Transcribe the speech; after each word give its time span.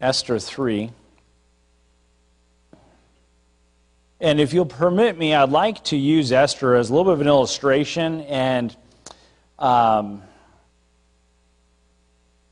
Esther 0.00 0.38
3. 0.38 0.90
And 4.18 4.40
if 4.40 4.54
you'll 4.54 4.64
permit 4.64 5.18
me, 5.18 5.34
I'd 5.34 5.50
like 5.50 5.84
to 5.84 5.96
use 5.96 6.32
Esther 6.32 6.74
as 6.74 6.88
a 6.88 6.94
little 6.94 7.04
bit 7.04 7.12
of 7.12 7.20
an 7.20 7.26
illustration 7.26 8.22
and 8.22 8.74
um, 9.58 10.22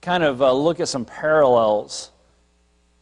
kind 0.02 0.24
of 0.24 0.42
uh, 0.42 0.52
look 0.52 0.78
at 0.80 0.88
some 0.88 1.06
parallels. 1.06 2.10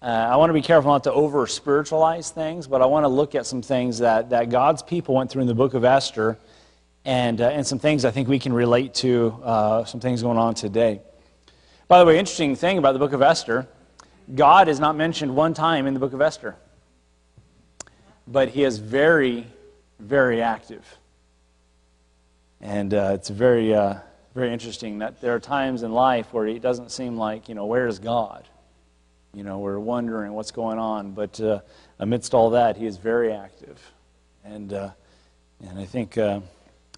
Uh, 0.01 0.05
I 0.05 0.37
want 0.37 0.51
to 0.51 0.55
be 0.55 0.63
careful 0.63 0.93
not 0.93 1.03
to 1.05 1.13
over 1.13 1.49
spiritualize 1.49 2.31
things, 2.31 2.69
but 2.69 2.83
I 2.83 2.87
want 2.87 3.03
to 3.03 3.09
look 3.09 3.35
at 3.35 3.47
some 3.47 3.63
things 3.63 3.99
that, 3.99 4.31
that 4.31 4.51
God's 4.51 4.81
people 4.81 5.17
went 5.17 5.29
through 5.29 5.43
in 5.43 5.49
the 5.49 5.55
book 5.55 5.75
of 5.75 5.85
Esther 5.85 6.39
and, 7.05 7.41
uh, 7.41 7.49
and 7.49 7.67
some 7.67 7.81
things 7.81 8.05
I 8.05 8.13
think 8.13 8.29
we 8.29 8.39
can 8.39 8.53
relate 8.53 8.95
to, 8.95 9.41
uh, 9.43 9.85
some 9.87 9.99
things 9.99 10.23
going 10.23 10.39
on 10.39 10.55
today. 10.55 11.01
By 11.89 11.99
the 11.99 12.05
way, 12.05 12.17
interesting 12.17 12.55
thing 12.55 12.79
about 12.79 12.93
the 12.93 13.01
book 13.01 13.13
of 13.13 13.23
Esther 13.23 13.67
God 14.35 14.69
is 14.69 14.81
not 14.81 14.97
mentioned 14.97 15.35
one 15.35 15.55
time 15.55 15.87
in 15.87 15.95
the 15.95 16.01
book 16.01 16.13
of 16.13 16.21
Esther 16.21 16.57
but 18.27 18.49
he 18.49 18.65
is 18.65 18.79
very, 18.79 19.47
very 19.99 20.43
active. 20.43 20.99
And 22.61 22.93
uh, 22.93 23.13
it's 23.15 23.29
very, 23.29 23.75
uh, 23.75 23.99
very 24.35 24.53
interesting 24.53 24.99
that 24.99 25.21
there 25.21 25.35
are 25.35 25.41
times 25.41 25.83
in 25.83 25.93
life 25.93 26.33
where 26.33 26.47
it 26.47 26.61
doesn't 26.61 26.91
seem 26.91 27.17
like, 27.17 27.49
you 27.49 27.55
know, 27.55 27.67
where's 27.67 27.99
God? 27.99 28.49
You 29.33 29.45
know, 29.45 29.59
we're 29.59 29.79
wondering 29.79 30.33
what's 30.33 30.51
going 30.51 30.79
on. 30.79 31.13
But 31.13 31.39
uh, 31.41 31.61
amidst 31.99 32.35
all 32.35 32.51
that, 32.51 32.77
he 32.77 32.87
is 32.87 32.97
very 32.97 33.33
active. 33.33 33.81
And, 34.45 34.73
uh, 34.73 34.91
and 35.69 35.79
I, 35.79 35.85
think, 35.85 36.17
uh, 36.17 36.41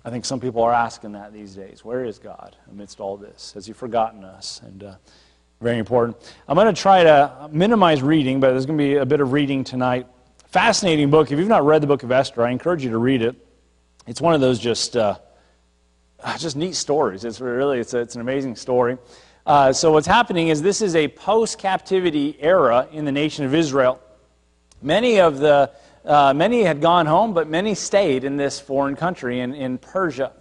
I 0.04 0.10
think 0.10 0.24
some 0.24 0.40
people 0.40 0.62
are 0.62 0.72
asking 0.72 1.12
that 1.12 1.32
these 1.32 1.54
days. 1.54 1.84
Where 1.84 2.04
is 2.04 2.18
God 2.18 2.56
amidst 2.70 3.00
all 3.00 3.16
this? 3.16 3.52
Has 3.52 3.66
he 3.66 3.72
forgotten 3.72 4.24
us? 4.24 4.60
And 4.64 4.84
uh, 4.84 4.94
very 5.60 5.78
important. 5.78 6.16
I'm 6.46 6.54
going 6.54 6.72
to 6.72 6.80
try 6.80 7.02
to 7.02 7.48
minimize 7.50 8.00
reading, 8.00 8.38
but 8.38 8.50
there's 8.50 8.64
going 8.64 8.78
to 8.78 8.84
be 8.84 8.96
a 8.96 9.06
bit 9.06 9.20
of 9.20 9.32
reading 9.32 9.64
tonight. 9.64 10.06
Fascinating 10.46 11.10
book. 11.10 11.32
If 11.32 11.38
you've 11.38 11.48
not 11.48 11.66
read 11.66 11.82
the 11.82 11.86
book 11.88 12.04
of 12.04 12.12
Esther, 12.12 12.44
I 12.44 12.50
encourage 12.50 12.84
you 12.84 12.90
to 12.90 12.98
read 12.98 13.22
it. 13.22 13.34
It's 14.06 14.20
one 14.20 14.34
of 14.34 14.40
those 14.40 14.60
just, 14.60 14.96
uh, 14.96 15.16
just 16.38 16.54
neat 16.54 16.76
stories. 16.76 17.24
It's 17.24 17.40
really, 17.40 17.80
it's, 17.80 17.92
a, 17.92 17.98
it's 17.98 18.14
an 18.14 18.20
amazing 18.20 18.54
story. 18.54 18.98
Uh, 19.44 19.72
so 19.72 19.90
what's 19.90 20.06
happening 20.06 20.48
is 20.48 20.62
this 20.62 20.80
is 20.80 20.94
a 20.94 21.08
post-captivity 21.08 22.36
era 22.38 22.86
in 22.92 23.04
the 23.04 23.12
nation 23.12 23.44
of 23.44 23.52
Israel. 23.52 24.00
Many 24.80 25.18
of 25.18 25.38
the, 25.38 25.72
uh, 26.04 26.32
many 26.34 26.62
had 26.62 26.80
gone 26.80 27.06
home, 27.06 27.34
but 27.34 27.48
many 27.48 27.74
stayed 27.74 28.22
in 28.22 28.36
this 28.36 28.60
foreign 28.60 28.94
country 28.94 29.40
in, 29.40 29.54
in 29.54 29.78
Persia. 29.78 30.32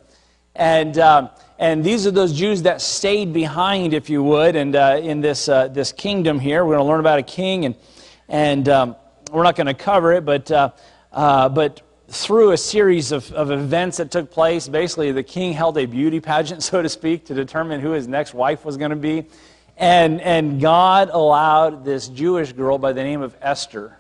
And, 0.56 0.96
uh, 1.00 1.30
and 1.60 1.84
these 1.84 2.06
are 2.06 2.12
those 2.12 2.34
Jews 2.34 2.62
that 2.64 2.82
stayed 2.82 3.34
behind, 3.34 3.96
if 3.96 4.12
you 4.12 4.22
would, 4.24 4.56
and 4.56 4.76
uh, 4.76 5.00
in 5.02 5.22
this, 5.22 5.50
uh, 5.50 5.68
this 5.70 5.92
kingdom 5.92 6.40
here. 6.40 6.64
We're 6.64 6.76
going 6.76 6.86
to 6.86 6.92
learn 6.92 7.00
about 7.00 7.18
a 7.18 7.24
king 7.24 7.66
and, 7.66 7.76
and 8.30 8.70
um, 8.70 8.96
we're 9.32 9.44
not 9.44 9.56
going 9.56 9.68
to 9.68 9.74
cover 9.74 10.14
it, 10.14 10.24
but, 10.24 10.52
uh, 10.52 10.70
uh, 11.12 11.50
but 11.50 11.82
through 12.10 12.52
a 12.52 12.58
series 12.58 13.12
of, 13.12 13.32
of 13.32 13.50
events 13.50 13.98
that 13.98 14.12
took 14.12 14.30
place, 14.30 14.68
basically 14.68 15.12
the 15.12 15.24
king 15.24 15.54
held 15.54 15.80
a 15.80 15.86
beauty 15.86 16.20
pageant, 16.20 16.62
so 16.64 16.84
to 16.84 16.90
speak, 16.90 17.26
to 17.26 17.34
determine 17.34 17.82
who 17.82 17.92
his 17.92 18.08
next 18.08 18.36
wife 18.36 18.64
was 18.64 18.78
going 18.78 18.92
to 18.92 18.96
be. 18.96 19.26
And, 19.78 20.22
and 20.22 20.62
God 20.62 21.10
allowed 21.12 21.86
this 21.86 22.08
Jewish 22.08 22.52
girl 22.54 22.78
by 22.78 22.94
the 22.94 23.04
name 23.04 23.22
of 23.22 23.36
Esther 23.42 23.98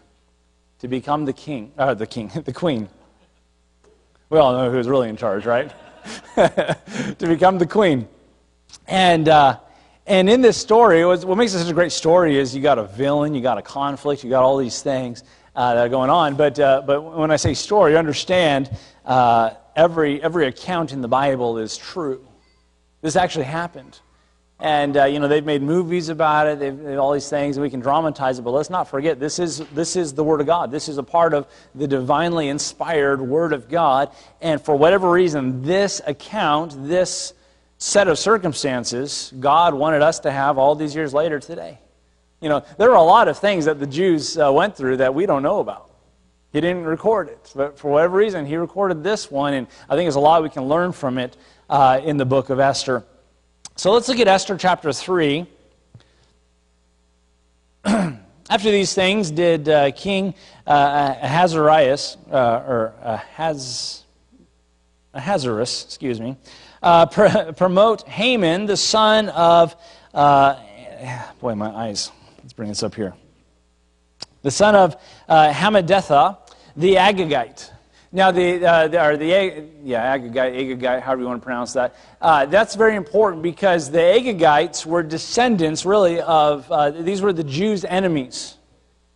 to 0.79 0.87
become 0.87 1.25
the 1.25 1.33
king, 1.33 1.71
uh, 1.75 1.95
the 1.95 2.07
king, 2.07 2.31
the 2.45 2.53
queen. 2.53 2.87
We 4.29 4.37
all 4.37 4.53
know 4.53 4.69
who's 4.69 4.87
really 4.87 5.09
in 5.09 5.17
charge, 5.17 5.45
right? 5.47 5.71
to 6.35 7.15
become 7.19 7.57
the 7.57 7.65
queen. 7.65 8.07
And, 8.87 9.27
uh, 9.27 9.59
and 10.05 10.29
in 10.29 10.41
this 10.41 10.57
story, 10.57 11.05
was, 11.05 11.25
what 11.25 11.37
makes 11.37 11.53
it 11.53 11.59
such 11.59 11.69
a 11.69 11.73
great 11.73 11.91
story 11.91 12.37
is 12.37 12.55
you 12.55 12.61
got 12.61 12.79
a 12.79 12.85
villain, 12.85 13.33
you 13.35 13.41
got 13.41 13.57
a 13.57 13.61
conflict, 13.61 14.23
you 14.23 14.29
got 14.29 14.43
all 14.43 14.57
these 14.57 14.81
things 14.81 15.23
uh, 15.55 15.73
that 15.73 15.85
are 15.85 15.89
going 15.89 16.09
on. 16.09 16.35
But, 16.35 16.59
uh, 16.59 16.83
but 16.85 17.01
when 17.01 17.31
I 17.31 17.35
say 17.35 17.53
story, 17.53 17.97
understand 17.97 18.69
uh, 19.05 19.51
every, 19.75 20.21
every 20.21 20.47
account 20.47 20.93
in 20.93 21.01
the 21.01 21.07
Bible 21.07 21.57
is 21.57 21.77
true. 21.77 22.25
This 23.01 23.15
actually 23.15 23.45
happened. 23.45 23.99
And, 24.59 24.97
uh, 24.97 25.05
you 25.05 25.19
know, 25.19 25.27
they've 25.27 25.45
made 25.45 25.61
movies 25.61 26.09
about 26.09 26.47
it, 26.47 26.59
they've, 26.59 26.75
they've 26.75 26.97
all 26.97 27.13
these 27.13 27.29
things, 27.29 27.57
and 27.57 27.63
we 27.63 27.69
can 27.69 27.79
dramatize 27.79 28.39
it, 28.39 28.41
but 28.41 28.51
let's 28.51 28.71
not 28.71 28.89
forget 28.89 29.19
this 29.19 29.37
is, 29.37 29.59
this 29.75 29.95
is 29.95 30.15
the 30.15 30.23
Word 30.23 30.41
of 30.41 30.47
God. 30.47 30.71
This 30.71 30.89
is 30.89 30.97
a 30.97 31.03
part 31.03 31.35
of 31.35 31.45
the 31.75 31.87
divinely 31.87 32.47
inspired 32.47 33.21
Word 33.21 33.53
of 33.53 33.69
God. 33.69 34.09
And 34.41 34.59
for 34.59 34.75
whatever 34.75 35.11
reason, 35.11 35.61
this 35.61 36.01
account, 36.07 36.87
this 36.87 37.33
set 37.77 38.07
of 38.07 38.17
circumstances 38.17 39.31
God 39.39 39.75
wanted 39.75 40.01
us 40.01 40.21
to 40.21 40.31
have 40.31 40.57
all 40.57 40.73
these 40.73 40.95
years 40.95 41.13
later 41.13 41.39
today. 41.39 41.77
You 42.41 42.49
know, 42.49 42.63
there 42.79 42.89
are 42.89 42.95
a 42.95 43.03
lot 43.03 43.27
of 43.27 43.37
things 43.37 43.65
that 43.65 43.79
the 43.79 43.87
Jews 43.87 44.37
uh, 44.37 44.51
went 44.51 44.75
through 44.75 44.97
that 44.97 45.13
we 45.13 45.27
don't 45.27 45.43
know 45.43 45.59
about. 45.59 45.91
He 46.51 46.61
didn't 46.61 46.85
record 46.85 47.29
it, 47.29 47.51
but 47.55 47.77
for 47.77 47.91
whatever 47.91 48.17
reason, 48.17 48.45
he 48.45 48.55
recorded 48.55 49.03
this 49.03 49.29
one, 49.29 49.53
and 49.53 49.67
I 49.89 49.95
think 49.95 50.05
there's 50.05 50.15
a 50.15 50.19
lot 50.19 50.41
we 50.41 50.49
can 50.49 50.63
learn 50.63 50.91
from 50.91 51.17
it 51.17 51.35
uh, 51.69 51.99
in 52.03 52.17
the 52.17 52.25
book 52.25 52.49
of 52.49 52.59
Esther. 52.59 53.03
So 53.77 53.91
let's 53.91 54.07
look 54.07 54.19
at 54.19 54.27
Esther 54.27 54.57
chapter 54.57 54.91
3. 54.91 55.45
After 57.85 58.71
these 58.71 58.95
things, 58.95 59.29
did 59.29 59.69
uh, 59.69 59.91
King 59.91 60.33
uh, 60.65 61.13
Ahasuerus, 61.21 62.17
uh, 62.31 62.63
or 62.67 62.95
Ahaz, 63.03 64.03
Ahasuerus, 65.13 65.85
excuse 65.85 66.19
me, 66.19 66.37
uh, 66.81 67.05
pr- 67.05 67.51
promote 67.55 68.01
Haman, 68.07 68.65
the 68.65 68.77
son 68.77 69.29
of, 69.29 69.75
uh, 70.11 70.55
boy, 71.39 71.53
my 71.53 71.69
eyes, 71.69 72.11
let's 72.39 72.53
bring 72.53 72.69
this 72.69 72.81
up 72.81 72.95
here. 72.95 73.13
The 74.41 74.49
son 74.49 74.73
of 74.73 74.95
uh, 75.29 75.53
Hammedatha, 75.53 76.39
the 76.75 76.95
Agagite. 76.95 77.69
Now, 78.11 78.31
the, 78.31 78.65
uh, 78.65 78.87
the, 78.87 79.05
or 79.05 79.17
the 79.17 79.25
yeah, 79.83 80.17
Agagite, 80.17 80.55
Agagite, 80.55 81.01
however 81.01 81.21
you 81.21 81.27
want 81.27 81.41
to 81.41 81.45
pronounce 81.45 81.73
that, 81.73 81.95
uh, 82.21 82.45
that's 82.45 82.75
very 82.75 82.95
important 82.95 83.43
because 83.43 83.91
the 83.91 83.99
Agagites 83.99 84.85
were 84.85 85.03
descendants, 85.03 85.85
really, 85.85 86.21
of, 86.21 86.71
uh, 86.71 86.91
these 86.91 87.21
were 87.21 87.33
the 87.33 87.43
Jews' 87.43 87.83
enemies. 87.83 88.55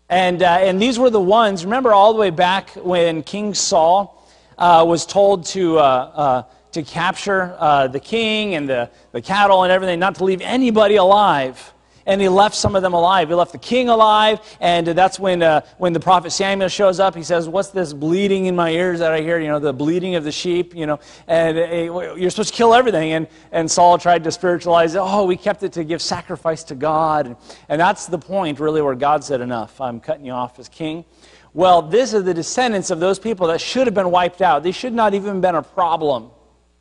And, 0.10 0.44
uh, 0.44 0.58
and 0.60 0.82
these 0.82 1.00
were 1.00 1.10
the 1.10 1.22
ones, 1.22 1.64
remember 1.64 1.94
all 1.94 2.12
the 2.12 2.20
way 2.20 2.32
back 2.32 2.72
when 2.72 3.24
King 3.24 3.54
Saul 3.54 4.28
uh, 4.58 4.84
was 4.86 5.06
told 5.06 5.46
to 5.48 5.80
uh, 5.80 6.44
to 6.74 6.84
capture 6.84 7.56
the 7.92 8.00
king 8.00 8.56
and 8.56 8.70
the, 8.70 8.90
the 9.12 9.22
cattle 9.22 9.64
and 9.64 9.72
everything, 9.74 10.00
not 10.00 10.16
to 10.16 10.24
leave 10.24 10.40
anybody 10.42 10.96
alive. 10.96 11.74
And 12.06 12.22
he 12.22 12.30
left 12.30 12.56
some 12.56 12.76
of 12.76 12.82
them 12.82 12.94
alive. 12.94 13.30
He 13.30 13.36
left 13.36 13.52
the 13.52 13.58
king 13.58 13.90
alive, 13.90 14.40
and 14.60 14.88
that's 14.88 15.20
when, 15.20 15.44
uh, 15.44 15.62
when 15.78 15.94
the 15.94 16.00
prophet 16.00 16.32
Samuel 16.32 16.70
shows 16.70 17.00
up. 17.00 17.16
He 17.16 17.24
says, 17.24 17.48
What's 17.48 17.70
this 17.70 17.94
bleeding 17.94 18.46
in 18.46 18.56
my 18.56 18.72
ears 18.72 19.00
that 19.00 19.12
I 19.12 19.22
hear? 19.22 19.40
You 19.40 19.50
know, 19.50 19.60
the 19.60 19.74
bleeding 19.74 20.16
of 20.16 20.24
the 20.24 20.32
sheep, 20.32 20.76
you 20.76 20.86
know, 20.86 21.00
and 21.28 21.58
uh, 21.58 22.16
you're 22.16 22.30
supposed 22.30 22.50
to 22.50 22.56
kill 22.56 22.74
everything. 22.74 23.12
And, 23.14 23.28
and 23.52 23.70
Saul 23.70 23.98
tried 23.98 24.24
to 24.24 24.32
spiritualize 24.32 24.96
it. 24.96 25.00
Oh, 25.00 25.26
we 25.26 25.38
kept 25.38 25.64
it 25.64 25.74
to 25.74 25.84
give 25.84 26.02
sacrifice 26.02 26.64
to 26.66 26.76
God. 26.76 27.28
And, 27.28 27.36
and 27.70 27.82
that's 27.82 28.08
the 28.08 28.20
point, 28.20 28.60
really, 28.60 28.82
where 28.82 28.96
God 28.96 29.24
said, 29.24 29.42
Enough. 29.42 29.80
I'm 29.82 30.00
cutting 30.00 30.26
you 30.26 30.34
off 30.34 30.60
as 30.60 30.70
king. 30.70 31.06
Well, 31.54 31.82
this 31.82 32.14
is 32.14 32.24
the 32.24 32.34
descendants 32.34 32.92
of 32.92 33.00
those 33.00 33.20
people 33.20 33.48
that 33.48 33.60
should 33.60 33.86
have 33.88 33.94
been 33.94 34.12
wiped 34.12 34.42
out. 34.42 34.64
They 34.64 34.72
should 34.72 34.94
not 34.94 35.14
even 35.14 35.42
been 35.42 35.56
a 35.56 35.62
problem. 35.64 36.32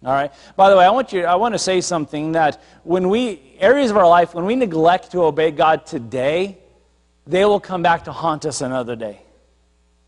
All 0.03 0.15
right. 0.15 0.33
By 0.57 0.71
the 0.71 0.77
way, 0.77 0.87
I 0.87 0.91
want 0.91 1.13
you 1.13 1.25
I 1.25 1.35
want 1.35 1.55
to 1.55 1.59
say 1.59 1.83
something 1.83 2.33
that 2.33 2.63
when 2.85 3.11
we 3.11 3.43
areas 3.59 3.91
of 3.91 3.99
our 3.99 4.09
life 4.09 4.35
when 4.35 4.47
we 4.47 4.57
neglect 4.57 5.13
to 5.13 5.25
obey 5.25 5.51
God 5.51 5.85
today, 5.85 6.57
they 7.27 7.45
will 7.45 7.61
come 7.61 7.83
back 7.83 8.05
to 8.05 8.13
haunt 8.13 8.47
us 8.47 8.63
another 8.63 8.97
day. 8.97 9.21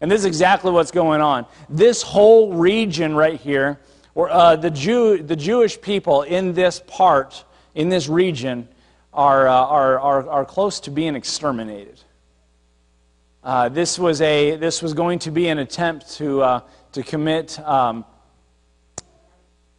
And 0.01 0.11
this 0.11 0.21
is 0.21 0.25
exactly 0.25 0.71
what's 0.73 0.91
going 0.91 1.21
on. 1.21 1.47
This 1.69 2.03
whole 2.03 2.55
region 2.55 3.15
right 3.15 3.39
here, 3.39 3.79
or 4.15 4.31
uh, 4.31 4.57
the 4.57 4.71
Jew, 4.71 5.23
the 5.23 5.37
Jewish 5.37 5.81
people 5.81 6.23
in 6.23 6.55
this 6.55 6.83
part, 6.87 7.45
in 7.75 7.91
this 7.91 8.09
region, 8.09 8.69
are 9.13 9.47
uh, 9.47 9.53
are, 9.53 10.01
are 10.01 10.29
are 10.29 10.45
close 10.47 10.81
to 10.81 10.91
being 10.91 11.15
exterminated. 11.15 12.01
Uh, 13.45 13.69
this 13.69 13.99
was 13.99 14.23
a 14.23 14.57
this 14.57 14.81
was 14.81 14.95
going 14.95 15.19
to 15.19 15.31
be 15.31 15.49
an 15.49 15.59
attempt 15.59 16.15
to 16.15 16.41
uh, 16.41 16.61
to 16.93 17.03
commit. 17.03 17.61
Um, 17.61 18.07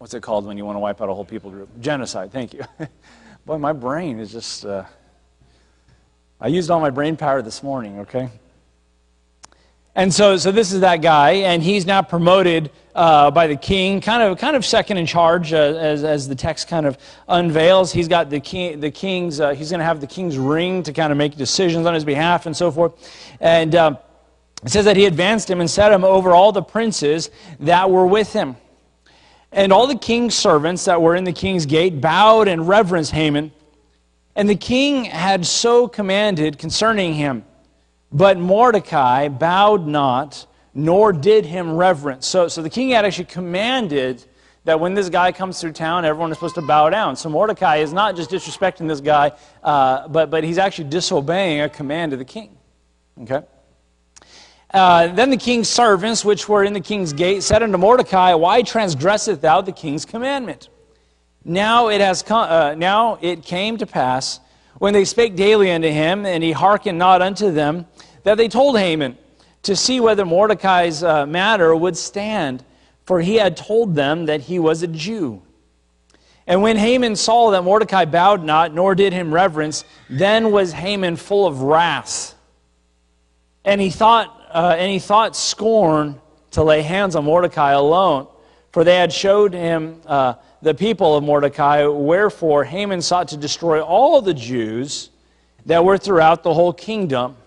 what's 0.03 0.13
it 0.13 0.21
called 0.21 0.45
when 0.45 0.57
you 0.57 0.65
want 0.65 0.75
to 0.75 0.81
wipe 0.81 1.01
out 1.01 1.07
a 1.07 1.13
whole 1.13 1.23
people 1.23 1.49
group? 1.49 1.69
Genocide, 1.79 2.29
thank 2.29 2.53
you. 2.53 2.61
Boy, 3.45 3.57
my 3.57 3.71
brain 3.71 4.19
is 4.19 4.33
just, 4.33 4.65
uh, 4.65 4.83
I 6.41 6.47
used 6.49 6.69
all 6.69 6.81
my 6.81 6.89
brain 6.89 7.15
power 7.15 7.41
this 7.41 7.63
morning, 7.63 7.99
okay? 7.99 8.27
And 9.95 10.13
so, 10.13 10.35
so 10.35 10.51
this 10.51 10.73
is 10.73 10.81
that 10.81 10.97
guy, 10.97 11.31
and 11.31 11.63
he's 11.63 11.85
now 11.85 12.01
promoted 12.01 12.69
uh, 12.93 13.31
by 13.31 13.47
the 13.47 13.55
king, 13.55 14.01
kind 14.01 14.21
of, 14.21 14.37
kind 14.37 14.57
of 14.57 14.65
second 14.65 14.97
in 14.97 15.05
charge, 15.05 15.53
uh, 15.53 15.55
as, 15.55 16.03
as 16.03 16.27
the 16.27 16.35
text 16.35 16.67
kind 16.67 16.85
of 16.85 16.97
unveils. 17.29 17.93
He's 17.93 18.09
got 18.09 18.29
the 18.29 18.41
king, 18.41 18.81
the 18.81 18.91
king's, 18.91 19.39
uh, 19.39 19.51
he's 19.51 19.69
going 19.69 19.79
to 19.79 19.85
have 19.85 20.01
the 20.01 20.07
king's 20.07 20.37
ring 20.37 20.83
to 20.83 20.91
kind 20.91 21.13
of 21.13 21.17
make 21.17 21.37
decisions 21.37 21.85
on 21.85 21.93
his 21.93 22.03
behalf 22.03 22.45
and 22.45 22.57
so 22.57 22.71
forth. 22.71 22.91
And 23.39 23.73
uh, 23.73 23.95
it 24.65 24.69
says 24.69 24.83
that 24.83 24.97
he 24.97 25.05
advanced 25.05 25.49
him 25.49 25.61
and 25.61 25.71
set 25.71 25.93
him 25.93 26.03
over 26.03 26.31
all 26.31 26.51
the 26.51 26.61
princes 26.61 27.29
that 27.61 27.89
were 27.89 28.05
with 28.05 28.33
him. 28.33 28.57
And 29.53 29.71
all 29.71 29.85
the 29.85 29.97
king's 29.97 30.33
servants 30.33 30.85
that 30.85 31.01
were 31.01 31.15
in 31.15 31.23
the 31.23 31.31
king's 31.31 31.67
gate 31.67 32.01
bowed 32.01 32.47
and 32.47 32.67
reverenced 32.67 33.11
Haman. 33.11 33.51
And 34.35 34.49
the 34.49 34.55
king 34.55 35.05
had 35.05 35.45
so 35.45 35.87
commanded 35.87 36.57
concerning 36.57 37.13
him. 37.13 37.45
But 38.11 38.39
Mordecai 38.39 39.27
bowed 39.27 39.85
not, 39.85 40.47
nor 40.73 41.13
did 41.13 41.45
him 41.45 41.75
reverence. 41.75 42.25
So, 42.25 42.47
so 42.47 42.63
the 42.63 42.69
king 42.69 42.89
had 42.89 43.05
actually 43.05 43.25
commanded 43.25 44.25
that 44.65 44.79
when 44.79 44.95
this 44.95 45.09
guy 45.09 45.31
comes 45.31 45.61
through 45.61 45.73
town, 45.73 46.03
everyone 46.03 46.31
is 46.31 46.37
supposed 46.37 46.55
to 46.55 46.61
bow 46.61 46.89
down. 46.89 47.15
So 47.15 47.29
Mordecai 47.29 47.77
is 47.77 47.93
not 47.93 48.15
just 48.15 48.31
disrespecting 48.31 48.87
this 48.87 49.01
guy, 49.01 49.33
uh, 49.61 50.07
but, 50.07 50.31
but 50.31 50.43
he's 50.43 50.57
actually 50.57 50.89
disobeying 50.89 51.61
a 51.61 51.69
command 51.69 52.13
of 52.13 52.19
the 52.19 52.25
king. 52.25 52.57
Okay? 53.21 53.41
Uh, 54.73 55.07
then 55.07 55.29
the 55.29 55.37
king's 55.37 55.69
servants, 55.69 56.25
which 56.25 56.49
were 56.49 56.63
in 56.63 56.73
the 56.73 56.81
king's 56.81 57.13
gate, 57.13 57.43
said 57.43 57.61
unto 57.61 57.77
Mordecai, 57.77 58.33
Why 58.33 58.63
transgresseth 58.63 59.39
thou 59.39 59.61
the 59.61 59.71
king's 59.71 60.03
commandment? 60.03 60.69
Now 61.45 61.89
it, 61.89 62.01
has 62.01 62.23
come, 62.23 62.49
uh, 62.49 62.73
now 62.73 63.19
it 63.21 63.43
came 63.43 63.77
to 63.77 63.85
pass, 63.85 64.39
when 64.79 64.93
they 64.93 65.05
spake 65.05 65.35
daily 65.35 65.71
unto 65.71 65.89
him, 65.89 66.25
and 66.25 66.43
he 66.43 66.51
hearkened 66.51 66.97
not 66.97 67.21
unto 67.21 67.51
them, 67.51 67.85
that 68.23 68.37
they 68.37 68.47
told 68.47 68.77
Haman 68.77 69.17
to 69.61 69.75
see 69.75 69.99
whether 69.99 70.25
Mordecai's 70.25 71.03
uh, 71.03 71.27
matter 71.27 71.75
would 71.75 71.95
stand, 71.95 72.65
for 73.05 73.21
he 73.21 73.35
had 73.35 73.55
told 73.55 73.93
them 73.93 74.25
that 74.25 74.41
he 74.41 74.57
was 74.57 74.81
a 74.81 74.87
Jew. 74.87 75.43
And 76.47 76.61
when 76.61 76.77
Haman 76.77 77.15
saw 77.15 77.51
that 77.51 77.63
Mordecai 77.63 78.05
bowed 78.05 78.43
not, 78.43 78.73
nor 78.73 78.95
did 78.95 79.13
him 79.13 79.33
reverence, 79.33 79.85
then 80.09 80.51
was 80.51 80.73
Haman 80.73 81.15
full 81.15 81.45
of 81.45 81.61
wrath. 81.61 82.35
And 83.63 83.79
he 83.79 83.89
thought, 83.89 84.42
uh, 84.53 84.75
and 84.77 84.91
he 84.91 84.99
thought 84.99 85.35
scorn 85.35 86.21
to 86.51 86.63
lay 86.63 86.83
hands 86.83 87.15
on 87.15 87.25
Mordecai 87.25 87.71
alone, 87.71 88.27
for 88.71 88.83
they 88.83 88.95
had 88.95 89.11
showed 89.11 89.53
him 89.53 89.99
uh, 90.05 90.35
the 90.61 90.73
people 90.73 91.17
of 91.17 91.23
Mordecai. 91.23 91.85
Wherefore 91.85 92.63
Haman 92.63 93.01
sought 93.01 93.29
to 93.29 93.37
destroy 93.37 93.81
all 93.81 94.21
the 94.21 94.33
Jews 94.33 95.09
that 95.65 95.83
were 95.83 95.97
throughout 95.97 96.43
the 96.43 96.53
whole 96.53 96.73
kingdom. 96.73 97.37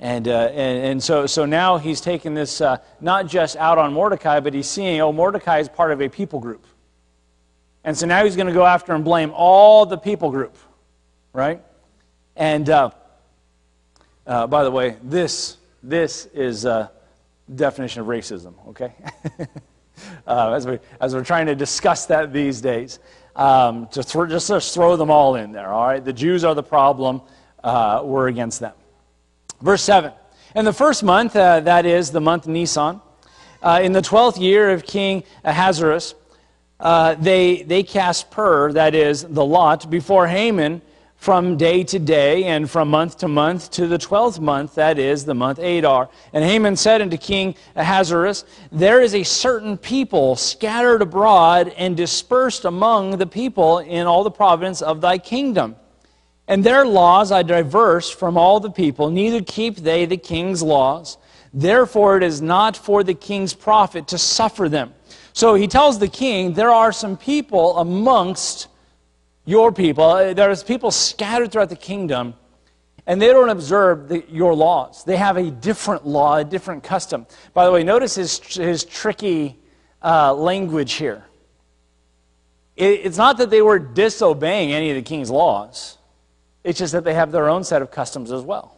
And, 0.00 0.28
uh, 0.28 0.50
and, 0.52 0.84
and, 0.84 1.02
so, 1.02 1.26
so 1.26 1.44
now 1.44 1.76
he's 1.76 2.00
taking 2.00 2.34
this 2.34 2.60
uh, 2.60 2.78
not 3.00 3.26
just 3.26 3.56
out 3.56 3.78
on 3.78 3.92
Mordecai, 3.92 4.40
but 4.40 4.54
he's 4.54 4.68
seeing, 4.68 5.00
oh, 5.00 5.12
Mordecai 5.12 5.58
is 5.58 5.68
part 5.68 5.90
of 5.90 6.00
a 6.00 6.08
people 6.08 6.38
group. 6.38 6.64
And 7.82 7.96
so 7.96 8.06
now 8.06 8.24
he's 8.24 8.36
going 8.36 8.46
to 8.46 8.52
go 8.52 8.64
after 8.64 8.94
and 8.94 9.04
blame 9.04 9.32
all 9.34 9.86
the 9.86 9.98
people 9.98 10.30
group, 10.30 10.56
right? 11.32 11.62
And 12.36 12.68
uh, 12.68 12.90
uh 14.26 14.46
by 14.46 14.62
the 14.62 14.70
way, 14.70 14.96
this, 15.02 15.56
this 15.88 16.26
is 16.26 16.64
a 16.64 16.90
definition 17.54 18.02
of 18.02 18.08
racism, 18.08 18.54
okay? 18.68 18.92
uh, 20.26 20.52
as, 20.52 20.66
we, 20.66 20.78
as 21.00 21.14
we're 21.14 21.24
trying 21.24 21.46
to 21.46 21.54
discuss 21.54 22.06
that 22.06 22.32
these 22.32 22.60
days, 22.60 22.98
um, 23.34 23.88
just, 23.92 24.12
th- 24.12 24.28
just, 24.28 24.74
throw 24.74 24.96
them 24.96 25.10
all 25.10 25.36
in 25.36 25.52
there, 25.52 25.68
all 25.68 25.86
right? 25.86 26.04
The 26.04 26.12
Jews 26.12 26.44
are 26.44 26.54
the 26.54 26.62
problem, 26.62 27.22
uh, 27.64 28.02
we're 28.04 28.28
against 28.28 28.60
them. 28.60 28.74
Verse 29.62 29.82
7. 29.82 30.12
In 30.54 30.64
the 30.64 30.72
first 30.72 31.02
month, 31.02 31.34
uh, 31.34 31.60
that 31.60 31.86
is 31.86 32.10
the 32.10 32.20
month 32.20 32.46
Nisan, 32.46 33.00
uh, 33.62 33.80
in 33.82 33.92
the 33.92 34.02
twelfth 34.02 34.38
year 34.38 34.70
of 34.70 34.84
King 34.84 35.24
Ahasuerus, 35.44 36.14
uh, 36.80 37.14
they, 37.14 37.62
they 37.62 37.82
cast 37.82 38.30
pur, 38.30 38.72
that 38.72 38.94
is, 38.94 39.24
the 39.24 39.44
lot, 39.44 39.90
before 39.90 40.28
Haman 40.28 40.80
from 41.18 41.56
day 41.56 41.82
to 41.82 41.98
day 41.98 42.44
and 42.44 42.70
from 42.70 42.88
month 42.88 43.18
to 43.18 43.28
month 43.28 43.72
to 43.72 43.88
the 43.88 43.98
twelfth 43.98 44.38
month, 44.38 44.76
that 44.76 45.00
is, 45.00 45.24
the 45.24 45.34
month 45.34 45.58
Adar. 45.58 46.08
And 46.32 46.44
Haman 46.44 46.76
said 46.76 47.02
unto 47.02 47.16
King 47.16 47.56
Ahasuerus, 47.74 48.44
There 48.70 49.02
is 49.02 49.16
a 49.16 49.24
certain 49.24 49.76
people 49.76 50.36
scattered 50.36 51.02
abroad 51.02 51.74
and 51.76 51.96
dispersed 51.96 52.64
among 52.64 53.18
the 53.18 53.26
people 53.26 53.80
in 53.80 54.06
all 54.06 54.22
the 54.22 54.30
province 54.30 54.80
of 54.80 55.00
thy 55.00 55.18
kingdom. 55.18 55.74
And 56.46 56.62
their 56.62 56.86
laws 56.86 57.32
are 57.32 57.42
diverse 57.42 58.08
from 58.08 58.38
all 58.38 58.60
the 58.60 58.70
people, 58.70 59.10
neither 59.10 59.42
keep 59.42 59.76
they 59.76 60.06
the 60.06 60.16
king's 60.16 60.62
laws. 60.62 61.18
Therefore, 61.52 62.16
it 62.16 62.22
is 62.22 62.40
not 62.40 62.76
for 62.76 63.02
the 63.02 63.14
king's 63.14 63.54
profit 63.54 64.06
to 64.08 64.18
suffer 64.18 64.68
them. 64.68 64.94
So 65.32 65.54
he 65.54 65.66
tells 65.66 65.98
the 65.98 66.08
king, 66.08 66.52
There 66.52 66.70
are 66.70 66.92
some 66.92 67.16
people 67.16 67.76
amongst 67.78 68.68
your 69.48 69.72
people, 69.72 70.04
uh, 70.04 70.34
there's 70.34 70.62
people 70.62 70.90
scattered 70.90 71.50
throughout 71.50 71.70
the 71.70 71.76
kingdom, 71.76 72.34
and 73.06 73.20
they 73.20 73.28
don't 73.28 73.48
observe 73.48 74.06
the, 74.06 74.22
your 74.28 74.54
laws. 74.54 75.04
They 75.04 75.16
have 75.16 75.38
a 75.38 75.50
different 75.50 76.06
law, 76.06 76.36
a 76.36 76.44
different 76.44 76.84
custom. 76.84 77.26
By 77.54 77.64
the 77.64 77.72
way, 77.72 77.82
notice 77.82 78.14
his, 78.14 78.38
his 78.54 78.84
tricky 78.84 79.58
uh, 80.04 80.34
language 80.34 80.92
here. 80.92 81.24
It, 82.76 83.06
it's 83.06 83.16
not 83.16 83.38
that 83.38 83.48
they 83.48 83.62
were 83.62 83.78
disobeying 83.78 84.72
any 84.72 84.90
of 84.90 84.96
the 84.96 85.02
king's 85.02 85.30
laws. 85.30 85.96
It's 86.62 86.78
just 86.78 86.92
that 86.92 87.04
they 87.04 87.14
have 87.14 87.32
their 87.32 87.48
own 87.48 87.64
set 87.64 87.80
of 87.80 87.90
customs 87.90 88.30
as 88.30 88.42
well. 88.42 88.76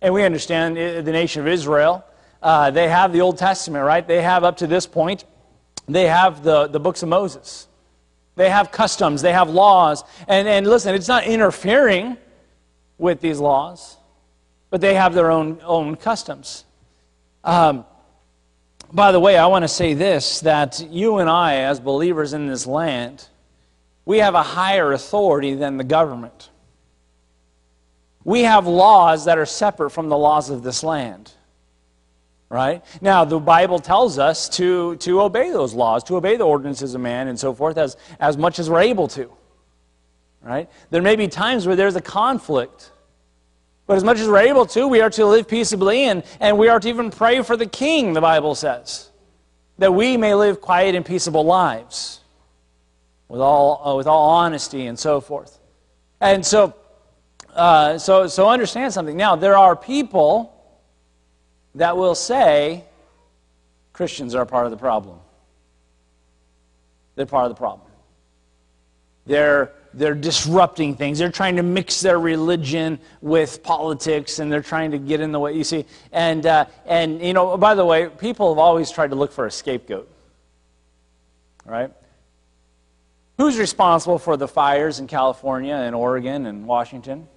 And 0.00 0.12
we 0.12 0.24
understand 0.24 0.76
the 0.76 1.12
nation 1.12 1.42
of 1.42 1.46
Israel, 1.46 2.04
uh, 2.42 2.72
they 2.72 2.88
have 2.88 3.12
the 3.12 3.20
Old 3.20 3.38
Testament, 3.38 3.84
right? 3.84 4.04
They 4.04 4.20
have 4.20 4.42
up 4.42 4.56
to 4.56 4.66
this 4.66 4.84
point, 4.84 5.24
they 5.86 6.08
have 6.08 6.42
the, 6.42 6.66
the 6.66 6.80
books 6.80 7.04
of 7.04 7.08
Moses. 7.08 7.68
They 8.34 8.48
have 8.48 8.72
customs, 8.72 9.22
they 9.22 9.32
have 9.32 9.50
laws. 9.50 10.04
And, 10.26 10.48
and 10.48 10.66
listen, 10.66 10.94
it's 10.94 11.08
not 11.08 11.24
interfering 11.24 12.16
with 12.98 13.20
these 13.20 13.38
laws, 13.38 13.96
but 14.70 14.80
they 14.80 14.94
have 14.94 15.14
their 15.14 15.30
own, 15.30 15.60
own 15.64 15.96
customs. 15.96 16.64
Um, 17.44 17.84
by 18.92 19.12
the 19.12 19.20
way, 19.20 19.36
I 19.36 19.46
want 19.46 19.64
to 19.64 19.68
say 19.68 19.94
this 19.94 20.40
that 20.40 20.86
you 20.90 21.18
and 21.18 21.28
I, 21.28 21.56
as 21.56 21.80
believers 21.80 22.32
in 22.32 22.46
this 22.46 22.66
land, 22.66 23.26
we 24.04 24.18
have 24.18 24.34
a 24.34 24.42
higher 24.42 24.92
authority 24.92 25.54
than 25.54 25.76
the 25.76 25.84
government. 25.84 26.50
We 28.24 28.42
have 28.42 28.66
laws 28.66 29.24
that 29.24 29.38
are 29.38 29.46
separate 29.46 29.90
from 29.90 30.08
the 30.08 30.16
laws 30.16 30.50
of 30.50 30.62
this 30.62 30.82
land. 30.82 31.32
Right? 32.52 32.84
Now, 33.00 33.24
the 33.24 33.38
Bible 33.38 33.78
tells 33.78 34.18
us 34.18 34.46
to, 34.50 34.96
to 34.96 35.22
obey 35.22 35.50
those 35.52 35.72
laws, 35.72 36.04
to 36.04 36.16
obey 36.16 36.36
the 36.36 36.44
ordinances 36.44 36.94
of 36.94 37.00
man 37.00 37.28
and 37.28 37.40
so 37.40 37.54
forth 37.54 37.78
as, 37.78 37.96
as 38.20 38.36
much 38.36 38.58
as 38.58 38.68
we're 38.68 38.82
able 38.82 39.08
to. 39.08 39.32
Right? 40.42 40.68
There 40.90 41.00
may 41.00 41.16
be 41.16 41.28
times 41.28 41.66
where 41.66 41.76
there's 41.76 41.96
a 41.96 42.02
conflict. 42.02 42.90
But 43.86 43.96
as 43.96 44.04
much 44.04 44.18
as 44.18 44.28
we're 44.28 44.40
able 44.40 44.66
to, 44.66 44.86
we 44.86 45.00
are 45.00 45.08
to 45.08 45.24
live 45.24 45.48
peaceably 45.48 46.02
and, 46.02 46.24
and 46.40 46.58
we 46.58 46.68
are 46.68 46.78
to 46.78 46.86
even 46.90 47.10
pray 47.10 47.40
for 47.40 47.56
the 47.56 47.64
king, 47.64 48.12
the 48.12 48.20
Bible 48.20 48.54
says, 48.54 49.08
that 49.78 49.94
we 49.94 50.18
may 50.18 50.34
live 50.34 50.60
quiet 50.60 50.94
and 50.94 51.06
peaceable 51.06 51.44
lives 51.44 52.20
with 53.28 53.40
all, 53.40 53.80
uh, 53.82 53.96
with 53.96 54.06
all 54.06 54.28
honesty 54.28 54.88
and 54.88 54.98
so 54.98 55.22
forth. 55.22 55.58
And 56.20 56.44
so, 56.44 56.74
uh, 57.54 57.96
so, 57.96 58.26
so 58.26 58.50
understand 58.50 58.92
something. 58.92 59.16
Now, 59.16 59.36
there 59.36 59.56
are 59.56 59.74
people 59.74 60.52
that 61.74 61.96
will 61.96 62.14
say 62.14 62.84
Christians 63.92 64.34
are 64.34 64.46
part 64.46 64.66
of 64.66 64.70
the 64.70 64.76
problem. 64.76 65.18
They're 67.14 67.26
part 67.26 67.44
of 67.44 67.50
the 67.50 67.58
problem. 67.58 67.88
They're, 69.26 69.72
they're 69.94 70.14
disrupting 70.14 70.96
things. 70.96 71.18
They're 71.18 71.30
trying 71.30 71.56
to 71.56 71.62
mix 71.62 72.00
their 72.00 72.18
religion 72.18 72.98
with 73.20 73.62
politics, 73.62 74.38
and 74.38 74.50
they're 74.50 74.62
trying 74.62 74.90
to 74.92 74.98
get 74.98 75.20
in 75.20 75.32
the 75.32 75.38
way. 75.38 75.52
You 75.52 75.64
see, 75.64 75.84
and 76.10 76.44
uh, 76.46 76.64
and 76.86 77.20
you 77.22 77.32
know, 77.32 77.56
by 77.56 77.74
the 77.74 77.84
way, 77.84 78.08
people 78.08 78.52
have 78.52 78.58
always 78.58 78.90
tried 78.90 79.10
to 79.10 79.16
look 79.16 79.32
for 79.32 79.46
a 79.46 79.50
scapegoat. 79.50 80.08
Right? 81.64 81.92
Who's 83.38 83.58
responsible 83.58 84.18
for 84.18 84.36
the 84.36 84.48
fires 84.48 84.98
in 84.98 85.06
California 85.06 85.74
and 85.74 85.94
Oregon 85.94 86.46
and 86.46 86.66
Washington? 86.66 87.28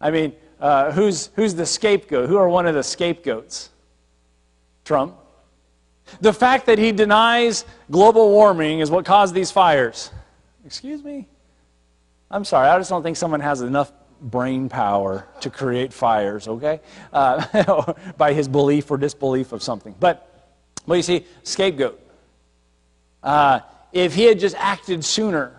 I 0.00 0.10
mean, 0.10 0.34
uh, 0.60 0.92
who's, 0.92 1.30
who's 1.34 1.54
the 1.54 1.66
scapegoat? 1.66 2.28
Who 2.28 2.36
are 2.36 2.48
one 2.48 2.66
of 2.66 2.74
the 2.74 2.82
scapegoats? 2.82 3.70
Trump. 4.84 5.16
The 6.20 6.32
fact 6.32 6.66
that 6.66 6.78
he 6.78 6.92
denies 6.92 7.64
global 7.90 8.30
warming 8.30 8.80
is 8.80 8.90
what 8.90 9.04
caused 9.04 9.34
these 9.34 9.50
fires. 9.50 10.10
Excuse 10.64 11.02
me? 11.02 11.28
I'm 12.30 12.44
sorry, 12.44 12.68
I 12.68 12.78
just 12.78 12.90
don't 12.90 13.02
think 13.02 13.16
someone 13.16 13.40
has 13.40 13.60
enough 13.60 13.92
brain 14.20 14.68
power 14.68 15.26
to 15.40 15.50
create 15.50 15.92
fires, 15.92 16.48
okay? 16.48 16.80
Uh, 17.12 17.92
by 18.16 18.32
his 18.32 18.48
belief 18.48 18.90
or 18.90 18.96
disbelief 18.96 19.52
of 19.52 19.62
something. 19.62 19.94
But, 19.98 20.50
well, 20.86 20.96
you 20.96 21.02
see, 21.02 21.26
scapegoat. 21.42 22.00
Uh, 23.22 23.60
if 23.92 24.14
he 24.14 24.24
had 24.24 24.38
just 24.38 24.56
acted 24.56 25.04
sooner, 25.04 25.52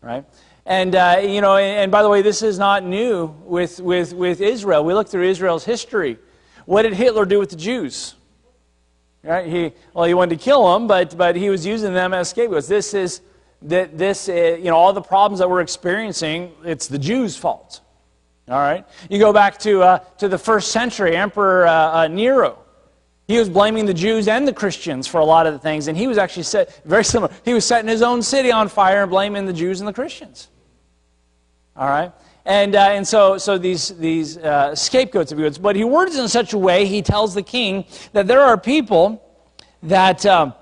right? 0.00 0.24
And, 0.70 0.94
uh, 0.94 1.20
you 1.20 1.40
know, 1.40 1.56
and, 1.56 1.90
by 1.90 2.04
the 2.04 2.08
way, 2.08 2.22
this 2.22 2.42
is 2.42 2.56
not 2.56 2.84
new 2.84 3.34
with, 3.42 3.80
with, 3.80 4.14
with 4.14 4.40
Israel. 4.40 4.84
We 4.84 4.94
look 4.94 5.08
through 5.08 5.24
Israel's 5.24 5.64
history. 5.64 6.16
What 6.64 6.82
did 6.82 6.94
Hitler 6.94 7.24
do 7.24 7.40
with 7.40 7.50
the 7.50 7.56
Jews? 7.56 8.14
Right? 9.24 9.48
He, 9.48 9.72
well, 9.92 10.04
he 10.04 10.14
wanted 10.14 10.38
to 10.38 10.44
kill 10.44 10.72
them, 10.72 10.86
but, 10.86 11.16
but 11.18 11.34
he 11.34 11.50
was 11.50 11.66
using 11.66 11.92
them 11.92 12.14
as 12.14 12.30
scapegoats. 12.30 12.68
This 12.68 12.94
is, 12.94 13.20
that 13.62 13.98
this, 13.98 14.28
uh, 14.28 14.58
you 14.60 14.66
know, 14.66 14.76
all 14.76 14.92
the 14.92 15.02
problems 15.02 15.40
that 15.40 15.50
we're 15.50 15.60
experiencing, 15.60 16.52
it's 16.64 16.86
the 16.86 17.00
Jews' 17.00 17.36
fault. 17.36 17.80
All 18.48 18.60
right? 18.60 18.86
You 19.10 19.18
go 19.18 19.32
back 19.32 19.58
to, 19.58 19.82
uh, 19.82 19.98
to 20.18 20.28
the 20.28 20.38
first 20.38 20.70
century, 20.70 21.16
Emperor 21.16 21.66
uh, 21.66 22.02
uh 22.02 22.06
Nero. 22.06 22.60
He 23.26 23.40
was 23.40 23.48
blaming 23.48 23.86
the 23.86 23.94
Jews 23.94 24.28
and 24.28 24.46
the 24.46 24.52
Christians 24.52 25.08
for 25.08 25.18
a 25.18 25.24
lot 25.24 25.48
of 25.48 25.52
the 25.52 25.58
things, 25.58 25.88
and 25.88 25.98
he 25.98 26.06
was 26.06 26.16
actually 26.16 26.44
set, 26.44 26.80
very 26.84 27.04
similar. 27.04 27.32
He 27.44 27.54
was 27.54 27.64
setting 27.64 27.88
his 27.88 28.02
own 28.02 28.22
city 28.22 28.52
on 28.52 28.68
fire 28.68 29.02
and 29.02 29.10
blaming 29.10 29.46
the 29.46 29.52
Jews 29.52 29.80
and 29.80 29.88
the 29.88 29.92
Christians. 29.92 30.46
All 31.80 31.88
right? 31.88 32.12
And, 32.44 32.74
uh, 32.74 32.90
and 32.90 33.08
so, 33.08 33.38
so 33.38 33.56
these, 33.56 33.88
these 33.96 34.36
uh, 34.36 34.74
scapegoats, 34.74 35.32
if 35.32 35.38
you. 35.38 35.50
But 35.62 35.76
he 35.76 35.84
words 35.84 36.16
in 36.16 36.28
such 36.28 36.52
a 36.52 36.58
way, 36.58 36.84
he 36.84 37.00
tells 37.00 37.32
the 37.32 37.42
king 37.42 37.86
that 38.12 38.26
there 38.26 38.42
are 38.42 38.58
people 38.58 39.24
that, 39.82 40.26
uh, 40.26 40.52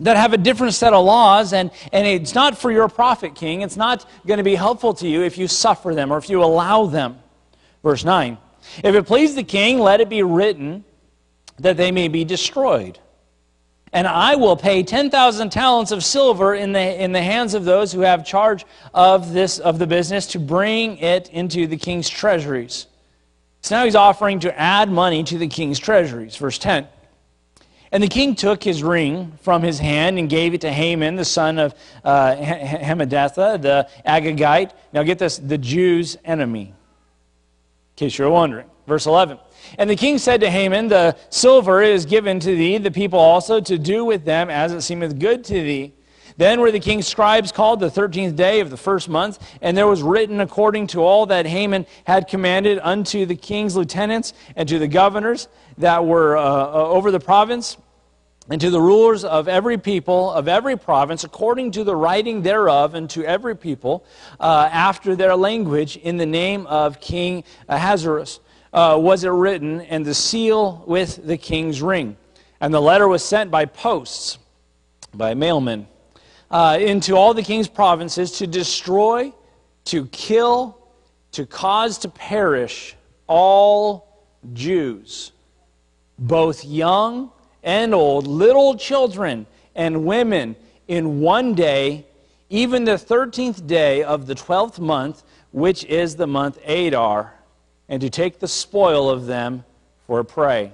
that 0.00 0.18
have 0.18 0.34
a 0.34 0.36
different 0.36 0.74
set 0.74 0.92
of 0.92 1.06
laws, 1.06 1.54
and, 1.54 1.70
and 1.90 2.06
it's 2.06 2.34
not 2.34 2.58
for 2.58 2.70
your 2.70 2.86
profit, 2.88 3.34
king. 3.34 3.62
It's 3.62 3.78
not 3.78 4.06
going 4.26 4.38
to 4.38 4.44
be 4.44 4.54
helpful 4.54 4.92
to 4.94 5.08
you 5.08 5.22
if 5.22 5.38
you 5.38 5.48
suffer 5.48 5.94
them 5.94 6.12
or 6.12 6.18
if 6.18 6.28
you 6.28 6.44
allow 6.44 6.84
them. 6.84 7.18
Verse 7.82 8.04
9 8.04 8.36
If 8.84 8.94
it 8.94 9.06
please 9.06 9.34
the 9.34 9.42
king, 9.42 9.78
let 9.78 10.02
it 10.02 10.10
be 10.10 10.22
written 10.22 10.84
that 11.60 11.78
they 11.78 11.90
may 11.90 12.08
be 12.08 12.24
destroyed. 12.24 12.98
And 13.92 14.06
I 14.06 14.36
will 14.36 14.56
pay 14.56 14.82
10,000 14.82 15.50
talents 15.50 15.90
of 15.90 16.02
silver 16.02 16.54
in 16.54 16.72
the, 16.72 17.02
in 17.02 17.12
the 17.12 17.20
hands 17.20 17.52
of 17.52 17.64
those 17.64 17.92
who 17.92 18.00
have 18.00 18.24
charge 18.24 18.64
of, 18.94 19.32
this, 19.32 19.58
of 19.58 19.78
the 19.78 19.86
business 19.86 20.26
to 20.28 20.38
bring 20.38 20.96
it 20.98 21.28
into 21.28 21.66
the 21.66 21.76
king's 21.76 22.08
treasuries. 22.08 22.86
So 23.60 23.76
now 23.76 23.84
he's 23.84 23.94
offering 23.94 24.40
to 24.40 24.58
add 24.58 24.90
money 24.90 25.22
to 25.24 25.36
the 25.36 25.46
king's 25.46 25.78
treasuries. 25.78 26.36
Verse 26.36 26.58
10. 26.58 26.88
And 27.92 28.02
the 28.02 28.08
king 28.08 28.34
took 28.34 28.64
his 28.64 28.82
ring 28.82 29.32
from 29.42 29.62
his 29.62 29.78
hand 29.78 30.18
and 30.18 30.28
gave 30.28 30.54
it 30.54 30.62
to 30.62 30.72
Haman, 30.72 31.16
the 31.16 31.26
son 31.26 31.58
of 31.58 31.74
uh, 32.02 32.34
Hammedatha, 32.34 33.60
the 33.60 33.88
Agagite. 34.06 34.72
Now 34.94 35.02
get 35.02 35.18
this, 35.18 35.36
the 35.36 35.58
Jews' 35.58 36.16
enemy. 36.24 36.68
In 36.68 36.74
case 37.96 38.16
you're 38.16 38.30
wondering. 38.30 38.66
Verse 38.86 39.04
11. 39.04 39.38
And 39.78 39.88
the 39.88 39.96
king 39.96 40.18
said 40.18 40.40
to 40.40 40.50
Haman, 40.50 40.88
The 40.88 41.16
silver 41.30 41.82
is 41.82 42.06
given 42.06 42.40
to 42.40 42.54
thee, 42.54 42.78
the 42.78 42.90
people 42.90 43.18
also, 43.18 43.60
to 43.60 43.78
do 43.78 44.04
with 44.04 44.24
them 44.24 44.50
as 44.50 44.72
it 44.72 44.82
seemeth 44.82 45.18
good 45.18 45.44
to 45.44 45.54
thee. 45.54 45.92
Then 46.36 46.60
were 46.60 46.70
the 46.70 46.80
king's 46.80 47.06
scribes 47.06 47.52
called 47.52 47.80
the 47.80 47.90
thirteenth 47.90 48.36
day 48.36 48.60
of 48.60 48.70
the 48.70 48.76
first 48.76 49.08
month, 49.08 49.38
and 49.60 49.76
there 49.76 49.86
was 49.86 50.02
written 50.02 50.40
according 50.40 50.88
to 50.88 51.02
all 51.02 51.26
that 51.26 51.46
Haman 51.46 51.86
had 52.04 52.28
commanded 52.28 52.78
unto 52.82 53.26
the 53.26 53.34
king's 53.34 53.76
lieutenants 53.76 54.32
and 54.56 54.68
to 54.68 54.78
the 54.78 54.88
governors 54.88 55.48
that 55.78 56.04
were 56.04 56.36
uh, 56.36 56.42
uh 56.42 56.88
over 56.88 57.10
the 57.10 57.20
province, 57.20 57.76
and 58.48 58.60
to 58.60 58.70
the 58.70 58.80
rulers 58.80 59.24
of 59.24 59.46
every 59.46 59.78
people 59.78 60.30
of 60.32 60.48
every 60.48 60.76
province, 60.76 61.24
according 61.24 61.70
to 61.72 61.84
the 61.84 61.94
writing 61.94 62.42
thereof, 62.42 62.94
and 62.94 63.08
to 63.10 63.24
every 63.24 63.56
people 63.56 64.04
uh, 64.40 64.68
after 64.72 65.14
their 65.14 65.36
language, 65.36 65.96
in 65.96 66.16
the 66.16 66.26
name 66.26 66.66
of 66.66 67.00
King 67.00 67.44
Ahasuerus 67.68 68.40
uh, 68.72 68.96
was 68.98 69.24
it 69.24 69.28
written, 69.28 69.80
and 69.82 70.04
the 70.04 70.14
seal 70.14 70.82
with 70.86 71.26
the 71.26 71.36
king's 71.36 71.82
ring. 71.82 72.16
And 72.60 72.72
the 72.72 72.80
letter 72.80 73.06
was 73.06 73.24
sent 73.24 73.50
by 73.50 73.66
posts, 73.66 74.38
by 75.12 75.34
mailmen, 75.34 75.86
uh, 76.50 76.78
into 76.80 77.16
all 77.16 77.34
the 77.34 77.42
king's 77.42 77.68
provinces 77.68 78.38
to 78.38 78.46
destroy, 78.46 79.32
to 79.86 80.06
kill, 80.06 80.78
to 81.32 81.44
cause 81.44 81.98
to 81.98 82.08
perish 82.08 82.94
all 83.26 84.24
Jews, 84.52 85.32
both 86.18 86.64
young 86.64 87.30
and 87.62 87.94
old, 87.94 88.26
little 88.26 88.76
children 88.76 89.46
and 89.74 90.04
women, 90.04 90.56
in 90.88 91.20
one 91.20 91.54
day, 91.54 92.06
even 92.50 92.84
the 92.84 92.92
13th 92.92 93.66
day 93.66 94.02
of 94.02 94.26
the 94.26 94.34
12th 94.34 94.78
month, 94.78 95.22
which 95.52 95.84
is 95.84 96.16
the 96.16 96.26
month 96.26 96.58
Adar 96.66 97.32
and 97.92 98.00
to 98.00 98.08
take 98.08 98.38
the 98.38 98.48
spoil 98.48 99.10
of 99.10 99.26
them 99.26 99.66
for 100.06 100.18
a 100.20 100.24
prey. 100.24 100.72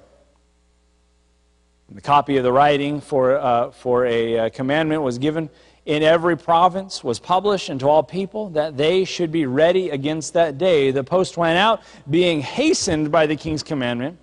The 1.89 2.01
copy 2.01 2.37
of 2.37 2.45
the 2.45 2.53
writing 2.53 3.01
for, 3.01 3.37
uh, 3.37 3.73
for 3.73 4.07
a 4.07 4.39
uh, 4.39 4.51
commandment 4.51 5.03
was 5.03 5.19
given 5.19 5.51
in 5.85 6.05
every 6.05 6.39
province, 6.39 7.03
was 7.03 7.19
published 7.19 7.71
unto 7.71 7.89
all 7.89 8.05
people, 8.05 8.51
that 8.51 8.77
they 8.77 9.05
should 9.05 9.33
be 9.33 9.47
ready 9.47 9.91
against 9.91 10.35
that 10.35 10.59
day. 10.59 10.93
The 10.93 11.03
post 11.03 11.37
went 11.37 11.59
out, 11.59 11.83
being 12.09 12.41
hastened 12.41 13.11
by 13.11 13.27
the 13.27 13.35
king's 13.35 13.65
commandment, 13.65 14.17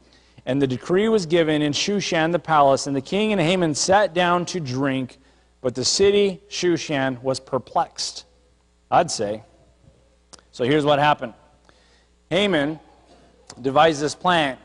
and 0.46 0.62
the 0.62 0.68
decree 0.68 1.10
was 1.10 1.26
given 1.26 1.62
in 1.62 1.74
Shushan 1.74 2.32
the 2.32 2.40
palace. 2.40 2.88
And 2.88 2.96
the 2.96 3.02
king 3.02 3.34
and 3.34 3.42
Haman 3.42 3.76
sat 3.76 4.14
down 4.14 4.46
to 4.46 4.62
drink, 4.62 5.18
but 5.60 5.76
the 5.76 5.84
city, 5.84 6.42
Shushan, 6.50 7.22
was 7.22 7.42
perplexed, 7.42 8.24
I'd 8.90 9.12
say. 9.12 9.44
So 10.54 10.64
here's 10.64 10.86
what 10.86 11.00
happened 11.00 11.34
Haman 12.30 12.80
devised 13.62 14.02
this 14.02 14.16
plan, 14.16 14.58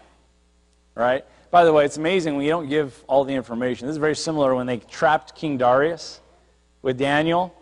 right? 0.94 1.24
By 1.50 1.64
the 1.64 1.72
way, 1.72 1.84
it's 1.84 1.96
amazing 1.96 2.36
when 2.36 2.44
you 2.44 2.50
don't 2.50 2.68
give 2.68 3.02
all 3.08 3.24
the 3.24 3.34
information. 3.34 3.86
This 3.86 3.94
is 3.94 4.00
very 4.00 4.16
similar 4.16 4.54
when 4.54 4.66
they 4.66 4.78
trapped 4.78 5.34
King 5.34 5.58
Darius 5.58 6.20
with 6.82 6.98
Daniel. 6.98 7.54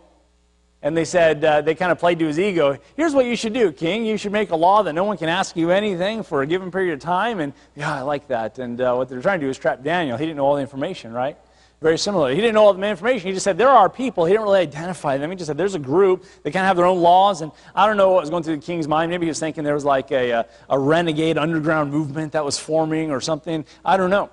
And 0.81 0.95
they 0.95 1.03
said, 1.03 1.43
uh, 1.43 1.61
they 1.61 1.75
kind 1.75 1.91
of 1.91 1.99
played 1.99 2.19
to 2.19 2.27
his 2.27 2.39
ego. 2.39 2.77
Here's 2.95 3.13
what 3.13 3.25
you 3.25 3.35
should 3.35 3.53
do, 3.53 3.71
King. 3.71 4.05
You 4.05 4.15
should 4.15 4.31
make 4.31 4.51
a 4.51 4.55
law 4.55 4.83
that 4.83 4.93
no 4.93 5.03
one 5.03 5.17
can 5.17 5.27
ask 5.27 5.57
you 5.57 5.71
anything 5.71 6.23
for 6.23 6.41
a 6.41 6.47
given 6.47 6.71
period 6.71 6.93
of 6.93 7.01
time. 7.01 7.41
And 7.41 7.51
yeah, 7.75 7.93
I 7.93 8.01
like 8.01 8.29
that. 8.29 8.59
And 8.59 8.79
uh, 8.79 8.95
what 8.95 9.09
they're 9.09 9.21
trying 9.21 9.41
to 9.41 9.45
do 9.45 9.49
is 9.49 9.57
trap 9.57 9.83
Daniel. 9.83 10.17
He 10.17 10.25
didn't 10.25 10.37
know 10.37 10.45
all 10.45 10.55
the 10.55 10.61
information, 10.61 11.11
right? 11.11 11.37
Very 11.81 11.97
similar. 11.97 12.31
He 12.31 12.35
didn't 12.35 12.55
know 12.55 12.65
all 12.65 12.73
the 12.73 12.85
information. 12.85 13.27
He 13.27 13.33
just 13.33 13.45
said 13.45 13.57
there 13.57 13.69
are 13.69 13.89
people. 13.89 14.25
He 14.25 14.33
didn't 14.33 14.43
really 14.43 14.59
identify 14.59 15.17
them. 15.17 15.29
He 15.29 15.37
just 15.37 15.47
said 15.47 15.57
there's 15.57 15.75
a 15.75 15.79
group. 15.79 16.25
They 16.43 16.51
kind 16.51 16.63
of 16.63 16.67
have 16.67 16.75
their 16.75 16.85
own 16.85 16.99
laws. 16.99 17.41
And 17.41 17.53
I 17.73 17.87
don't 17.87 17.95
know 17.95 18.11
what 18.11 18.21
was 18.21 18.29
going 18.29 18.43
through 18.43 18.57
the 18.57 18.65
king's 18.65 18.87
mind. 18.87 19.09
Maybe 19.09 19.25
he 19.25 19.29
was 19.29 19.39
thinking 19.39 19.63
there 19.63 19.75
was 19.75 19.85
like 19.85 20.11
a, 20.11 20.29
a, 20.31 20.45
a 20.69 20.77
renegade 20.77 21.37
underground 21.37 21.91
movement 21.91 22.33
that 22.33 22.43
was 22.43 22.59
forming 22.59 23.11
or 23.11 23.21
something. 23.21 23.65
I 23.85 23.95
don't 23.95 24.09
know. 24.09 24.29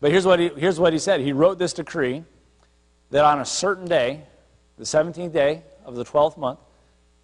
But 0.00 0.10
here's 0.10 0.26
what, 0.26 0.40
he, 0.40 0.48
here's 0.56 0.78
what 0.78 0.92
he 0.92 0.98
said. 0.98 1.20
He 1.20 1.32
wrote 1.32 1.58
this 1.58 1.72
decree 1.72 2.22
that 3.10 3.24
on 3.24 3.40
a 3.40 3.46
certain 3.46 3.86
day, 3.86 4.24
the 4.76 4.84
17th 4.84 5.32
day 5.32 5.62
of 5.86 5.94
the 5.94 6.04
12th 6.04 6.36
month, 6.36 6.58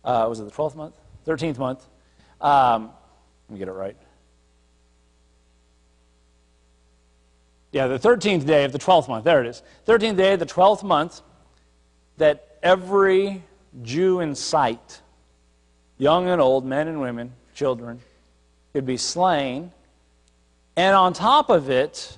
uh, 0.05 0.25
was 0.29 0.41
it 0.41 0.45
the 0.45 0.51
12th 0.51 0.75
month? 0.75 0.95
13th 1.27 1.59
month. 1.59 1.87
Um, 2.41 2.91
let 3.49 3.55
me 3.55 3.59
get 3.59 3.69
it 3.69 3.73
right. 3.73 3.97
Yeah, 7.71 7.87
the 7.87 7.99
13th 7.99 8.47
day 8.47 8.65
of 8.65 8.73
the 8.73 8.79
12th 8.79 9.09
month. 9.09 9.25
There 9.25 9.41
it 9.43 9.47
is. 9.47 9.63
13th 9.87 10.17
day 10.17 10.33
of 10.33 10.41
the 10.41 10.47
12th 10.47 10.83
month, 10.83 11.21
that 12.17 12.59
every 12.63 13.43
Jew 13.83 14.21
in 14.21 14.35
sight, 14.35 15.01
young 15.99 16.29
and 16.29 16.41
old, 16.41 16.65
men 16.65 16.89
and 16.89 17.01
women, 17.01 17.33
children, 17.55 18.01
could 18.73 18.87
be 18.87 18.97
slain. 18.97 19.73
And 20.77 20.97
on 20.97 21.13
top 21.13 21.51
of 21.51 21.69
it, 21.69 22.17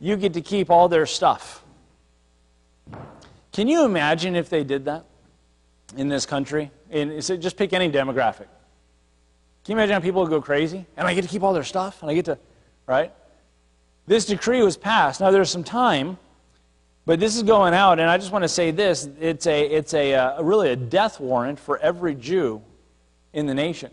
you 0.00 0.16
get 0.16 0.34
to 0.34 0.40
keep 0.40 0.70
all 0.70 0.88
their 0.88 1.06
stuff. 1.06 1.62
Can 3.52 3.68
you 3.68 3.84
imagine 3.84 4.34
if 4.34 4.48
they 4.48 4.64
did 4.64 4.86
that 4.86 5.04
in 5.96 6.08
this 6.08 6.26
country? 6.26 6.70
In, 6.90 7.20
just 7.20 7.56
pick 7.56 7.72
any 7.72 7.90
demographic. 7.90 8.48
Can 9.64 9.74
you 9.74 9.74
imagine 9.74 9.92
how 9.92 10.00
people 10.00 10.22
would 10.22 10.30
go 10.30 10.40
crazy? 10.40 10.86
And 10.96 11.06
I 11.06 11.14
get 11.14 11.22
to 11.22 11.28
keep 11.28 11.42
all 11.42 11.52
their 11.52 11.62
stuff? 11.62 12.02
And 12.02 12.10
I 12.10 12.14
get 12.14 12.24
to, 12.24 12.38
right? 12.86 13.12
This 14.06 14.26
decree 14.26 14.62
was 14.62 14.76
passed. 14.76 15.20
Now, 15.20 15.30
there's 15.30 15.50
some 15.50 15.64
time, 15.64 16.18
but 17.06 17.20
this 17.20 17.36
is 17.36 17.42
going 17.42 17.74
out, 17.74 17.98
and 17.98 18.10
I 18.10 18.18
just 18.18 18.32
want 18.32 18.42
to 18.42 18.48
say 18.48 18.70
this 18.70 19.08
it's, 19.20 19.46
a, 19.46 19.66
it's 19.66 19.94
a, 19.94 20.14
uh, 20.14 20.42
really 20.42 20.70
a 20.70 20.76
death 20.76 21.20
warrant 21.20 21.58
for 21.58 21.78
every 21.78 22.14
Jew 22.14 22.62
in 23.32 23.46
the 23.46 23.54
nation. 23.54 23.92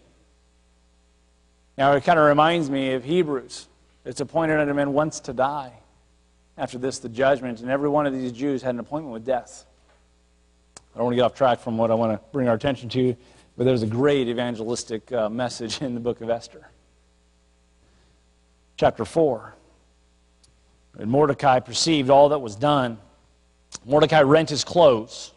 Now, 1.78 1.94
it 1.94 2.04
kind 2.04 2.20
of 2.20 2.26
reminds 2.26 2.70
me 2.70 2.94
of 2.94 3.04
Hebrews. 3.04 3.68
It's 4.04 4.20
appointed 4.20 4.60
unto 4.60 4.74
men 4.74 4.94
once 4.94 5.20
to 5.22 5.34
die. 5.34 5.74
After 6.58 6.78
this, 6.78 7.00
the 7.00 7.08
judgment, 7.08 7.62
and 7.62 7.70
every 7.70 7.88
one 7.88 8.06
of 8.06 8.14
these 8.14 8.32
Jews 8.32 8.62
had 8.62 8.74
an 8.74 8.80
appointment 8.80 9.14
with 9.14 9.26
death. 9.26 9.66
I 10.94 10.98
don't 10.98 11.06
want 11.06 11.14
to 11.14 11.16
get 11.16 11.24
off 11.24 11.36
track 11.36 11.60
from 11.60 11.78
what 11.78 11.92
I 11.92 11.94
want 11.94 12.12
to 12.12 12.20
bring 12.34 12.50
our 12.50 12.56
attention 12.56 12.90
to, 12.90 13.16
but 13.56 13.64
there's 13.64 13.84
a 13.84 13.88
great 13.88 14.28
evangelistic 14.28 15.12
uh, 15.14 15.30
message 15.30 15.82
in 15.82 15.94
the 15.94 16.00
book 16.00 16.20
of 16.20 16.30
Esther. 16.30 16.68
Chapter 18.76 19.06
4. 19.06 19.56
And 21.00 21.10
Mordecai 21.10 21.62
perceived 21.62 22.10
all 22.10 22.30
that 22.30 22.40
was 22.40 22.56
done. 22.56 22.98
Mordecai 23.86 24.22
rent 24.22 24.50
his 24.50 24.66
clothes, 24.66 25.32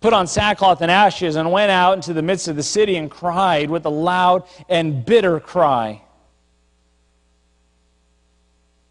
put 0.00 0.12
on 0.12 0.26
sackcloth 0.26 0.82
and 0.82 0.90
ashes, 0.90 1.36
and 1.36 1.50
went 1.50 1.70
out 1.70 1.94
into 1.94 2.12
the 2.12 2.22
midst 2.22 2.46
of 2.46 2.56
the 2.56 2.62
city 2.62 2.96
and 2.96 3.10
cried 3.10 3.70
with 3.70 3.86
a 3.86 3.90
loud 3.90 4.44
and 4.68 5.04
bitter 5.04 5.40
cry. 5.40 6.02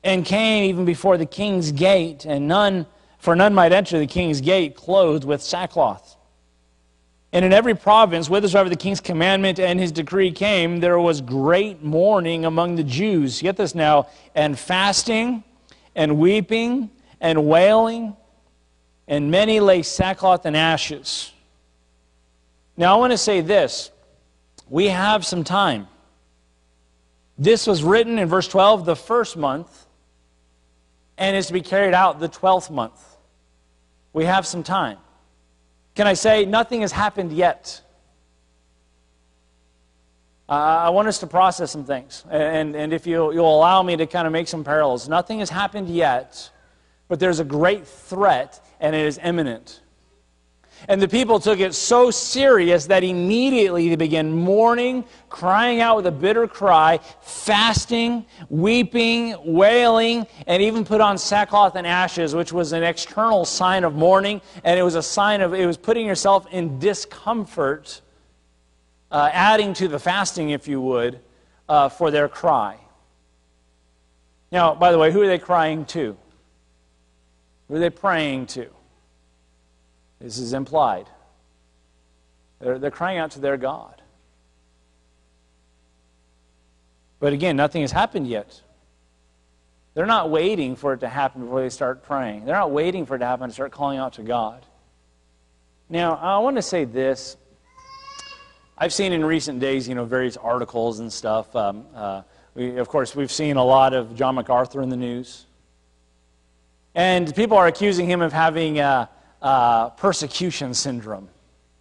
And 0.03 0.25
came 0.25 0.63
even 0.63 0.85
before 0.85 1.17
the 1.17 1.27
king's 1.27 1.71
gate, 1.71 2.25
and 2.25 2.47
none, 2.47 2.87
for 3.19 3.35
none 3.35 3.53
might 3.53 3.71
enter 3.71 3.99
the 3.99 4.07
king's 4.07 4.41
gate 4.41 4.75
clothed 4.75 5.23
with 5.23 5.43
sackcloth. 5.43 6.17
And 7.31 7.45
in 7.45 7.53
every 7.53 7.75
province, 7.75 8.27
whithersoever 8.27 8.69
the 8.69 8.75
king's 8.75 8.99
commandment 8.99 9.59
and 9.59 9.79
his 9.79 9.91
decree 9.91 10.31
came, 10.31 10.79
there 10.79 10.99
was 10.99 11.21
great 11.21 11.83
mourning 11.83 12.45
among 12.45 12.75
the 12.75 12.83
Jews. 12.83 13.41
Get 13.41 13.57
this 13.57 13.75
now, 13.75 14.07
and 14.33 14.57
fasting 14.57 15.43
and 15.95 16.17
weeping 16.17 16.89
and 17.19 17.47
wailing, 17.47 18.15
and 19.07 19.29
many 19.29 19.59
lay 19.59 19.83
sackcloth 19.83 20.45
and 20.45 20.57
ashes. 20.57 21.31
Now, 22.77 22.95
I 22.95 22.99
want 22.99 23.11
to 23.11 23.17
say 23.17 23.41
this 23.41 23.91
we 24.69 24.87
have 24.87 25.25
some 25.25 25.43
time. 25.43 25.87
This 27.37 27.67
was 27.67 27.83
written 27.83 28.19
in 28.19 28.27
verse 28.27 28.47
12, 28.47 28.85
the 28.85 28.95
first 28.95 29.35
month 29.35 29.87
and 31.21 31.35
is 31.35 31.47
to 31.47 31.53
be 31.53 31.61
carried 31.61 31.93
out 31.93 32.19
the 32.19 32.27
12th 32.27 32.71
month. 32.71 32.99
We 34.11 34.25
have 34.25 34.47
some 34.47 34.63
time. 34.63 34.97
Can 35.93 36.07
I 36.07 36.13
say 36.13 36.45
nothing 36.45 36.81
has 36.81 36.91
happened 36.91 37.31
yet? 37.31 37.81
Uh, 40.51 40.83
I 40.83 40.89
want 40.89 41.07
us 41.07 41.17
to 41.19 41.27
process 41.27 41.71
some 41.71 41.85
things. 41.85 42.25
And, 42.29 42.75
and 42.75 42.91
if 42.91 43.07
you, 43.07 43.31
you'll 43.31 43.55
allow 43.55 43.81
me 43.83 43.95
to 43.95 44.05
kind 44.05 44.27
of 44.27 44.33
make 44.33 44.49
some 44.49 44.65
parallels, 44.65 45.07
nothing 45.07 45.39
has 45.39 45.49
happened 45.49 45.87
yet, 45.87 46.51
but 47.07 47.21
there's 47.21 47.39
a 47.39 47.45
great 47.45 47.87
threat, 47.87 48.59
and 48.81 48.93
it 48.93 49.05
is 49.05 49.17
imminent. 49.23 49.79
And 50.89 51.01
the 51.01 51.07
people 51.07 51.39
took 51.39 51.61
it 51.61 51.73
so 51.73 52.11
serious 52.11 52.87
that 52.87 53.01
immediately 53.01 53.87
they 53.87 53.95
began 53.95 54.29
mourning, 54.33 55.05
crying 55.29 55.79
out 55.79 55.95
with 55.95 56.07
a 56.07 56.11
bitter 56.11 56.49
cry, 56.49 56.99
fasting, 57.21 58.25
weeping, 58.49 59.35
wailing, 59.45 60.27
and 60.47 60.61
even 60.61 60.83
put 60.83 60.99
on 60.99 61.17
sackcloth 61.17 61.77
and 61.77 61.87
ashes, 61.87 62.35
which 62.35 62.51
was 62.51 62.73
an 62.73 62.83
external 62.83 63.45
sign 63.45 63.85
of 63.85 63.95
mourning. 63.95 64.41
And 64.65 64.77
it 64.77 64.83
was 64.83 64.95
a 64.95 65.03
sign 65.03 65.39
of, 65.39 65.53
it 65.53 65.65
was 65.65 65.77
putting 65.77 66.05
yourself 66.05 66.45
in 66.51 66.77
discomfort, 66.77 68.01
uh, 69.11 69.29
adding 69.31 69.73
to 69.75 69.87
the 69.87 69.99
fasting, 69.99 70.51
if 70.51 70.67
you 70.67 70.81
would, 70.81 71.19
uh, 71.67 71.89
for 71.89 72.11
their 72.11 72.29
cry. 72.29 72.77
Now, 74.51 74.73
by 74.73 74.91
the 74.91 74.97
way, 74.97 75.11
who 75.11 75.21
are 75.21 75.27
they 75.27 75.39
crying 75.39 75.85
to? 75.85 76.17
Who 77.67 77.75
are 77.75 77.79
they 77.79 77.89
praying 77.89 78.47
to? 78.47 78.67
This 80.19 80.37
is 80.37 80.53
implied. 80.53 81.07
They're, 82.59 82.77
they're 82.77 82.91
crying 82.91 83.17
out 83.17 83.31
to 83.31 83.39
their 83.39 83.57
God. 83.57 84.01
But 87.19 87.33
again, 87.33 87.55
nothing 87.55 87.81
has 87.81 87.91
happened 87.91 88.27
yet. 88.27 88.61
They're 89.93 90.05
not 90.05 90.29
waiting 90.29 90.75
for 90.75 90.93
it 90.93 91.01
to 91.01 91.09
happen 91.09 91.41
before 91.41 91.61
they 91.61 91.69
start 91.69 92.03
praying. 92.03 92.45
They're 92.45 92.55
not 92.55 92.71
waiting 92.71 93.05
for 93.05 93.15
it 93.15 93.19
to 93.19 93.25
happen 93.25 93.49
to 93.49 93.53
start 93.53 93.71
calling 93.71 93.99
out 93.99 94.13
to 94.13 94.23
God. 94.23 94.65
Now, 95.89 96.15
I 96.15 96.39
want 96.39 96.55
to 96.55 96.61
say 96.61 96.85
this. 96.85 97.35
I've 98.81 98.91
seen 98.91 99.13
in 99.13 99.23
recent 99.23 99.59
days, 99.59 99.87
you 99.87 99.93
know, 99.93 100.05
various 100.05 100.37
articles 100.37 101.01
and 101.01 101.13
stuff. 101.13 101.55
Um, 101.55 101.85
uh, 101.93 102.23
we, 102.55 102.77
of 102.77 102.87
course, 102.87 103.15
we've 103.15 103.31
seen 103.31 103.57
a 103.57 103.63
lot 103.63 103.93
of 103.93 104.15
John 104.15 104.33
MacArthur 104.33 104.81
in 104.81 104.89
the 104.89 104.97
news. 104.97 105.45
And 106.95 107.31
people 107.35 107.57
are 107.57 107.67
accusing 107.67 108.07
him 108.07 108.23
of 108.23 108.33
having 108.33 108.79
uh, 108.79 109.05
uh, 109.39 109.91
persecution 109.91 110.73
syndrome. 110.73 111.29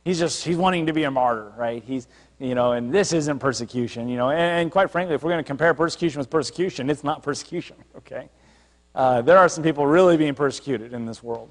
He's 0.04 0.19
just, 0.19 0.45
he's 0.45 0.59
wanting 0.59 0.85
to 0.88 0.92
be 0.92 1.04
a 1.04 1.11
martyr, 1.11 1.50
right? 1.57 1.83
He's, 1.83 2.07
you 2.38 2.54
know, 2.54 2.73
and 2.73 2.92
this 2.92 3.14
isn't 3.14 3.38
persecution, 3.38 4.07
you 4.11 4.19
know. 4.19 4.28
And, 4.28 4.61
and 4.61 4.71
quite 4.71 4.90
frankly, 4.90 5.14
if 5.14 5.23
we're 5.23 5.30
going 5.30 5.42
to 5.42 5.49
compare 5.49 5.73
persecution 5.73 6.19
with 6.19 6.28
persecution, 6.28 6.90
it's 6.90 7.02
not 7.02 7.23
persecution, 7.23 7.76
okay? 7.97 8.28
Uh, 8.95 9.23
there 9.23 9.38
are 9.38 9.49
some 9.49 9.64
people 9.64 9.87
really 9.87 10.19
being 10.19 10.35
persecuted 10.35 10.92
in 10.92 11.07
this 11.07 11.23
world. 11.23 11.49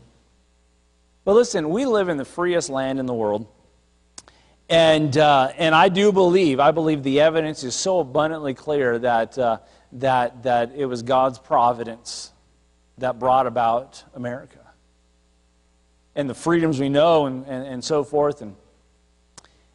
But 1.26 1.34
listen, 1.34 1.72
we 1.72 1.88
live 1.88 2.08
in 2.08 2.18
the 2.18 2.26
freest 2.26 2.70
land 2.70 3.00
in 3.00 3.08
the 3.08 3.16
world. 3.16 3.48
And, 4.70 5.18
uh, 5.18 5.52
and 5.58 5.74
I 5.74 5.90
do 5.90 6.12
believe, 6.12 6.60
I 6.60 6.70
believe 6.70 7.02
the 7.02 7.22
evidence 7.22 7.64
is 7.64 7.74
so 7.74 8.00
abundantly 8.00 8.54
clear 8.54 9.00
that, 9.00 9.38
uh, 9.38 9.58
that, 9.94 10.44
that 10.44 10.74
it 10.76 10.86
was 10.86 11.02
God's 11.02 11.40
providence 11.40 12.32
that 13.00 13.18
brought 13.18 13.48
about 13.48 14.04
America 14.14 14.60
and 16.16 16.30
the 16.30 16.36
freedoms 16.36 16.80
we 16.80 16.90
know 16.90 17.26
and, 17.26 17.48
and, 17.48 17.66
and 17.66 17.84
so 17.84 18.04
forth. 18.04 18.44
And, 18.44 18.56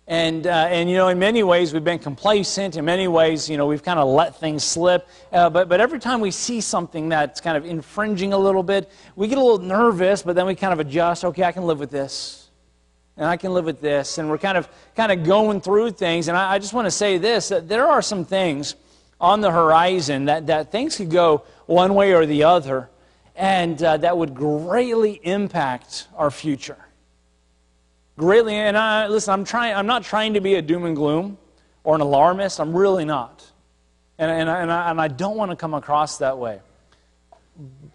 and, 0.06 0.46
uh, 0.46 0.50
and, 0.70 0.88
you 0.88 0.96
know, 0.96 1.08
in 1.08 1.18
many 1.18 1.42
ways, 1.42 1.72
we've 1.72 1.82
been 1.82 1.98
complacent. 1.98 2.76
In 2.76 2.84
many 2.84 3.08
ways, 3.08 3.48
you 3.48 3.56
know, 3.56 3.66
we've 3.66 3.82
kind 3.82 3.98
of 3.98 4.06
let 4.06 4.38
things 4.38 4.62
slip. 4.62 5.08
Uh, 5.32 5.50
but, 5.50 5.68
but 5.68 5.80
every 5.80 5.98
time 5.98 6.20
we 6.20 6.30
see 6.30 6.60
something 6.60 7.08
that's 7.08 7.40
kind 7.40 7.56
of 7.56 7.64
infringing 7.64 8.32
a 8.32 8.38
little 8.38 8.62
bit, 8.62 8.90
we 9.16 9.26
get 9.26 9.38
a 9.38 9.40
little 9.40 9.58
nervous, 9.58 10.22
but 10.22 10.36
then 10.36 10.46
we 10.46 10.54
kind 10.54 10.72
of 10.72 10.78
adjust. 10.78 11.24
Okay, 11.24 11.42
I 11.42 11.50
can 11.50 11.64
live 11.64 11.80
with 11.80 11.90
this. 11.90 12.43
And 13.16 13.26
I 13.26 13.36
can 13.36 13.54
live 13.54 13.64
with 13.64 13.80
this. 13.80 14.18
And 14.18 14.28
we're 14.28 14.38
kind 14.38 14.58
of, 14.58 14.68
kind 14.96 15.12
of 15.12 15.24
going 15.24 15.60
through 15.60 15.92
things. 15.92 16.28
And 16.28 16.36
I, 16.36 16.54
I 16.54 16.58
just 16.58 16.72
want 16.72 16.86
to 16.86 16.90
say 16.90 17.18
this 17.18 17.48
that 17.48 17.68
there 17.68 17.86
are 17.86 18.02
some 18.02 18.24
things 18.24 18.74
on 19.20 19.40
the 19.40 19.50
horizon 19.50 20.26
that, 20.26 20.48
that 20.48 20.72
things 20.72 20.96
could 20.96 21.10
go 21.10 21.44
one 21.66 21.94
way 21.94 22.12
or 22.12 22.26
the 22.26 22.44
other 22.44 22.90
and 23.36 23.82
uh, 23.82 23.96
that 23.96 24.16
would 24.16 24.34
greatly 24.34 25.20
impact 25.22 26.08
our 26.16 26.30
future. 26.30 26.76
Greatly, 28.16 28.54
and 28.54 28.76
I, 28.76 29.08
listen, 29.08 29.32
I'm, 29.32 29.44
trying, 29.44 29.74
I'm 29.74 29.86
not 29.86 30.04
trying 30.04 30.34
to 30.34 30.40
be 30.40 30.54
a 30.54 30.62
doom 30.62 30.84
and 30.84 30.94
gloom 30.94 31.36
or 31.82 31.96
an 31.96 32.00
alarmist. 32.00 32.60
I'm 32.60 32.76
really 32.76 33.04
not. 33.04 33.44
And, 34.18 34.30
and, 34.30 34.48
and, 34.48 34.70
I, 34.70 34.90
and 34.90 35.00
I 35.00 35.08
don't 35.08 35.36
want 35.36 35.50
to 35.50 35.56
come 35.56 35.74
across 35.74 36.18
that 36.18 36.38
way. 36.38 36.60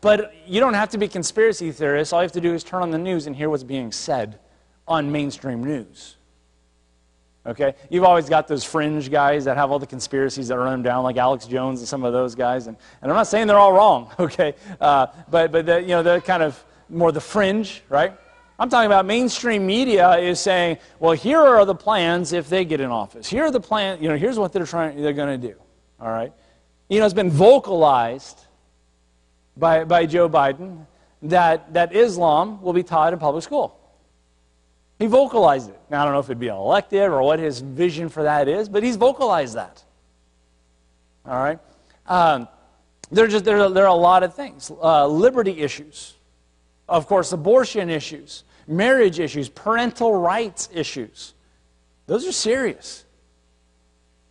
But 0.02 0.34
you 0.46 0.60
don't 0.60 0.74
have 0.74 0.90
to 0.90 0.98
be 0.98 1.08
conspiracy 1.08 1.72
theorists. 1.72 2.12
All 2.12 2.20
you 2.20 2.24
have 2.24 2.34
to 2.34 2.42
do 2.42 2.54
is 2.54 2.64
turn 2.64 2.82
on 2.82 2.92
the 2.92 2.98
news 2.98 3.28
and 3.28 3.36
hear 3.36 3.50
what's 3.50 3.64
being 3.64 3.92
said 3.92 4.40
on 4.90 5.12
mainstream 5.12 5.64
news. 5.64 6.18
Okay? 7.46 7.74
You've 7.90 8.04
always 8.04 8.28
got 8.28 8.48
those 8.48 8.66
fringe 8.66 9.10
guys 9.10 9.46
that 9.46 9.56
have 9.56 9.72
all 9.72 9.80
the 9.80 9.88
conspiracies 9.88 10.50
that 10.50 10.58
run 10.58 10.72
them 10.72 10.84
down, 10.84 11.04
like 11.04 11.18
Alex 11.18 11.46
Jones 11.46 11.80
and 11.80 11.88
some 11.88 12.04
of 12.04 12.12
those 12.12 12.36
guys. 12.36 12.68
And, 12.68 12.76
and 13.02 13.12
I'm 13.12 13.16
not 13.16 13.28
saying 13.28 13.48
they're 13.48 13.58
all 13.58 13.72
wrong, 13.72 14.12
okay? 14.20 14.56
Uh, 14.82 15.08
but 15.30 15.52
but 15.52 15.66
the, 15.66 15.82
you 15.82 15.90
know, 15.90 16.04
they're 16.04 16.22
kind 16.22 16.44
of 16.44 16.62
more 16.90 17.12
the 17.12 17.22
fringe, 17.22 17.82
right? 17.88 18.14
I'm 18.58 18.68
talking 18.68 18.88
about 18.88 19.06
mainstream 19.06 19.66
media 19.66 20.18
is 20.18 20.38
saying, 20.40 20.80
well, 21.00 21.14
here 21.14 21.40
are 21.40 21.64
the 21.64 21.76
plans 21.76 22.34
if 22.34 22.50
they 22.50 22.66
get 22.66 22.82
in 22.82 22.90
office. 22.90 23.30
Here 23.30 23.46
are 23.46 23.52
the 23.52 23.62
plans, 23.62 24.02
you 24.02 24.10
know, 24.10 24.18
here's 24.18 24.38
what 24.38 24.52
they're 24.52 24.66
trying, 24.66 25.02
they're 25.02 25.14
going 25.14 25.40
to 25.40 25.48
do, 25.48 25.56
all 25.98 26.12
right? 26.12 26.34
You 26.90 27.00
know, 27.00 27.06
it's 27.06 27.14
been 27.14 27.30
vocalized 27.30 28.38
by, 29.56 29.86
by 29.86 30.06
Joe 30.06 30.28
Biden 30.28 30.86
that, 31.22 31.74
that 31.74 31.96
Islam 31.96 32.62
will 32.62 32.74
be 32.74 32.84
taught 32.84 33.14
in 33.14 33.20
public 33.20 33.46
school. 33.46 33.79
He 35.00 35.08
vocalized 35.08 35.70
it. 35.70 35.80
Now, 35.90 36.02
I 36.02 36.04
don't 36.04 36.14
know 36.14 36.20
if 36.20 36.26
it'd 36.26 36.40
be 36.40 36.48
elective 36.48 37.12
or 37.12 37.24
what 37.24 37.40
his 37.40 37.62
vision 37.62 38.10
for 38.10 38.24
that 38.24 38.50
is, 38.50 38.68
but 38.68 38.84
he's 38.84 38.98
vocalized 38.98 39.56
that. 39.56 39.82
All 41.26 41.42
right? 41.42 41.60
Um, 42.06 42.50
there, 43.10 43.24
are 43.24 43.30
just, 43.30 43.46
there, 43.46 43.60
are, 43.62 43.70
there 43.70 43.86
are 43.86 43.88
a 43.88 43.94
lot 43.94 44.24
of 44.24 44.36
things. 44.36 44.70
Uh, 44.70 45.08
liberty 45.08 45.62
issues, 45.62 46.16
of 46.90 47.08
course, 47.08 47.32
abortion 47.32 47.90
issues, 47.90 48.44
marriage 48.68 49.20
issues, 49.20 49.48
parental 49.48 50.14
rights 50.14 50.68
issues. 50.74 51.34
Those 52.06 52.28
are 52.28 52.34
serious. 52.34 53.06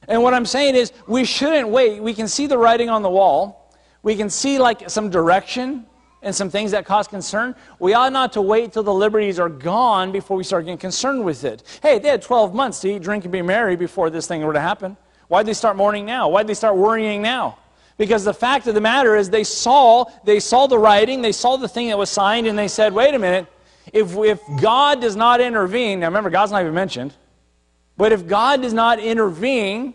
And 0.06 0.22
what 0.22 0.34
I'm 0.34 0.46
saying 0.46 0.74
is, 0.74 0.92
we 1.06 1.24
shouldn't 1.24 1.68
wait. 1.68 2.02
We 2.02 2.12
can 2.12 2.28
see 2.28 2.46
the 2.46 2.58
writing 2.58 2.90
on 2.90 3.02
the 3.02 3.10
wall. 3.10 3.72
We 4.02 4.16
can 4.16 4.28
see 4.28 4.58
like 4.58 4.90
some 4.90 5.08
direction 5.08 5.86
and 6.22 6.34
some 6.34 6.50
things 6.50 6.72
that 6.72 6.84
cause 6.84 7.06
concern, 7.06 7.54
we 7.78 7.94
ought 7.94 8.12
not 8.12 8.32
to 8.32 8.42
wait 8.42 8.72
till 8.72 8.82
the 8.82 8.92
liberties 8.92 9.38
are 9.38 9.48
gone 9.48 10.10
before 10.10 10.36
we 10.36 10.44
start 10.44 10.64
getting 10.64 10.78
concerned 10.78 11.24
with 11.24 11.44
it. 11.44 11.62
Hey, 11.82 11.98
they 11.98 12.08
had 12.08 12.22
12 12.22 12.54
months 12.54 12.80
to 12.80 12.96
eat, 12.96 13.02
drink, 13.02 13.24
and 13.24 13.32
be 13.32 13.42
merry 13.42 13.76
before 13.76 14.10
this 14.10 14.26
thing 14.26 14.42
were 14.42 14.52
to 14.52 14.60
happen. 14.60 14.96
Why'd 15.28 15.46
they 15.46 15.54
start 15.54 15.76
mourning 15.76 16.06
now? 16.06 16.28
Why'd 16.28 16.46
they 16.46 16.54
start 16.54 16.76
worrying 16.76 17.22
now? 17.22 17.58
Because 17.98 18.24
the 18.24 18.34
fact 18.34 18.66
of 18.66 18.74
the 18.74 18.80
matter 18.80 19.16
is 19.16 19.28
they 19.28 19.44
saw, 19.44 20.06
they 20.24 20.40
saw 20.40 20.66
the 20.66 20.78
writing, 20.78 21.20
they 21.20 21.32
saw 21.32 21.56
the 21.56 21.68
thing 21.68 21.88
that 21.88 21.98
was 21.98 22.10
signed, 22.10 22.46
and 22.46 22.58
they 22.58 22.68
said, 22.68 22.92
wait 22.92 23.14
a 23.14 23.18
minute, 23.18 23.46
if, 23.92 24.16
if 24.16 24.40
God 24.60 25.00
does 25.00 25.16
not 25.16 25.40
intervene, 25.40 26.00
now 26.00 26.06
remember, 26.06 26.30
God's 26.30 26.52
not 26.52 26.62
even 26.62 26.74
mentioned, 26.74 27.14
but 27.96 28.12
if 28.12 28.26
God 28.26 28.62
does 28.62 28.72
not 28.72 29.00
intervene, 29.00 29.94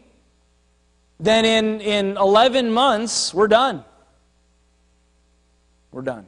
then 1.20 1.46
in, 1.46 1.80
in 1.82 2.18
11 2.18 2.72
months, 2.72 3.34
we're 3.34 3.48
done. 3.48 3.86
We're 5.94 6.02
done. 6.02 6.26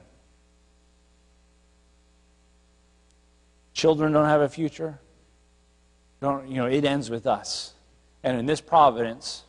Children 3.74 4.14
don't 4.14 4.26
have 4.26 4.42
a 4.42 4.48
future. 4.48 5.00
Don't, 6.22 6.48
you 6.48 6.56
know, 6.56 6.68
it 6.68 6.86
ends 6.86 7.10
with 7.10 7.28
us. 7.28 7.74
And 8.24 8.38
in 8.38 8.46
this 8.46 8.62
providence, 8.62 9.44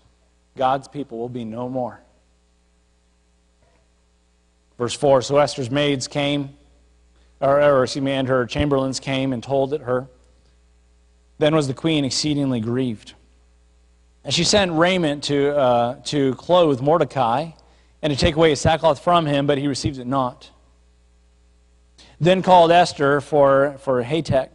God's 0.57 0.89
people 0.89 1.19
will 1.19 1.29
be 1.29 1.45
no 1.45 1.69
more. 1.69 2.01
Verse 4.79 4.95
4 4.95 5.23
So 5.23 5.37
Esther's 5.37 5.71
maids 5.71 6.09
came, 6.09 6.57
or, 7.41 7.63
or 7.63 7.85
excuse 7.85 8.03
me, 8.03 8.13
and 8.13 8.27
her 8.27 8.47
chamberlains 8.47 8.99
came 8.99 9.33
and 9.33 9.43
told 9.43 9.75
it 9.75 9.83
her. 9.83 10.09
Then 11.39 11.55
was 11.55 11.69
the 11.69 11.75
queen 11.75 12.07
exceedingly 12.07 12.61
grieved. 12.61 13.13
And 14.25 14.33
she 14.33 14.45
sent 14.45 14.73
raiment 14.73 15.25
to, 15.25 15.57
uh, 15.57 16.01
to 16.07 16.35
clothe 16.35 16.81
Mordecai 16.81 17.51
and 18.03 18.13
to 18.13 18.19
take 18.19 18.37
away 18.37 18.51
his 18.51 18.61
sackcloth 18.61 19.03
from 19.03 19.27
him, 19.27 19.47
but 19.47 19.59
he 19.59 19.67
received 19.67 19.99
it 19.99 20.07
not. 20.07 20.51
Then 22.21 22.43
called 22.43 22.71
Esther 22.71 23.21
for, 23.21 23.77
for 23.81 24.03
Hatach, 24.03 24.49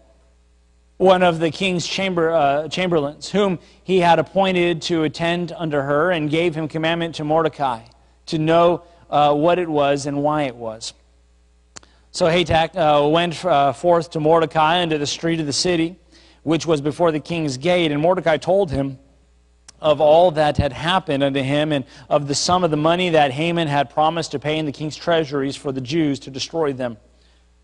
one 0.97 1.23
of 1.23 1.39
the 1.39 1.49
king's 1.49 1.85
chamber, 1.87 2.31
uh, 2.31 2.67
chamberlains, 2.67 3.29
whom 3.31 3.59
he 3.83 3.99
had 3.99 4.19
appointed 4.19 4.83
to 4.83 5.03
attend 5.03 5.51
under 5.55 5.81
her, 5.83 6.11
and 6.11 6.29
gave 6.29 6.53
him 6.53 6.67
commandment 6.67 7.15
to 7.15 7.23
Mordecai 7.23 7.81
to 8.27 8.37
know 8.37 8.83
uh, 9.09 9.33
what 9.33 9.59
it 9.59 9.67
was 9.67 10.05
and 10.05 10.21
why 10.21 10.43
it 10.43 10.55
was. 10.55 10.93
So 12.11 12.25
Hatach 12.27 12.75
uh, 12.75 13.07
went 13.07 13.43
uh, 13.43 13.73
forth 13.73 14.11
to 14.11 14.19
Mordecai 14.19 14.77
into 14.77 14.97
the 14.97 15.07
street 15.07 15.39
of 15.39 15.45
the 15.45 15.53
city, 15.53 15.95
which 16.43 16.65
was 16.65 16.81
before 16.81 17.11
the 17.11 17.19
king's 17.19 17.57
gate, 17.57 17.91
and 17.91 18.01
Mordecai 18.01 18.37
told 18.37 18.69
him 18.71 18.99
of 19.81 19.99
all 19.99 20.31
that 20.31 20.57
had 20.57 20.71
happened 20.71 21.23
unto 21.23 21.41
him 21.41 21.71
and 21.71 21.85
of 22.09 22.27
the 22.27 22.35
sum 22.35 22.63
of 22.63 22.71
the 22.71 22.77
money 22.77 23.09
that 23.09 23.31
Haman 23.31 23.67
had 23.67 23.89
promised 23.89 24.31
to 24.31 24.39
pay 24.39 24.57
in 24.57 24.65
the 24.65 24.71
king's 24.71 24.95
treasuries 24.95 25.55
for 25.55 25.71
the 25.71 25.81
Jews 25.81 26.19
to 26.19 26.29
destroy 26.29 26.71
them. 26.73 26.97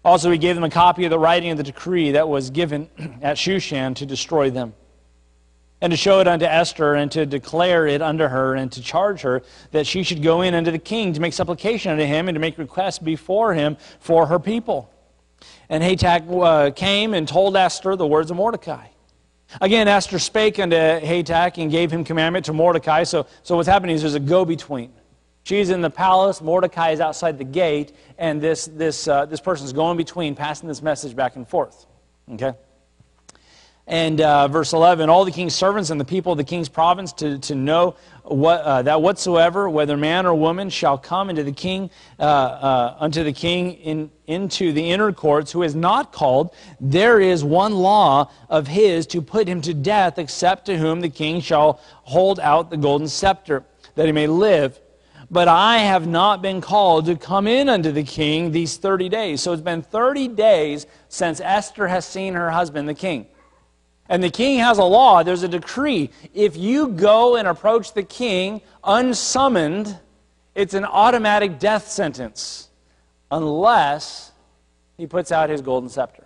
Also, 0.04 0.32
he 0.32 0.38
gave 0.38 0.56
them 0.56 0.64
a 0.64 0.70
copy 0.70 1.04
of 1.04 1.10
the 1.10 1.20
writing 1.20 1.52
of 1.52 1.58
the 1.58 1.64
decree 1.64 2.12
that 2.12 2.28
was 2.28 2.50
given 2.50 2.90
at 3.22 3.38
Shushan 3.38 3.96
to 3.96 4.06
destroy 4.06 4.50
them, 4.50 4.74
and 5.82 5.92
to 5.92 5.98
show 5.98 6.20
it 6.20 6.28
unto 6.28 6.46
Esther, 6.46 6.96
and 6.96 7.12
to 7.12 7.26
declare 7.26 7.86
it 7.86 8.02
unto 8.02 8.28
her, 8.28 8.56
and 8.56 8.72
to 8.72 8.82
charge 8.82 9.22
her 9.22 9.44
that 9.72 9.86
she 9.86 10.04
should 10.04 10.24
go 10.24 10.42
in 10.42 10.56
unto 10.56 10.72
the 10.72 10.80
king 10.80 11.14
to 11.14 11.20
make 11.20 11.34
supplication 11.34 11.92
unto 11.92 12.06
him, 12.06 12.30
and 12.30 12.36
to 12.36 12.40
make 12.40 12.58
request 12.58 13.04
before 13.04 13.54
him 13.54 13.78
for 14.00 14.28
her 14.28 14.40
people. 14.40 14.90
And 15.70 15.84
Hatach 15.84 16.26
uh, 16.44 16.72
came 16.72 17.14
and 17.14 17.28
told 17.28 17.56
Esther 17.58 17.96
the 17.96 18.08
words 18.08 18.32
of 18.32 18.38
Mordecai. 18.38 18.88
Again, 19.62 19.88
Esther 19.88 20.20
spake 20.20 20.60
unto 20.60 20.76
Hatach 20.76 21.62
and 21.62 21.72
gave 21.72 21.92
him 21.92 22.04
commandment 22.04 22.46
to 22.46 22.54
Mordecai. 22.54 23.04
So, 23.04 23.28
so 23.44 23.56
what's 23.56 23.68
happening 23.68 23.96
is 23.96 24.02
there's 24.02 24.16
a 24.16 24.20
go 24.20 24.46
between. 24.46 24.92
She's 25.44 25.70
in 25.70 25.80
the 25.80 25.90
palace, 25.90 26.42
Mordecai 26.42 26.92
is 26.92 27.00
outside 27.00 27.38
the 27.38 27.46
gate, 27.46 27.94
and 28.18 28.42
this, 28.42 28.66
this, 28.66 29.08
uh, 29.08 29.26
this 29.26 29.40
person's 29.40 29.72
going 29.72 29.96
between, 29.96 30.36
passing 30.36 30.68
this 30.68 30.82
message 30.82 31.16
back 31.16 31.38
and 31.38 31.48
forth. 31.48 31.86
Okay? 32.34 32.54
And 33.88 34.20
uh, 34.20 34.50
verse 34.50 34.74
11 34.74 35.10
All 35.10 35.24
the 35.24 35.32
king's 35.32 35.56
servants 35.56 35.90
and 35.90 36.00
the 36.00 36.06
people 36.06 36.34
of 36.34 36.38
the 36.38 36.44
king's 36.44 36.68
province 36.68 37.14
to, 37.14 37.40
to 37.40 37.56
know 37.56 37.96
what, 38.24 38.62
uh, 38.62 38.82
that 38.82 39.02
whatsoever, 39.02 39.70
whether 39.70 39.96
man 39.96 40.26
or 40.26 40.36
woman, 40.36 40.70
shall 40.70 40.98
come 40.98 41.30
into 41.30 41.44
the 41.44 41.54
king, 41.54 41.90
uh, 42.20 42.24
uh, 42.24 42.98
unto 43.00 43.24
the 43.24 43.32
king 43.32 43.74
in, 43.76 44.12
into 44.28 44.74
the 44.74 44.92
inner 44.92 45.14
courts, 45.14 45.54
who 45.54 45.64
is 45.64 45.74
not 45.74 46.12
called, 46.12 46.54
there 46.82 47.22
is 47.22 47.46
one 47.46 47.74
law 47.74 48.30
of 48.50 48.68
his 48.68 49.08
to 49.08 49.22
put 49.22 49.48
him 49.48 49.62
to 49.62 49.74
death, 49.74 50.20
except 50.20 50.66
to 50.66 50.78
whom 50.78 51.00
the 51.00 51.10
king 51.10 51.40
shall 51.40 51.80
hold 52.04 52.42
out 52.42 52.70
the 52.70 52.78
golden 52.78 53.08
scepter, 53.08 53.64
that 53.96 54.06
he 54.06 54.12
may 54.12 54.28
live. 54.28 54.78
But 55.32 55.48
I 55.48 55.80
have 55.80 56.08
not 56.08 56.42
been 56.42 56.60
called 56.60 57.06
to 57.06 57.16
come 57.16 57.48
in 57.48 57.70
unto 57.70 57.92
the 57.92 58.04
king 58.04 58.52
these 58.52 58.76
30 58.76 59.08
days. 59.08 59.42
So 59.42 59.54
it's 59.54 59.62
been 59.62 59.82
30 59.82 60.30
days 60.30 60.88
since 61.08 61.40
Esther 61.40 61.88
has 61.88 62.06
seen 62.06 62.34
her 62.34 62.50
husband, 62.50 62.88
the 62.90 62.94
king. 62.94 63.28
And 64.10 64.24
the 64.24 64.30
king 64.30 64.60
has 64.60 64.78
a 64.78 64.84
law, 64.84 65.24
there's 65.24 65.44
a 65.44 65.48
decree. 65.48 66.10
If 66.34 66.56
you 66.56 66.90
go 66.90 67.36
and 67.36 67.48
approach 67.48 67.94
the 67.94 68.04
king 68.04 68.62
unsummoned, 68.84 69.98
it's 70.56 70.74
an 70.74 70.86
automatic 70.86 71.60
death 71.60 71.88
sentence 71.88 72.70
unless 73.30 74.32
he 74.98 75.06
puts 75.06 75.32
out 75.32 75.50
his 75.50 75.62
golden 75.62 75.90
scepter. 75.90 76.24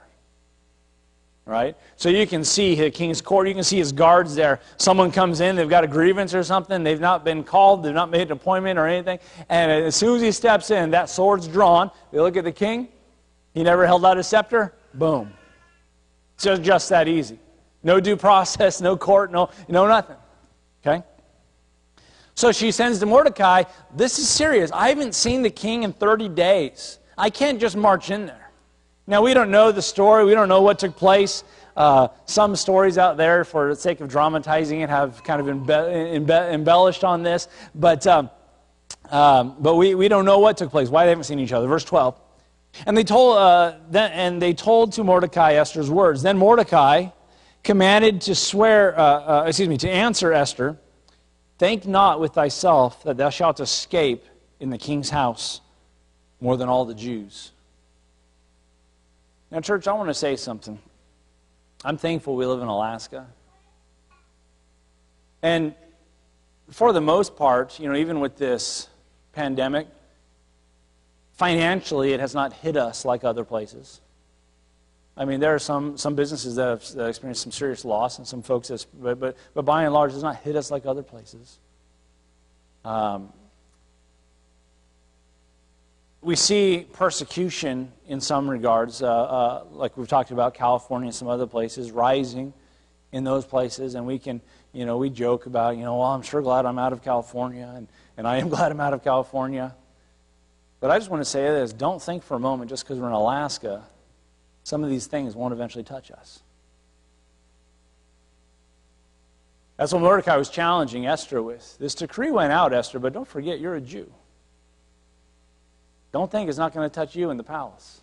Right? 1.46 1.76
So 1.98 2.08
you 2.08 2.28
can 2.28 2.44
see 2.44 2.76
the 2.76 2.92
king's 2.92 3.20
court, 3.20 3.48
you 3.48 3.56
can 3.56 3.64
see 3.64 3.78
his 3.78 3.92
guards 3.92 4.36
there. 4.36 4.62
Someone 4.78 5.12
comes 5.12 5.42
in, 5.42 5.56
they've 5.56 5.68
got 5.68 5.84
a 5.84 5.88
grievance 5.88 6.36
or 6.36 6.44
something, 6.44 6.84
they've 6.84 7.00
not 7.00 7.26
been 7.26 7.44
called, 7.44 7.84
they've 7.84 7.94
not 7.94 8.12
made 8.12 8.28
an 8.28 8.34
appointment 8.34 8.78
or 8.78 8.88
anything. 8.88 9.20
And 9.50 9.72
as 9.72 9.96
soon 9.96 10.16
as 10.16 10.22
he 10.22 10.32
steps 10.32 10.70
in, 10.70 10.92
that 10.92 11.10
sword's 11.10 11.48
drawn. 11.48 11.92
They 12.12 12.20
look 12.20 12.38
at 12.38 12.44
the 12.44 12.52
king, 12.52 12.88
he 13.54 13.64
never 13.64 13.86
held 13.86 14.06
out 14.06 14.18
his 14.18 14.28
scepter, 14.28 14.74
boom. 14.94 15.34
It's 16.36 16.46
just, 16.46 16.62
just 16.62 16.90
that 16.90 17.08
easy. 17.08 17.40
No 17.84 18.00
due 18.00 18.16
process, 18.18 18.82
no 18.82 18.96
court, 18.96 19.32
no, 19.32 19.50
no 19.68 19.88
nothing. 19.88 20.18
Okay? 20.86 21.04
So 22.36 22.52
she 22.52 22.72
sends 22.72 23.00
to 23.00 23.06
Mordecai, 23.06 23.64
This 23.96 24.20
is 24.20 24.30
serious. 24.30 24.72
I 24.72 24.90
haven't 24.90 25.16
seen 25.16 25.42
the 25.42 25.50
king 25.50 25.84
in 25.84 25.94
30 25.94 26.30
days. 26.30 27.00
I 27.18 27.30
can't 27.30 27.60
just 27.60 27.76
march 27.76 28.10
in 28.10 28.26
there. 28.26 28.52
Now, 29.08 29.22
we 29.22 29.34
don't 29.34 29.52
know 29.52 29.72
the 29.72 29.82
story, 29.82 30.26
we 30.26 30.34
don't 30.34 30.50
know 30.50 30.62
what 30.62 30.80
took 30.80 30.96
place. 30.96 31.44
Uh, 31.76 32.10
some 32.26 32.56
stories 32.56 32.98
out 32.98 33.18
there, 33.18 33.44
for 33.44 33.70
the 33.70 33.76
sake 33.76 34.02
of 34.02 34.10
dramatizing 34.10 34.82
it, 34.82 34.90
have 34.90 35.24
kind 35.24 35.42
of 35.42 35.48
embe- 35.48 36.26
embe- 36.26 36.54
embellished 36.54 37.04
on 37.04 37.24
this. 37.24 37.48
But, 37.74 38.06
um, 38.08 38.30
um, 39.10 39.56
but 39.60 39.76
we, 39.76 39.96
we 39.96 40.08
don't 40.08 40.26
know 40.26 40.40
what 40.40 40.58
took 40.58 40.70
place, 40.70 40.90
why 40.90 41.06
they 41.06 41.10
haven't 41.10 41.24
seen 41.24 41.40
each 41.40 41.54
other. 41.54 41.68
Verse 41.68 41.84
12. 41.84 42.20
And 42.86 42.96
they 42.96 43.04
told, 43.04 43.38
uh, 43.38 43.76
then, 43.90 44.12
and 44.12 44.42
they 44.42 44.54
told 44.54 44.94
to 44.94 45.04
Mordecai 45.04 45.54
Esther's 45.54 45.90
words. 45.90 46.22
Then 46.22 46.38
Mordecai 46.38 47.08
commanded 47.64 48.22
to 48.22 48.36
swear, 48.36 48.98
uh, 48.98 49.04
uh, 49.04 49.44
excuse 49.48 49.70
me, 49.70 49.78
to 49.78 49.90
answer 49.90 50.34
Esther, 50.34 50.78
think 51.58 51.86
not 51.86 52.20
with 52.20 52.34
thyself 52.34 53.04
that 53.04 53.18
thou 53.18 53.30
shalt 53.30 53.60
escape 53.60 54.26
in 54.60 54.70
the 54.70 54.78
king's 54.78 55.10
house 55.10 55.62
more 56.40 56.58
than 56.58 56.70
all 56.70 56.86
the 56.86 56.96
Jews. 56.96 57.52
Now, 59.52 59.60
church, 59.60 59.88
I 59.88 59.94
want 59.94 60.10
to 60.10 60.14
say 60.14 60.36
something. 60.36 60.80
I'm 61.84 61.98
thankful 61.98 62.36
we 62.36 62.46
live 62.46 62.62
in 62.62 62.68
Alaska. 62.68 63.28
And 65.42 65.76
for 66.70 66.94
the 66.94 67.02
most 67.02 67.36
part, 67.36 67.80
you 67.80 67.90
know, 67.90 67.96
even 67.96 68.20
with 68.20 68.38
this 68.38 68.88
pandemic, 69.34 69.88
financially 71.34 72.14
it 72.14 72.20
has 72.20 72.34
not 72.34 72.54
hit 72.54 72.78
us 72.78 73.04
like 73.04 73.24
other 73.24 73.44
places. 73.44 74.00
I 75.18 75.26
mean, 75.26 75.40
there 75.40 75.54
are 75.54 75.60
some, 75.60 75.98
some 75.98 76.16
businesses 76.16 76.56
that 76.56 76.68
have, 76.68 76.92
that 76.94 77.08
experienced 77.08 77.44
some 77.44 77.52
serious 77.52 77.84
loss, 77.84 78.18
and 78.18 78.28
some 78.28 78.42
folks, 78.42 78.70
that, 78.70 78.86
but, 79.02 79.20
but, 79.20 79.38
but 79.54 79.64
by 79.64 79.84
and 79.84 79.94
large, 79.94 80.14
it's 80.14 80.24
not 80.24 80.38
hit 80.38 80.56
us 80.56 80.72
like 80.72 80.86
other 80.86 81.04
places. 81.04 81.60
Um, 82.86 83.32
we 86.22 86.36
see 86.36 86.88
persecution 86.94 87.92
in 88.08 88.22
some 88.22 88.50
regards, 88.50 89.02
uh, 89.02 89.08
uh, 89.08 89.64
like 89.72 89.98
we've 89.98 90.08
talked 90.08 90.32
about 90.32 90.54
California 90.54 91.08
and 91.08 91.16
some 91.16 91.28
other 91.28 91.48
places, 91.48 91.92
rising 91.92 92.54
in 93.12 93.24
those 93.24 93.44
places, 93.44 93.96
and 93.96 94.06
we 94.06 94.18
can, 94.18 94.40
you 94.72 94.86
know, 94.86 94.98
we 94.98 95.10
joke 95.10 95.46
about, 95.46 95.76
you 95.76 95.84
know, 95.84 95.98
well, 95.98 96.08
I'm 96.08 96.22
sure 96.22 96.42
glad 96.42 96.66
I'm 96.66 96.80
out 96.80 96.94
of 96.94 97.04
California, 97.04 97.70
and, 97.76 97.88
and 98.18 98.28
I 98.28 98.38
am 98.38 98.50
glad 98.50 98.72
I'm 98.72 98.80
out 98.80 98.94
of 98.94 99.04
California. 99.04 99.76
But 100.80 100.90
I 100.90 100.98
just 100.98 101.12
want 101.12 101.22
to 101.22 101.30
say 101.30 101.44
this 101.44 101.74
don't 101.74 102.02
think 102.02 102.24
for 102.24 102.36
a 102.36 102.40
moment 102.40 102.70
just 102.70 102.86
because 102.86 102.98
we're 102.98 103.08
in 103.08 103.14
Alaska 103.14 103.84
some 104.64 104.84
of 104.84 104.90
these 104.90 105.08
things 105.08 105.36
won't 105.36 105.54
eventually 105.54 105.84
touch 105.84 106.12
us. 106.12 106.42
That's 109.78 109.94
what 109.94 110.02
Mordecai 110.02 110.38
was 110.38 110.50
challenging 110.50 111.08
Esther 111.08 111.42
with. 111.42 111.78
This 111.80 111.96
decree 111.96 112.30
went 112.30 112.52
out, 112.52 112.72
Esther, 112.72 113.00
but 113.00 113.14
don't 113.14 113.28
forget 113.28 113.60
you're 113.60 113.76
a 113.76 113.82
Jew. 113.82 114.12
Don't 116.12 116.30
think 116.30 116.50
it's 116.50 116.58
not 116.58 116.74
going 116.74 116.88
to 116.88 116.94
touch 116.94 117.16
you 117.16 117.32
in 117.32 117.38
the 117.38 117.44
palace. 117.44 118.02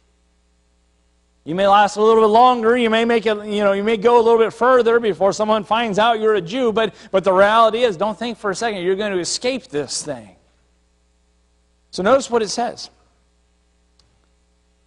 You 1.44 1.55
may 1.55 1.66
last 1.66 1.97
a 1.97 2.03
little 2.03 2.23
bit 2.23 2.29
longer. 2.29 2.77
You 2.77 2.90
may 2.90 3.05
make 3.05 3.27
it, 3.27 3.37
you 3.47 3.62
know, 3.62 3.73
you 3.73 3.85
may 3.85 3.97
go 3.97 4.21
a 4.21 4.23
little 4.23 4.38
bit 4.38 4.53
further 4.53 4.99
before 4.99 5.33
someone 5.33 5.64
finds 5.64 5.99
out 5.99 6.21
you're 6.21 6.35
a 6.35 6.40
Jew, 6.40 6.73
but, 6.73 6.94
but 7.11 7.25
the 7.25 7.33
reality 7.33 7.83
is, 7.83 7.97
don't 7.97 8.18
think 8.18 8.38
for 8.38 8.51
a 8.51 8.55
second 8.55 8.83
you're 8.83 8.97
going 8.97 9.12
to 9.12 9.18
escape 9.18 9.68
this 9.68 10.03
thing. 10.03 10.37
So 11.90 12.03
notice 12.03 12.29
what 12.31 12.42
it 12.42 12.49
says. 12.49 12.90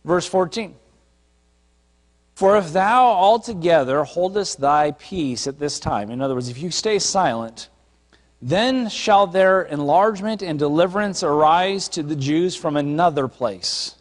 Verse 0.03 0.27
14. 0.27 0.75
For 2.41 2.57
if 2.57 2.73
thou 2.73 3.05
altogether 3.05 4.03
holdest 4.03 4.59
thy 4.59 4.93
peace 4.93 5.45
at 5.45 5.59
this 5.59 5.79
time, 5.79 6.09
in 6.09 6.23
other 6.23 6.33
words, 6.33 6.49
if 6.49 6.57
you 6.57 6.71
stay 6.71 6.97
silent, 6.97 7.69
then 8.41 8.89
shall 8.89 9.27
their 9.27 9.61
enlargement 9.61 10.41
and 10.41 10.57
deliverance 10.57 11.21
arise 11.21 11.87
to 11.89 12.01
the 12.01 12.15
Jews 12.15 12.55
from 12.55 12.77
another 12.77 13.27
place. 13.27 13.93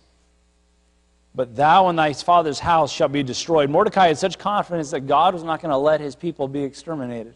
But 1.35 1.55
thou 1.55 1.89
and 1.89 1.99
thy 1.99 2.15
father's 2.15 2.61
house 2.61 2.91
shall 2.91 3.09
be 3.09 3.23
destroyed. 3.23 3.69
Mordecai 3.69 4.07
had 4.07 4.17
such 4.17 4.39
confidence 4.39 4.91
that 4.93 5.07
God 5.07 5.35
was 5.35 5.45
not 5.45 5.61
going 5.61 5.73
to 5.73 5.77
let 5.77 6.01
his 6.01 6.17
people 6.17 6.49
be 6.49 6.63
exterminated. 6.63 7.35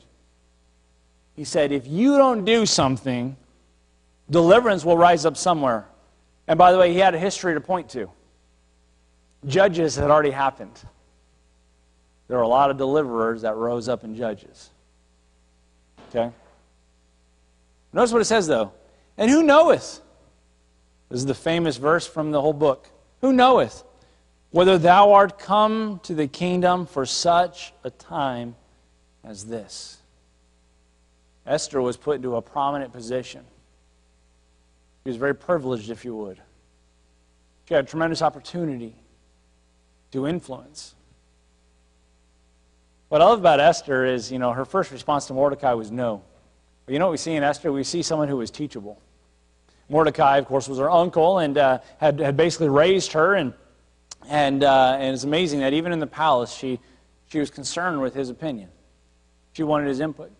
He 1.36 1.44
said, 1.44 1.70
If 1.70 1.86
you 1.86 2.16
don't 2.16 2.46
do 2.46 2.64
something, 2.64 3.36
deliverance 4.30 4.86
will 4.86 4.96
rise 4.96 5.26
up 5.26 5.36
somewhere. 5.36 5.84
And 6.48 6.56
by 6.56 6.72
the 6.72 6.78
way, 6.78 6.94
he 6.94 6.98
had 6.98 7.14
a 7.14 7.18
history 7.18 7.52
to 7.52 7.60
point 7.60 7.90
to. 7.90 8.08
Judges 9.46 9.96
had 9.96 10.10
already 10.10 10.30
happened 10.30 10.80
there 12.28 12.38
were 12.38 12.42
a 12.42 12.48
lot 12.48 12.70
of 12.70 12.76
deliverers 12.76 13.42
that 13.42 13.54
rose 13.56 13.88
up 13.88 14.04
in 14.04 14.16
Judges. 14.16 14.70
Okay? 16.08 16.30
Notice 17.92 18.12
what 18.12 18.22
it 18.22 18.26
says, 18.26 18.46
though. 18.46 18.72
And 19.16 19.30
who 19.30 19.42
knoweth? 19.42 20.00
This 21.08 21.18
is 21.18 21.26
the 21.26 21.34
famous 21.34 21.76
verse 21.76 22.06
from 22.06 22.30
the 22.30 22.40
whole 22.40 22.52
book. 22.52 22.88
Who 23.20 23.32
knoweth 23.32 23.84
whether 24.50 24.78
thou 24.78 25.12
art 25.12 25.38
come 25.38 26.00
to 26.04 26.14
the 26.14 26.26
kingdom 26.26 26.86
for 26.86 27.04
such 27.04 27.72
a 27.84 27.90
time 27.90 28.56
as 29.22 29.44
this? 29.46 29.98
Esther 31.46 31.82
was 31.82 31.96
put 31.96 32.16
into 32.16 32.36
a 32.36 32.42
prominent 32.42 32.92
position. 32.92 33.44
She 35.04 35.10
was 35.10 35.18
very 35.18 35.34
privileged, 35.34 35.90
if 35.90 36.04
you 36.04 36.16
would. 36.16 36.40
She 37.68 37.74
had 37.74 37.84
a 37.84 37.86
tremendous 37.86 38.22
opportunity 38.22 38.96
to 40.14 40.28
influence. 40.28 40.94
What 43.08 43.20
I 43.20 43.24
love 43.24 43.40
about 43.40 43.58
Esther 43.58 44.06
is, 44.06 44.30
you 44.30 44.38
know, 44.38 44.52
her 44.52 44.64
first 44.64 44.92
response 44.92 45.26
to 45.26 45.34
Mordecai 45.34 45.72
was 45.72 45.90
no. 45.90 46.22
But 46.86 46.92
you 46.92 47.00
know 47.00 47.06
what 47.06 47.12
we 47.12 47.16
see 47.16 47.32
in 47.32 47.42
Esther? 47.42 47.72
We 47.72 47.82
see 47.82 48.00
someone 48.00 48.28
who 48.28 48.36
was 48.36 48.52
teachable. 48.52 49.02
Mordecai, 49.88 50.38
of 50.38 50.46
course, 50.46 50.68
was 50.68 50.78
her 50.78 50.88
uncle 50.88 51.38
and 51.38 51.58
uh, 51.58 51.78
had, 51.98 52.20
had 52.20 52.36
basically 52.36 52.68
raised 52.68 53.12
her. 53.14 53.34
And, 53.34 53.54
and, 54.28 54.62
uh, 54.62 54.98
and 55.00 55.14
it's 55.14 55.24
amazing 55.24 55.58
that 55.60 55.72
even 55.72 55.90
in 55.90 55.98
the 55.98 56.06
palace, 56.06 56.54
she, 56.54 56.78
she 57.26 57.40
was 57.40 57.50
concerned 57.50 58.00
with 58.00 58.14
his 58.14 58.30
opinion. 58.30 58.68
She 59.52 59.64
wanted 59.64 59.88
his 59.88 59.98
input. 59.98 60.30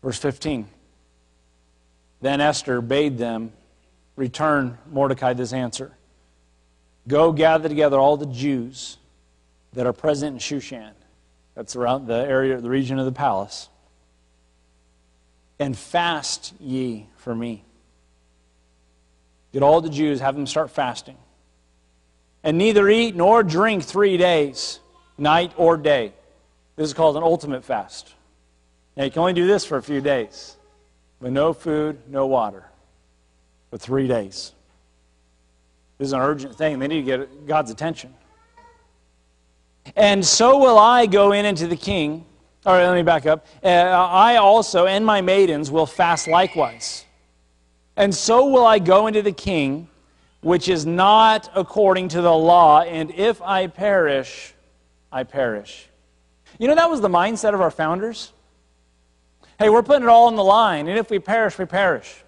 Verse 0.00 0.18
15. 0.18 0.68
Then 2.20 2.40
Esther 2.40 2.80
bade 2.80 3.18
them 3.18 3.52
return 4.14 4.78
Mordecai 4.92 5.32
this 5.32 5.52
answer 5.52 5.96
Go 7.10 7.32
gather 7.32 7.68
together 7.68 7.98
all 7.98 8.16
the 8.16 8.24
Jews 8.24 8.96
that 9.72 9.84
are 9.84 9.92
present 9.92 10.34
in 10.34 10.38
Shushan. 10.38 10.92
That's 11.56 11.74
around 11.74 12.06
the 12.06 12.14
area, 12.14 12.60
the 12.60 12.70
region 12.70 13.00
of 13.00 13.04
the 13.04 13.10
palace. 13.10 13.68
And 15.58 15.76
fast 15.76 16.54
ye 16.60 17.08
for 17.16 17.34
me. 17.34 17.64
Get 19.52 19.64
all 19.64 19.80
the 19.80 19.90
Jews, 19.90 20.20
have 20.20 20.36
them 20.36 20.46
start 20.46 20.70
fasting. 20.70 21.16
And 22.44 22.56
neither 22.56 22.88
eat 22.88 23.16
nor 23.16 23.42
drink 23.42 23.82
three 23.82 24.16
days, 24.16 24.78
night 25.18 25.52
or 25.56 25.76
day. 25.76 26.12
This 26.76 26.86
is 26.86 26.94
called 26.94 27.16
an 27.16 27.24
ultimate 27.24 27.64
fast. 27.64 28.14
Now, 28.96 29.02
you 29.02 29.10
can 29.10 29.18
only 29.18 29.32
do 29.32 29.48
this 29.48 29.64
for 29.64 29.78
a 29.78 29.82
few 29.82 30.00
days, 30.00 30.56
but 31.20 31.32
no 31.32 31.54
food, 31.54 31.98
no 32.08 32.28
water 32.28 32.66
for 33.68 33.78
three 33.78 34.06
days. 34.06 34.52
This 36.00 36.06
is 36.06 36.12
an 36.14 36.20
urgent 36.20 36.56
thing. 36.56 36.78
They 36.78 36.88
need 36.88 37.04
to 37.04 37.18
get 37.18 37.46
God's 37.46 37.70
attention. 37.70 38.14
And 39.94 40.24
so 40.24 40.56
will 40.56 40.78
I 40.78 41.04
go 41.04 41.32
in 41.32 41.44
into 41.44 41.66
the 41.66 41.76
king. 41.76 42.24
All 42.64 42.72
right, 42.72 42.86
let 42.86 42.94
me 42.94 43.02
back 43.02 43.26
up. 43.26 43.46
Uh, 43.62 43.68
I 43.68 44.36
also 44.36 44.86
and 44.86 45.04
my 45.04 45.20
maidens 45.20 45.70
will 45.70 45.84
fast 45.84 46.26
likewise. 46.26 47.04
And 47.96 48.14
so 48.14 48.46
will 48.46 48.66
I 48.66 48.78
go 48.78 49.08
into 49.08 49.20
the 49.20 49.32
king, 49.32 49.88
which 50.40 50.70
is 50.70 50.86
not 50.86 51.50
according 51.54 52.08
to 52.08 52.22
the 52.22 52.32
law, 52.32 52.80
and 52.80 53.10
if 53.10 53.42
I 53.42 53.66
perish, 53.66 54.54
I 55.12 55.24
perish. 55.24 55.86
You 56.58 56.68
know, 56.68 56.76
that 56.76 56.88
was 56.88 57.02
the 57.02 57.10
mindset 57.10 57.52
of 57.52 57.60
our 57.60 57.70
founders. 57.70 58.32
Hey, 59.58 59.68
we're 59.68 59.82
putting 59.82 60.04
it 60.04 60.08
all 60.08 60.28
on 60.28 60.36
the 60.36 60.44
line, 60.44 60.88
and 60.88 60.98
if 60.98 61.10
we 61.10 61.18
perish, 61.18 61.58
we 61.58 61.66
perish. 61.66 62.24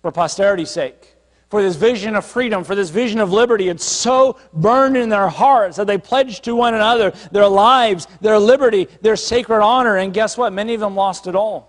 For 0.00 0.10
posterity's 0.10 0.70
sake, 0.70 1.11
for 1.52 1.60
this 1.60 1.76
vision 1.76 2.16
of 2.16 2.24
freedom, 2.24 2.64
for 2.64 2.74
this 2.74 2.88
vision 2.88 3.20
of 3.20 3.30
liberty, 3.30 3.68
it's 3.68 3.84
so 3.84 4.38
burned 4.54 4.96
in 4.96 5.10
their 5.10 5.28
hearts 5.28 5.76
that 5.76 5.86
they 5.86 5.98
pledge 5.98 6.40
to 6.40 6.56
one 6.56 6.72
another 6.72 7.10
their 7.30 7.46
lives, 7.46 8.08
their 8.22 8.38
liberty, 8.38 8.88
their 9.02 9.16
sacred 9.16 9.62
honor, 9.62 9.98
and 9.98 10.14
guess 10.14 10.38
what? 10.38 10.54
Many 10.54 10.72
of 10.72 10.80
them 10.80 10.96
lost 10.96 11.26
it 11.26 11.36
all. 11.36 11.68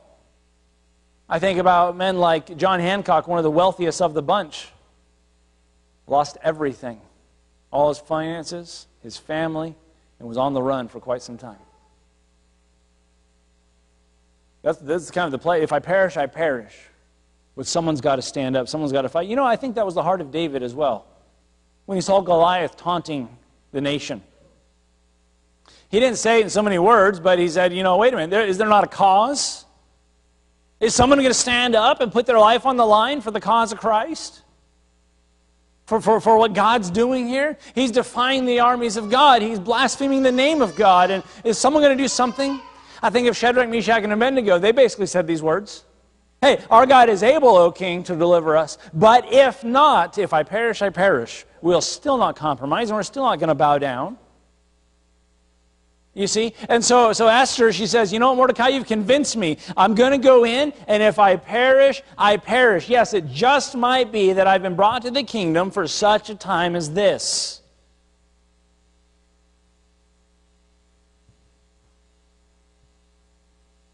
I 1.28 1.38
think 1.40 1.60
about 1.60 1.98
men 1.98 2.18
like 2.18 2.56
John 2.56 2.80
Hancock, 2.80 3.28
one 3.28 3.40
of 3.40 3.44
the 3.44 3.52
wealthiest 3.52 4.02
of 4.02 4.14
the 4.14 4.22
bunch, 4.22 4.70
lost 6.08 6.38
everything 6.42 7.02
all 7.70 7.90
his 7.90 8.00
finances, 8.00 8.88
his 9.02 9.18
family, 9.18 9.76
and 10.18 10.30
was 10.30 10.38
on 10.38 10.54
the 10.54 10.64
run 10.64 10.88
for 10.88 11.02
quite 11.02 11.22
some 11.22 11.38
time. 11.38 11.60
That's, 14.62 14.78
that's 14.78 15.12
kind 15.12 15.26
of 15.26 15.34
the 15.34 15.44
play. 15.44 15.62
If 15.62 15.74
I 15.74 15.80
perish, 15.80 16.16
I 16.16 16.28
perish. 16.28 16.74
But 17.56 17.68
someone's 17.68 18.02
got 18.02 18.16
to 18.16 18.22
stand 18.22 18.58
up, 18.58 18.68
someone's 18.68 18.92
got 18.92 19.04
to 19.04 19.10
fight. 19.10 19.28
You 19.28 19.36
know, 19.36 19.46
I 19.46 19.56
think 19.56 19.76
that 19.76 19.86
was 19.86 19.96
the 19.96 20.04
heart 20.04 20.22
of 20.22 20.32
David 20.32 20.64
as 20.64 20.74
well. 20.74 21.06
When 21.86 21.98
he 21.98 22.02
saw 22.02 22.22
Goliath 22.22 22.78
taunting 22.78 23.30
the 23.72 23.82
nation. 23.82 24.24
He 25.90 26.00
didn't 26.00 26.18
say 26.18 26.40
it 26.40 26.44
in 26.44 26.50
so 26.50 26.64
many 26.64 26.80
words, 26.80 27.20
but 27.20 27.38
he 27.38 27.48
said, 27.48 27.74
you 27.74 27.84
know, 27.84 27.98
wait 27.98 28.14
a 28.14 28.16
minute, 28.16 28.32
there, 28.32 28.46
is 28.46 28.58
there 28.58 28.68
not 28.68 28.84
a 28.84 28.88
cause? 28.88 29.66
Is 30.80 30.96
someone 30.96 31.20
going 31.20 31.30
to 31.30 31.36
stand 31.36 31.76
up 31.76 32.02
and 32.02 32.12
put 32.12 32.26
their 32.26 32.40
life 32.40 32.66
on 32.66 32.78
the 32.78 32.86
line 32.86 33.22
for 33.22 33.32
the 33.32 33.40
cause 33.40 33.72
of 33.72 33.80
Christ? 33.80 34.42
For, 35.86 36.02
for, 36.02 36.20
for 36.20 36.38
what 36.38 36.54
God's 36.54 36.90
doing 36.90 37.28
here? 37.28 37.58
He's 37.76 37.92
defying 37.92 38.46
the 38.46 38.62
armies 38.62 38.98
of 38.98 39.10
God. 39.10 39.42
He's 39.42 39.60
blaspheming 39.60 40.24
the 40.24 40.32
name 40.32 40.62
of 40.62 40.76
God. 40.76 41.12
And 41.12 41.24
is 41.44 41.58
someone 41.58 41.84
going 41.84 41.96
to 41.96 42.04
do 42.04 42.08
something? 42.08 42.60
I 43.02 43.10
think 43.10 43.28
of 43.28 43.38
Shadrach, 43.38 43.70
Meshach, 43.70 44.04
and 44.04 44.14
Abednego. 44.14 44.58
They 44.58 44.72
basically 44.72 45.08
said 45.08 45.28
these 45.28 45.44
words 45.44 45.84
Hey, 46.44 46.62
our 46.70 46.86
God 46.86 47.08
is 47.08 47.24
able, 47.24 47.56
O 47.56 47.72
king, 47.72 48.04
to 48.04 48.18
deliver 48.18 48.58
us. 48.58 48.78
But 48.94 49.32
if 49.32 49.64
not, 49.64 50.18
if 50.18 50.34
I 50.34 50.44
perish, 50.44 50.82
I 50.82 50.90
perish. 50.90 51.46
We'll 51.62 51.80
still 51.80 52.18
not 52.18 52.36
compromise, 52.36 52.90
and 52.90 52.98
we're 52.98 53.04
still 53.04 53.24
not 53.24 53.40
going 53.40 53.48
to 53.48 53.56
bow 53.56 53.78
down. 53.78 54.18
You 56.14 56.28
see? 56.28 56.54
And 56.68 56.84
so, 56.84 57.14
so 57.14 57.30
Esther, 57.30 57.72
she 57.72 57.88
says, 57.88 58.12
You 58.12 58.20
know 58.20 58.28
what, 58.28 58.36
Mordecai, 58.36 58.68
you've 58.68 58.88
convinced 58.88 59.38
me. 59.38 59.58
I'm 59.78 59.96
going 59.96 60.12
to 60.12 60.18
go 60.18 60.46
in, 60.46 60.74
and 60.86 61.02
if 61.02 61.18
I 61.18 61.38
perish, 61.38 62.04
I 62.18 62.36
perish. 62.36 62.90
Yes, 62.90 63.14
it 63.14 63.30
just 63.30 63.74
might 63.74 64.12
be 64.12 64.34
that 64.34 64.46
I've 64.46 64.62
been 64.62 64.76
brought 64.76 65.04
to 65.04 65.12
the 65.12 65.24
kingdom 65.24 65.72
for 65.72 65.88
such 65.88 66.30
a 66.30 66.36
time 66.36 66.76
as 66.76 66.92
this. 66.92 67.62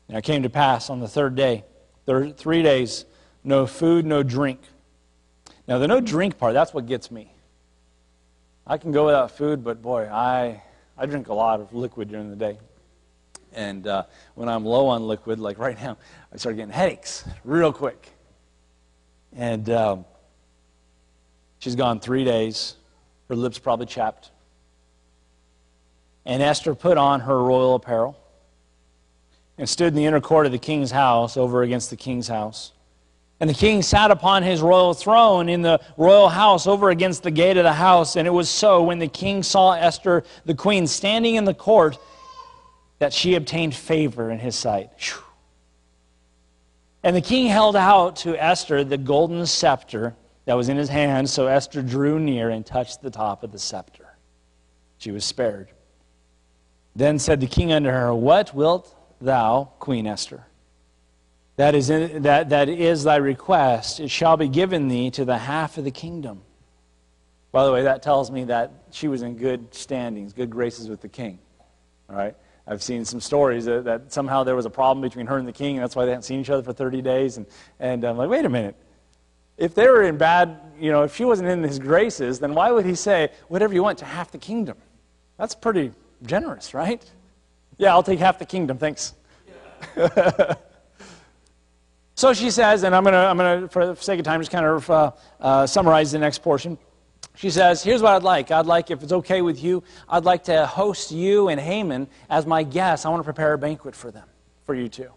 And 0.08 0.18
it 0.18 0.24
came 0.24 0.42
to 0.42 0.50
pass 0.50 0.90
on 0.90 1.00
the 1.00 1.08
third 1.08 1.36
day, 1.36 1.64
there 2.10 2.28
three 2.32 2.64
days, 2.64 3.06
no 3.44 3.68
food, 3.68 4.04
no 4.04 4.24
drink. 4.24 4.60
Now, 5.68 5.78
the 5.78 5.88
no 5.88 6.02
drink 6.02 6.40
part, 6.40 6.56
that's 6.56 6.74
what 6.74 6.88
gets 6.88 7.12
me. 7.12 7.32
I 8.66 8.80
can 8.80 8.92
go 8.92 9.06
without 9.06 9.30
food, 9.30 9.64
but 9.64 9.84
boy, 9.84 10.10
I 10.12 10.64
I 10.98 11.06
drink 11.06 11.28
a 11.28 11.36
lot 11.36 11.62
of 11.62 11.72
liquid 11.72 12.10
during 12.10 12.32
the 12.32 12.36
day. 12.36 12.58
And 13.54 13.86
uh, 13.86 14.04
when 14.34 14.50
I'm 14.50 14.66
low 14.66 14.88
on 14.88 15.08
liquid, 15.08 15.40
like 15.40 15.60
right 15.60 15.80
now, 15.80 16.00
I 16.34 16.38
start 16.38 16.56
getting 16.56 16.74
headaches 16.74 17.26
real 17.44 17.72
quick. 17.72 18.10
And 19.36 19.70
um, 19.70 20.06
she's 21.60 21.76
gone 21.76 22.00
three 22.00 22.24
days. 22.24 22.76
Her 23.28 23.36
lips 23.36 23.60
probably 23.60 23.86
chapped. 23.86 24.32
And 26.26 26.42
Esther 26.42 26.74
put 26.74 26.98
on 26.98 27.20
her 27.22 27.38
royal 27.38 27.76
apparel 27.76 28.20
and 29.60 29.68
stood 29.68 29.90
in 29.90 29.96
the 29.96 30.06
inner 30.06 30.22
court 30.22 30.46
of 30.46 30.54
the 30.54 30.58
king's 30.58 30.90
house 30.90 31.36
over 31.36 31.62
against 31.64 31.90
the 31.90 31.98
king's 31.98 32.30
house. 32.30 32.72
And 33.42 33.50
the 33.50 33.54
king 33.54 33.82
sat 33.82 34.10
upon 34.10 34.42
his 34.42 34.62
royal 34.62 34.94
throne 34.94 35.50
in 35.50 35.62
the 35.62 35.82
royal 35.98 36.30
house 36.30 36.66
over 36.66 36.90
against 36.90 37.24
the 37.24 37.32
gate 37.32 37.58
of 37.58 37.64
the 37.64 37.74
house. 37.74 38.16
And 38.16 38.26
it 38.26 38.32
was 38.32 38.50
so 38.50 38.84
when 38.84 39.00
the 39.00 39.08
king 39.08 39.44
saw 39.44 39.74
Esther, 39.74 40.24
the 40.46 40.56
queen, 40.56 40.88
standing 40.88 41.36
in 41.36 41.44
the 41.44 41.54
court, 41.54 41.98
that 43.00 43.14
she 43.14 43.36
obtained 43.36 43.76
favor 43.76 44.32
in 44.32 44.40
his 44.40 44.56
sight. 44.56 44.90
And 47.04 47.16
the 47.16 47.22
king 47.22 47.48
held 47.48 47.76
out 47.76 48.18
to 48.18 48.36
Esther 48.36 48.84
the 48.84 48.98
golden 48.98 49.46
scepter 49.46 50.16
that 50.46 50.56
was 50.56 50.70
in 50.70 50.78
his 50.78 50.90
hand. 50.90 51.30
So 51.30 51.48
Esther 51.48 51.82
drew 51.82 52.20
near 52.20 52.50
and 52.50 52.66
touched 52.66 53.02
the 53.02 53.12
top 53.12 53.44
of 53.44 53.52
the 53.52 53.60
scepter. 53.60 54.18
She 54.98 55.12
was 55.12 55.24
spared. 55.24 55.70
Then 56.96 57.20
said 57.20 57.40
the 57.40 57.48
king 57.48 57.72
unto 57.72 57.90
her, 57.90 58.14
What 58.14 58.54
wilt 58.54 58.96
thou, 59.20 59.72
Queen 59.80 60.08
Esther? 60.08 60.46
that 61.60 61.76
is, 61.76 61.90
in, 61.90 62.22
that, 62.22 62.48
that 62.52 62.70
is 62.70 63.04
thy 63.04 63.18
request, 63.18 64.00
it 64.00 64.10
shall 64.10 64.38
be 64.38 64.48
given 64.48 64.88
thee 64.88 65.12
to 65.12 65.26
the 65.26 65.38
half 65.38 65.78
of 65.78 65.84
the 65.84 65.92
kingdom. 65.92 66.42
By 67.52 67.66
the 67.66 67.74
way, 67.74 67.84
that 67.84 68.02
tells 68.02 68.32
me 68.32 68.46
that 68.46 68.72
she 68.92 69.10
was 69.10 69.24
in 69.24 69.36
good 69.36 69.76
standings, 69.76 70.32
good 70.32 70.50
graces 70.50 70.88
with 70.88 71.02
the 71.02 71.10
king. 71.10 71.38
All 72.10 72.16
right? 72.16 72.34
I've 72.66 72.82
seen 72.82 73.04
some 73.04 73.20
stories 73.20 73.66
that, 73.66 73.84
that 73.84 74.14
somehow 74.14 74.46
there 74.46 74.56
was 74.56 74.66
a 74.66 74.70
problem 74.70 75.02
between 75.02 75.26
her 75.26 75.38
and 75.38 75.46
the 75.46 75.52
king, 75.52 75.76
and 75.76 75.84
that's 75.84 75.98
why 75.98 76.06
they 76.06 76.12
hadn't 76.12 76.24
seen 76.24 76.40
each 76.40 76.50
other 76.50 76.64
for 76.64 76.72
30 76.72 77.02
days. 77.02 77.36
And, 77.36 77.46
and 77.82 78.06
I'm 78.06 78.16
like, 78.16 78.30
wait 78.30 78.46
a 78.46 78.50
minute. 78.50 78.78
If 79.58 79.76
they 79.76 79.90
were 79.90 80.04
in 80.04 80.18
bad, 80.18 80.62
you 80.80 80.94
know, 80.94 81.04
if 81.04 81.14
she 81.14 81.26
wasn't 81.26 81.50
in 81.50 81.62
his 81.62 81.78
graces, 81.78 82.40
then 82.40 82.56
why 82.56 82.72
would 82.72 82.86
he 82.86 82.96
say, 82.96 83.34
whatever 83.50 83.74
you 83.74 83.84
want 83.84 83.98
to 83.98 84.06
half 84.06 84.32
the 84.32 84.38
kingdom? 84.38 84.78
That's 85.38 85.56
pretty 85.56 85.92
generous, 86.26 86.74
right? 86.74 87.04
Yeah, 87.80 87.94
I'll 87.94 88.04
take 88.04 88.20
half 88.20 88.38
the 88.38 88.46
kingdom, 88.46 88.78
thanks. 88.78 89.14
So 92.20 92.34
she 92.34 92.52
says, 92.52 92.84
and 92.84 92.94
I'm 92.94 93.04
going 93.04 93.14
to, 93.14 93.18
I'm 93.18 93.62
to, 93.62 93.70
for 93.70 93.86
the 93.86 93.96
sake 93.96 94.20
of 94.20 94.26
time, 94.26 94.42
just 94.42 94.52
kind 94.52 94.66
of 94.66 94.90
uh, 94.90 95.12
uh, 95.40 95.66
summarize 95.66 96.12
the 96.12 96.20
next 96.20 96.40
portion. 96.40 96.78
She 97.36 97.50
says, 97.50 97.82
Here's 97.82 98.02
what 98.02 98.12
I'd 98.12 98.24
like. 98.24 98.52
I'd 98.52 98.66
like, 98.66 98.92
if 98.92 99.02
it's 99.02 99.14
okay 99.14 99.42
with 99.42 99.64
you, 99.64 99.84
I'd 100.10 100.26
like 100.26 100.44
to 100.44 100.66
host 100.66 101.14
you 101.14 101.48
and 101.48 101.62
Haman 101.62 102.10
as 102.30 102.46
my 102.46 102.64
guests. 102.64 103.06
I 103.06 103.10
want 103.10 103.22
to 103.22 103.24
prepare 103.24 103.54
a 103.54 103.58
banquet 103.58 103.96
for 103.96 104.12
them, 104.12 104.28
for 104.66 104.76
you 104.76 104.90
two. 104.90 105.08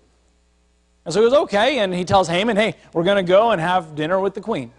And 1.05 1.13
so 1.13 1.21
he 1.21 1.29
goes, 1.29 1.37
Okay. 1.41 1.81
And 1.81 1.93
he 1.93 2.05
tells 2.05 2.29
Haman, 2.29 2.57
Hey, 2.57 2.77
we're 2.93 3.03
going 3.03 3.17
to 3.17 3.29
go 3.29 3.51
and 3.51 3.61
have 3.61 3.97
dinner 3.97 4.21
with 4.21 4.35
the 4.35 4.41
queen. 4.41 4.71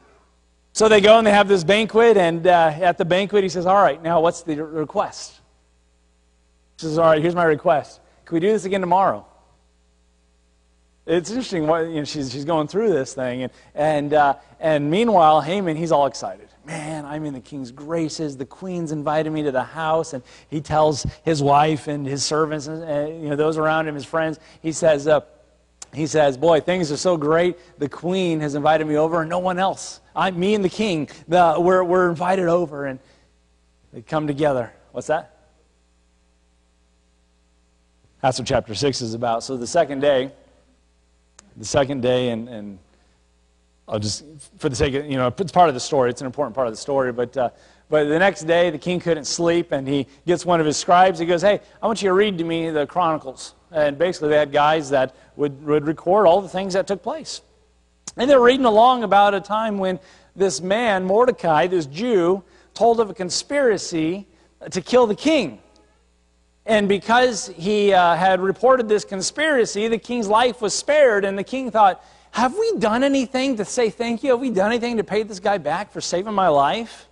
So 0.71 0.87
they 0.87 1.01
go 1.01 1.17
and 1.17 1.27
they 1.27 1.31
have 1.31 1.49
this 1.49 1.65
banquet. 1.65 2.15
And 2.15 2.47
uh, 2.47 2.71
at 2.79 2.97
the 2.97 3.03
banquet, 3.03 3.43
he 3.43 3.49
says, 3.49 3.65
All 3.65 3.83
right, 3.83 4.01
now 4.01 4.21
what's 4.21 4.43
the 4.43 4.63
request? 4.63 5.41
He 6.77 6.85
says, 6.85 6.97
All 6.97 7.05
right, 7.05 7.21
here's 7.21 7.35
my 7.35 7.43
request. 7.43 8.01
Can 8.25 8.35
we 8.35 8.39
do 8.39 8.51
this 8.51 8.65
again 8.65 8.81
tomorrow? 8.81 9.25
It's 11.05 11.29
interesting. 11.29 11.67
What, 11.67 11.87
you 11.87 11.95
know, 11.95 12.03
she's, 12.05 12.31
she's 12.31 12.45
going 12.45 12.67
through 12.67 12.93
this 12.93 13.13
thing. 13.13 13.43
And, 13.43 13.51
and, 13.75 14.13
uh, 14.13 14.35
and 14.59 14.89
meanwhile, 14.89 15.41
Haman, 15.41 15.75
he's 15.75 15.91
all 15.91 16.05
excited. 16.05 16.47
Man, 16.65 17.05
I'm 17.05 17.25
in 17.25 17.33
the 17.33 17.41
king's 17.41 17.71
graces. 17.71 18.37
The 18.37 18.45
queen's 18.45 18.93
invited 18.93 19.31
me 19.31 19.43
to 19.43 19.51
the 19.51 19.63
house. 19.63 20.13
And 20.13 20.23
he 20.49 20.61
tells 20.61 21.05
his 21.25 21.43
wife 21.43 21.87
and 21.87 22.07
his 22.07 22.23
servants, 22.23 22.67
and, 22.67 22.83
uh, 22.83 23.11
you 23.11 23.29
know, 23.29 23.35
those 23.35 23.57
around 23.57 23.87
him, 23.89 23.95
his 23.95 24.05
friends, 24.05 24.39
he 24.61 24.71
says, 24.71 25.05
uh, 25.05 25.21
he 25.93 26.07
says, 26.07 26.37
boy, 26.37 26.61
things 26.61 26.89
are 26.91 26.97
so 26.97 27.17
great. 27.17 27.57
The 27.79 27.89
queen 27.89 28.39
has 28.39 28.55
invited 28.55 28.87
me 28.87 28.95
over 28.95 29.21
and 29.21 29.29
no 29.29 29.39
one 29.39 29.59
else. 29.59 29.99
I, 30.15 30.31
me 30.31 30.55
and 30.55 30.63
the 30.63 30.69
king, 30.69 31.09
the, 31.27 31.55
we're, 31.59 31.83
we're 31.83 32.09
invited 32.09 32.47
over. 32.47 32.85
And 32.85 32.97
they 33.91 34.01
come 34.01 34.25
together. 34.25 34.73
What's 34.93 35.07
that? 35.07 35.32
That's 38.23 38.39
what 38.39 38.47
chapter 38.47 38.73
6 38.73 39.01
is 39.01 39.15
about. 39.15 39.43
So 39.43 39.57
the 39.57 39.67
second 39.67 39.99
day, 39.99 40.31
the 41.57 41.65
second 41.65 42.01
day, 42.01 42.29
and, 42.29 42.47
and 42.47 42.79
I'll 43.85 43.99
just, 43.99 44.23
for 44.59 44.69
the 44.69 44.77
sake 44.77 44.93
of, 44.93 45.05
you 45.07 45.17
know, 45.17 45.27
it's 45.37 45.51
part 45.51 45.67
of 45.67 45.73
the 45.73 45.81
story. 45.81 46.09
It's 46.09 46.21
an 46.21 46.25
important 46.25 46.55
part 46.55 46.67
of 46.67 46.71
the 46.71 46.77
story. 46.77 47.11
But, 47.11 47.35
uh, 47.35 47.49
but 47.89 48.05
the 48.05 48.17
next 48.17 48.43
day, 48.43 48.69
the 48.69 48.77
king 48.77 49.01
couldn't 49.01 49.25
sleep, 49.25 49.73
and 49.73 49.85
he 49.85 50.07
gets 50.25 50.45
one 50.45 50.61
of 50.61 50.65
his 50.65 50.77
scribes. 50.77 51.19
He 51.19 51.25
goes, 51.25 51.41
Hey, 51.41 51.59
I 51.81 51.85
want 51.85 52.01
you 52.01 52.07
to 52.07 52.13
read 52.13 52.37
to 52.37 52.45
me 52.45 52.69
the 52.69 52.87
Chronicles. 52.87 53.55
And 53.71 53.97
basically, 53.97 54.29
they 54.29 54.37
had 54.37 54.53
guys 54.53 54.89
that 54.91 55.13
would, 55.35 55.61
would 55.65 55.85
record 55.85 56.25
all 56.25 56.39
the 56.39 56.47
things 56.47 56.75
that 56.75 56.87
took 56.87 57.03
place. 57.03 57.41
And 58.15 58.29
they're 58.29 58.39
reading 58.39 58.65
along 58.65 59.03
about 59.03 59.33
a 59.33 59.41
time 59.41 59.79
when 59.79 59.99
this 60.33 60.61
man, 60.61 61.03
Mordecai, 61.03 61.67
this 61.67 61.87
Jew, 61.87 62.41
told 62.73 63.01
of 63.01 63.09
a 63.09 63.13
conspiracy 63.13 64.27
to 64.71 64.79
kill 64.79 65.07
the 65.07 65.15
king. 65.15 65.59
And 66.65 66.87
because 66.87 67.47
he 67.47 67.93
uh, 67.93 68.15
had 68.15 68.39
reported 68.39 68.87
this 68.87 69.03
conspiracy, 69.03 69.87
the 69.87 69.97
king's 69.97 70.27
life 70.27 70.61
was 70.61 70.73
spared. 70.73 71.25
And 71.25 71.37
the 71.37 71.43
king 71.43 71.71
thought, 71.71 72.03
Have 72.31 72.57
we 72.57 72.77
done 72.77 73.03
anything 73.03 73.57
to 73.57 73.65
say 73.65 73.89
thank 73.89 74.23
you? 74.23 74.31
Have 74.31 74.39
we 74.39 74.49
done 74.49 74.71
anything 74.71 74.97
to 74.97 75.03
pay 75.03 75.23
this 75.23 75.39
guy 75.39 75.57
back 75.57 75.91
for 75.91 75.99
saving 75.99 76.33
my 76.33 76.47
life? 76.47 77.07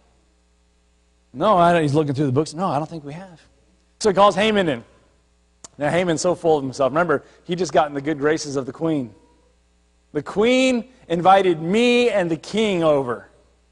No, 1.34 1.82
he's 1.82 1.94
looking 1.94 2.14
through 2.14 2.26
the 2.26 2.32
books. 2.32 2.54
No, 2.54 2.68
I 2.68 2.78
don't 2.78 2.90
think 2.90 3.04
we 3.04 3.14
have. 3.14 3.42
So 4.00 4.10
he 4.10 4.16
calls 4.16 4.36
Haman 4.36 4.68
in. 4.68 4.84
Now, 5.78 5.90
Haman's 5.90 6.22
so 6.22 6.36
full 6.36 6.58
of 6.58 6.64
himself. 6.64 6.92
Remember, 6.92 7.24
he 7.44 7.56
just 7.56 7.74
got 7.74 7.88
in 7.88 7.94
the 7.94 8.02
good 8.02 8.20
graces 8.20 8.56
of 8.56 8.66
the 8.66 8.74
queen. 8.74 9.14
The 10.12 10.22
queen 10.22 10.90
invited 11.08 11.62
me 11.62 12.10
and 12.10 12.30
the 12.30 12.38
king 12.38 12.84
over. 12.84 13.30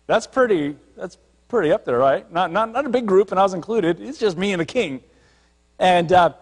That's 0.08 0.26
pretty, 0.26 0.78
that's 0.96 1.18
pretty 1.50 1.72
up 1.72 1.84
there, 1.84 1.98
right? 1.98 2.32
Not, 2.32 2.52
not, 2.52 2.72
not 2.72 2.86
a 2.86 2.90
big 2.90 3.06
group, 3.06 3.32
and 3.32 3.40
I 3.40 3.44
was 3.44 3.54
included. 3.54 4.00
It's 4.00 4.18
just 4.18 4.38
me 4.38 4.54
and 4.54 4.62
the 4.62 4.66
king. 4.66 5.04
And 5.80 6.12
uh, 6.12 6.34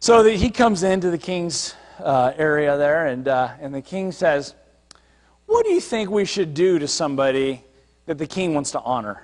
so 0.00 0.22
the, 0.22 0.32
he 0.32 0.50
comes 0.50 0.82
into 0.82 1.10
the 1.10 1.18
king's 1.18 1.74
uh, 2.00 2.32
area 2.36 2.76
there, 2.76 3.06
and, 3.06 3.28
uh, 3.28 3.50
and 3.60 3.74
the 3.74 3.82
king 3.82 4.10
says, 4.10 4.54
What 5.46 5.64
do 5.64 5.72
you 5.72 5.80
think 5.80 6.10
we 6.10 6.24
should 6.24 6.54
do 6.54 6.78
to 6.78 6.88
somebody 6.88 7.62
that 8.06 8.18
the 8.18 8.26
king 8.26 8.54
wants 8.54 8.72
to 8.72 8.80
honor? 8.80 9.22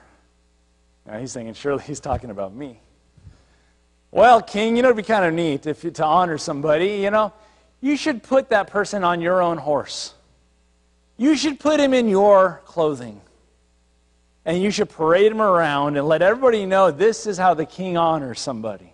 Now 1.07 1.19
he's 1.19 1.33
thinking, 1.33 1.55
Surely 1.55 1.83
he's 1.83 2.01
talking 2.01 2.31
about 2.31 2.55
me. 2.55 2.79
Well, 4.11 4.41
king, 4.41 4.77
you 4.77 4.83
know, 4.83 4.91
it'd 4.91 4.97
be 4.97 5.03
kind 5.03 5.25
of 5.25 5.35
neat 5.35 5.67
if 5.67 5.83
you, 5.83 5.91
to 5.93 6.05
honor 6.05 6.39
somebody, 6.39 6.99
you 6.99 7.11
know 7.11 7.33
you 7.85 7.99
should 7.99 8.23
put 8.23 8.49
that 8.49 8.69
person 8.69 9.05
on 9.05 9.21
your 9.21 9.43
own 9.43 9.59
horse. 9.59 10.15
You 11.19 11.37
should 11.37 11.61
put 11.61 11.79
him 11.79 11.93
in 11.93 12.09
your 12.09 12.63
clothing. 12.65 13.21
And 14.47 14.63
you 14.63 14.71
should 14.71 14.89
parade 14.89 15.31
him 15.31 15.43
around 15.43 15.99
and 15.99 16.09
let 16.09 16.23
everybody 16.23 16.65
know 16.65 16.91
this 16.91 17.27
is 17.27 17.37
how 17.37 17.53
the 17.53 17.67
king 17.67 17.99
honors 17.99 18.41
somebody. 18.41 18.94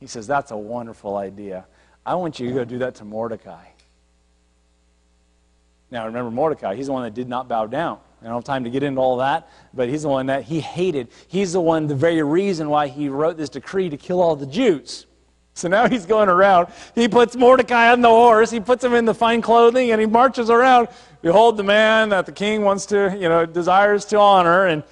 He 0.00 0.06
says, 0.06 0.26
That's 0.26 0.50
a 0.50 0.56
wonderful 0.56 1.16
idea. 1.16 1.66
I 2.06 2.14
want 2.16 2.38
you 2.38 2.48
to 2.48 2.54
go 2.54 2.64
do 2.64 2.78
that 2.78 2.96
to 2.96 3.04
Mordecai. 3.04 3.64
Now, 5.90 6.06
remember, 6.06 6.30
Mordecai, 6.30 6.74
he's 6.74 6.86
the 6.86 6.92
one 6.92 7.04
that 7.04 7.14
did 7.14 7.28
not 7.28 7.48
bow 7.48 7.66
down. 7.66 7.98
I 8.20 8.26
don't 8.26 8.36
have 8.36 8.44
time 8.44 8.64
to 8.64 8.70
get 8.70 8.82
into 8.82 9.00
all 9.00 9.18
that, 9.18 9.48
but 9.74 9.88
he's 9.88 10.02
the 10.02 10.08
one 10.08 10.26
that 10.26 10.44
he 10.44 10.58
hated. 10.58 11.08
He's 11.28 11.52
the 11.52 11.60
one, 11.60 11.86
the 11.86 11.94
very 11.94 12.22
reason 12.22 12.70
why 12.70 12.88
he 12.88 13.08
wrote 13.08 13.36
this 13.36 13.50
decree 13.50 13.90
to 13.90 13.96
kill 13.96 14.20
all 14.20 14.34
the 14.34 14.46
Jews. 14.46 15.06
So 15.52 15.68
now 15.68 15.88
he's 15.88 16.04
going 16.04 16.28
around. 16.28 16.68
He 16.94 17.06
puts 17.06 17.36
Mordecai 17.36 17.92
on 17.92 18.00
the 18.00 18.08
horse. 18.08 18.50
He 18.50 18.60
puts 18.60 18.82
him 18.82 18.94
in 18.94 19.04
the 19.04 19.14
fine 19.14 19.40
clothing, 19.40 19.92
and 19.92 20.00
he 20.00 20.06
marches 20.06 20.50
around. 20.50 20.88
Behold, 21.22 21.56
the 21.56 21.62
man 21.62 22.08
that 22.08 22.26
the 22.26 22.32
king 22.32 22.62
wants 22.62 22.86
to, 22.86 23.16
you 23.16 23.28
know, 23.28 23.46
desires 23.46 24.04
to 24.06 24.18
honor, 24.18 24.66
and 24.66 24.82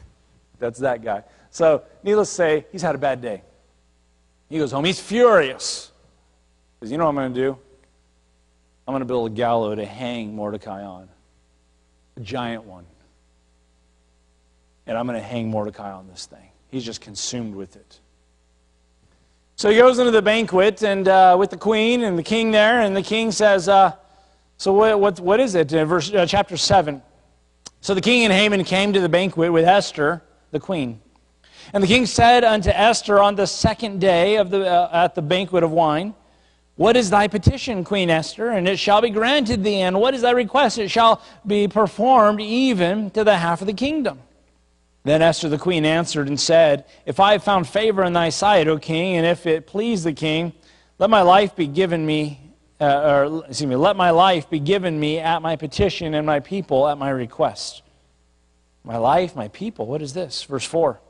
that's 0.58 0.78
that 0.80 1.02
guy. 1.02 1.24
So, 1.50 1.82
needless 2.02 2.28
to 2.28 2.34
say, 2.34 2.66
he's 2.70 2.82
had 2.82 2.94
a 2.94 2.98
bad 2.98 3.20
day. 3.20 3.42
He 4.54 4.60
goes 4.60 4.70
home. 4.70 4.84
He's 4.84 5.00
furious. 5.00 5.90
Because 6.78 6.92
you 6.92 6.96
know 6.96 7.06
what 7.06 7.10
I'm 7.10 7.16
going 7.16 7.34
to 7.34 7.40
do? 7.40 7.58
I'm 8.86 8.92
going 8.92 9.00
to 9.00 9.04
build 9.04 9.32
a 9.32 9.34
gallows 9.34 9.78
to 9.78 9.84
hang 9.84 10.36
Mordecai 10.36 10.84
on, 10.84 11.08
a 12.16 12.20
giant 12.20 12.62
one. 12.62 12.86
And 14.86 14.96
I'm 14.96 15.08
going 15.08 15.18
to 15.18 15.26
hang 15.26 15.50
Mordecai 15.50 15.90
on 15.90 16.06
this 16.06 16.26
thing. 16.26 16.50
He's 16.70 16.84
just 16.84 17.00
consumed 17.00 17.56
with 17.56 17.74
it. 17.74 17.98
So 19.56 19.70
he 19.70 19.76
goes 19.76 19.98
into 19.98 20.12
the 20.12 20.22
banquet 20.22 20.84
and 20.84 21.08
uh, 21.08 21.34
with 21.36 21.50
the 21.50 21.56
queen 21.56 22.04
and 22.04 22.16
the 22.16 22.22
king 22.22 22.52
there, 22.52 22.80
and 22.80 22.96
the 22.96 23.02
king 23.02 23.32
says, 23.32 23.68
uh, 23.68 23.94
"So 24.58 24.72
what, 24.72 25.00
what, 25.00 25.18
what 25.18 25.40
is 25.40 25.56
it?" 25.56 25.72
In 25.72 25.88
verse 25.88 26.14
uh, 26.14 26.26
chapter 26.26 26.56
seven. 26.56 27.02
So 27.80 27.92
the 27.92 28.00
king 28.00 28.22
and 28.22 28.32
Haman 28.32 28.62
came 28.62 28.92
to 28.92 29.00
the 29.00 29.08
banquet 29.08 29.52
with 29.52 29.64
Esther, 29.64 30.22
the 30.52 30.60
queen. 30.60 31.00
And 31.72 31.82
the 31.82 31.88
king 31.88 32.06
said 32.06 32.44
unto 32.44 32.70
Esther 32.70 33.20
on 33.20 33.34
the 33.34 33.46
second 33.46 34.00
day 34.00 34.36
of 34.36 34.50
the, 34.50 34.68
uh, 34.68 34.90
at 34.92 35.14
the 35.14 35.22
banquet 35.22 35.64
of 35.64 35.70
wine, 35.70 36.14
What 36.76 36.96
is 36.96 37.10
thy 37.10 37.28
petition, 37.28 37.84
Queen 37.84 38.10
Esther? 38.10 38.50
And 38.50 38.68
it 38.68 38.78
shall 38.78 39.00
be 39.00 39.10
granted 39.10 39.62
thee. 39.62 39.80
And 39.80 40.00
what 40.00 40.14
is 40.14 40.22
thy 40.22 40.32
request? 40.32 40.78
It 40.78 40.90
shall 40.90 41.22
be 41.46 41.68
performed 41.68 42.40
even 42.40 43.10
to 43.10 43.24
the 43.24 43.36
half 43.36 43.60
of 43.60 43.66
the 43.66 43.72
kingdom. 43.72 44.20
Then 45.04 45.20
Esther 45.20 45.50
the 45.50 45.58
queen 45.58 45.84
answered 45.84 46.28
and 46.28 46.40
said, 46.40 46.86
If 47.04 47.20
I 47.20 47.32
have 47.32 47.44
found 47.44 47.68
favor 47.68 48.02
in 48.02 48.14
thy 48.14 48.30
sight, 48.30 48.68
O 48.68 48.78
king, 48.78 49.18
and 49.18 49.26
if 49.26 49.46
it 49.46 49.66
please 49.66 50.02
the 50.02 50.14
king, 50.14 50.54
let 50.98 51.10
my 51.10 51.20
life 51.20 51.54
be 51.54 51.66
given 51.66 52.06
me, 52.06 52.40
uh, 52.80 52.84
or 53.12 53.44
excuse 53.46 53.68
me, 53.68 53.76
let 53.76 53.96
my 53.96 54.10
life 54.10 54.48
be 54.48 54.60
given 54.60 54.98
me 54.98 55.18
at 55.18 55.42
my 55.42 55.56
petition 55.56 56.14
and 56.14 56.26
my 56.26 56.40
people 56.40 56.88
at 56.88 56.96
my 56.96 57.10
request. 57.10 57.82
My 58.82 58.96
life, 58.96 59.36
my 59.36 59.48
people, 59.48 59.86
what 59.86 60.00
is 60.00 60.14
this? 60.14 60.42
Verse 60.44 60.64
4 60.64 61.00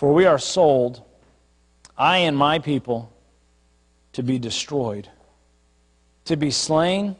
For 0.00 0.14
we 0.14 0.24
are 0.24 0.38
sold, 0.38 1.02
I 1.94 2.20
and 2.20 2.34
my 2.34 2.58
people, 2.58 3.12
to 4.14 4.22
be 4.22 4.38
destroyed, 4.38 5.10
to 6.24 6.36
be 6.36 6.50
slain, 6.50 7.16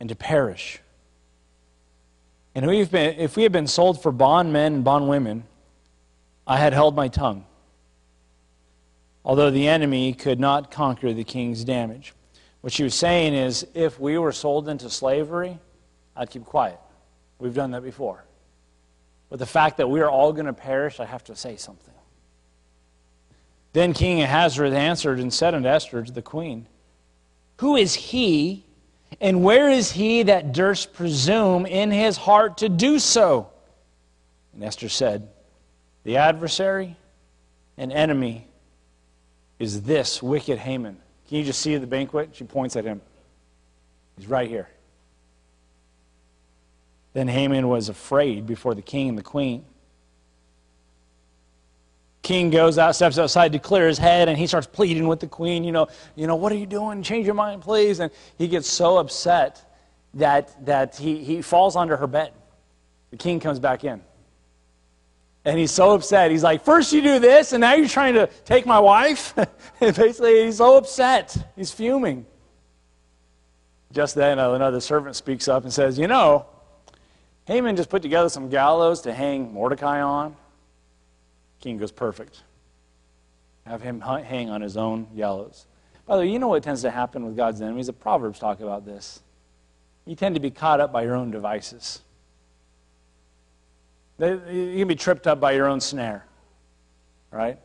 and 0.00 0.08
to 0.08 0.14
perish. 0.14 0.80
And 2.54 2.66
we've 2.66 2.90
been, 2.90 3.18
if 3.18 3.36
we 3.36 3.42
had 3.42 3.52
been 3.52 3.66
sold 3.66 4.02
for 4.02 4.10
bondmen 4.10 4.72
and 4.72 4.84
bondwomen, 4.84 5.44
I 6.46 6.56
had 6.56 6.72
held 6.72 6.96
my 6.96 7.08
tongue, 7.08 7.44
although 9.22 9.50
the 9.50 9.68
enemy 9.68 10.14
could 10.14 10.40
not 10.40 10.70
conquer 10.70 11.12
the 11.12 11.24
king's 11.24 11.62
damage. 11.62 12.14
What 12.62 12.72
she 12.72 12.84
was 12.84 12.94
saying 12.94 13.34
is, 13.34 13.66
if 13.74 14.00
we 14.00 14.16
were 14.16 14.32
sold 14.32 14.70
into 14.70 14.88
slavery, 14.88 15.58
I'd 16.16 16.30
keep 16.30 16.46
quiet. 16.46 16.80
We've 17.38 17.52
done 17.52 17.72
that 17.72 17.82
before. 17.82 18.25
But 19.28 19.38
the 19.38 19.46
fact 19.46 19.78
that 19.78 19.90
we 19.90 20.00
are 20.00 20.10
all 20.10 20.32
going 20.32 20.46
to 20.46 20.52
perish, 20.52 21.00
I 21.00 21.04
have 21.04 21.24
to 21.24 21.36
say 21.36 21.56
something. 21.56 21.94
Then 23.72 23.92
King 23.92 24.22
Ahasuerus 24.22 24.72
answered 24.72 25.20
and 25.20 25.32
said 25.32 25.54
unto 25.54 25.68
Esther, 25.68 26.02
to 26.02 26.12
the 26.12 26.22
queen, 26.22 26.66
Who 27.58 27.76
is 27.76 27.94
he 27.94 28.64
and 29.20 29.42
where 29.42 29.70
is 29.70 29.92
he 29.92 30.24
that 30.24 30.52
durst 30.52 30.92
presume 30.92 31.66
in 31.66 31.90
his 31.90 32.16
heart 32.16 32.58
to 32.58 32.68
do 32.68 32.98
so? 32.98 33.50
And 34.54 34.64
Esther 34.64 34.88
said, 34.88 35.28
The 36.04 36.16
adversary 36.16 36.96
and 37.76 37.92
enemy 37.92 38.46
is 39.58 39.82
this 39.82 40.22
wicked 40.22 40.58
Haman. 40.58 40.96
Can 41.28 41.38
you 41.38 41.44
just 41.44 41.60
see 41.60 41.76
the 41.76 41.86
banquet? 41.86 42.30
She 42.32 42.44
points 42.44 42.76
at 42.76 42.84
him. 42.84 43.00
He's 44.16 44.26
right 44.26 44.48
here. 44.48 44.68
Then 47.16 47.28
Haman 47.28 47.66
was 47.66 47.88
afraid 47.88 48.46
before 48.46 48.74
the 48.74 48.82
king 48.82 49.08
and 49.08 49.16
the 49.16 49.22
queen 49.22 49.64
king 52.26 52.50
goes 52.50 52.76
out, 52.76 52.96
steps 52.96 53.18
outside 53.18 53.52
to 53.52 53.58
clear 53.60 53.86
his 53.86 53.98
head, 53.98 54.28
and 54.28 54.36
he 54.36 54.48
starts 54.48 54.66
pleading 54.66 55.06
with 55.06 55.20
the 55.20 55.28
queen, 55.28 55.62
you 55.62 55.70
know, 55.70 55.86
you 56.16 56.26
know, 56.26 56.34
what 56.34 56.50
are 56.50 56.56
you 56.56 56.66
doing? 56.66 57.00
Change 57.00 57.24
your 57.24 57.36
mind, 57.36 57.62
please. 57.62 58.00
And 58.00 58.10
he 58.36 58.48
gets 58.48 58.68
so 58.68 58.98
upset 58.98 59.64
that, 60.14 60.66
that 60.66 60.96
he, 60.96 61.22
he 61.22 61.40
falls 61.40 61.76
under 61.76 61.96
her 61.96 62.08
bed. 62.08 62.32
The 63.12 63.16
king 63.16 63.38
comes 63.38 63.60
back 63.60 63.84
in. 63.84 64.02
And 65.44 65.56
he's 65.56 65.70
so 65.70 65.94
upset. 65.94 66.32
He's 66.32 66.42
like, 66.42 66.64
first 66.64 66.92
you 66.92 67.00
do 67.00 67.20
this, 67.20 67.52
and 67.52 67.60
now 67.60 67.74
you're 67.74 67.88
trying 67.88 68.14
to 68.14 68.26
take 68.44 68.66
my 68.66 68.80
wife? 68.80 69.32
and 69.80 69.94
basically, 69.94 70.46
he's 70.46 70.56
so 70.56 70.76
upset. 70.76 71.36
He's 71.54 71.70
fuming. 71.70 72.26
Just 73.92 74.16
then, 74.16 74.40
another 74.40 74.80
servant 74.80 75.14
speaks 75.14 75.46
up 75.46 75.62
and 75.62 75.72
says, 75.72 75.96
You 75.96 76.08
know, 76.08 76.46
Haman 77.46 77.76
just 77.76 77.88
put 77.88 78.02
together 78.02 78.28
some 78.28 78.48
gallows 78.48 79.02
to 79.02 79.12
hang 79.12 79.52
Mordecai 79.52 80.00
on. 80.00 80.36
King 81.60 81.78
goes, 81.78 81.92
perfect. 81.92 82.42
Have 83.66 83.82
him 83.82 84.00
hang 84.00 84.50
on 84.50 84.60
his 84.60 84.76
own 84.76 85.06
gallows. 85.16 85.66
By 86.06 86.16
the 86.16 86.22
way, 86.22 86.30
you 86.30 86.38
know 86.38 86.48
what 86.48 86.62
tends 86.62 86.82
to 86.82 86.90
happen 86.90 87.24
with 87.24 87.36
God's 87.36 87.60
enemies? 87.60 87.86
The 87.86 87.92
Proverbs 87.92 88.38
talk 88.38 88.60
about 88.60 88.84
this. 88.84 89.20
You 90.04 90.14
tend 90.14 90.36
to 90.36 90.40
be 90.40 90.50
caught 90.50 90.80
up 90.80 90.92
by 90.92 91.02
your 91.02 91.16
own 91.16 91.30
devices. 91.30 92.00
You 94.18 94.76
can 94.78 94.88
be 94.88 94.94
tripped 94.94 95.26
up 95.26 95.40
by 95.40 95.52
your 95.52 95.66
own 95.66 95.80
snare. 95.80 96.24
Right? 97.30 97.58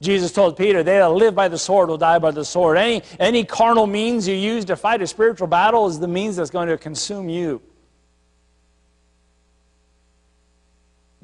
Jesus 0.00 0.32
told 0.32 0.56
Peter, 0.56 0.82
they 0.82 0.98
that 0.98 1.12
live 1.12 1.34
by 1.34 1.48
the 1.48 1.58
sword 1.58 1.88
will 1.88 1.98
die 1.98 2.18
by 2.18 2.30
the 2.30 2.44
sword. 2.44 2.76
Any, 2.76 3.02
any 3.18 3.44
carnal 3.44 3.86
means 3.86 4.26
you 4.28 4.34
use 4.34 4.64
to 4.66 4.76
fight 4.76 5.00
a 5.00 5.06
spiritual 5.06 5.46
battle 5.46 5.86
is 5.86 5.98
the 5.98 6.08
means 6.08 6.36
that's 6.36 6.50
going 6.50 6.68
to 6.68 6.76
consume 6.76 7.28
you. 7.28 7.62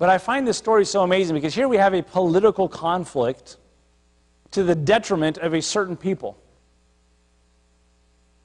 But 0.03 0.11
I 0.11 0.19
find 0.19 0.45
this 0.49 0.59
story 0.59 0.85
so 0.85 1.05
amazing 1.05 1.37
because 1.37 1.55
here 1.55 1.69
we 1.69 1.77
have 1.77 1.95
a 1.95 2.03
political 2.03 2.69
conflict 2.69 3.57
to 4.51 4.65
the 4.65 4.75
detriment 4.75 5.39
of 5.39 5.55
a 5.55 5.63
certain 5.63 5.97
people. 5.97 6.37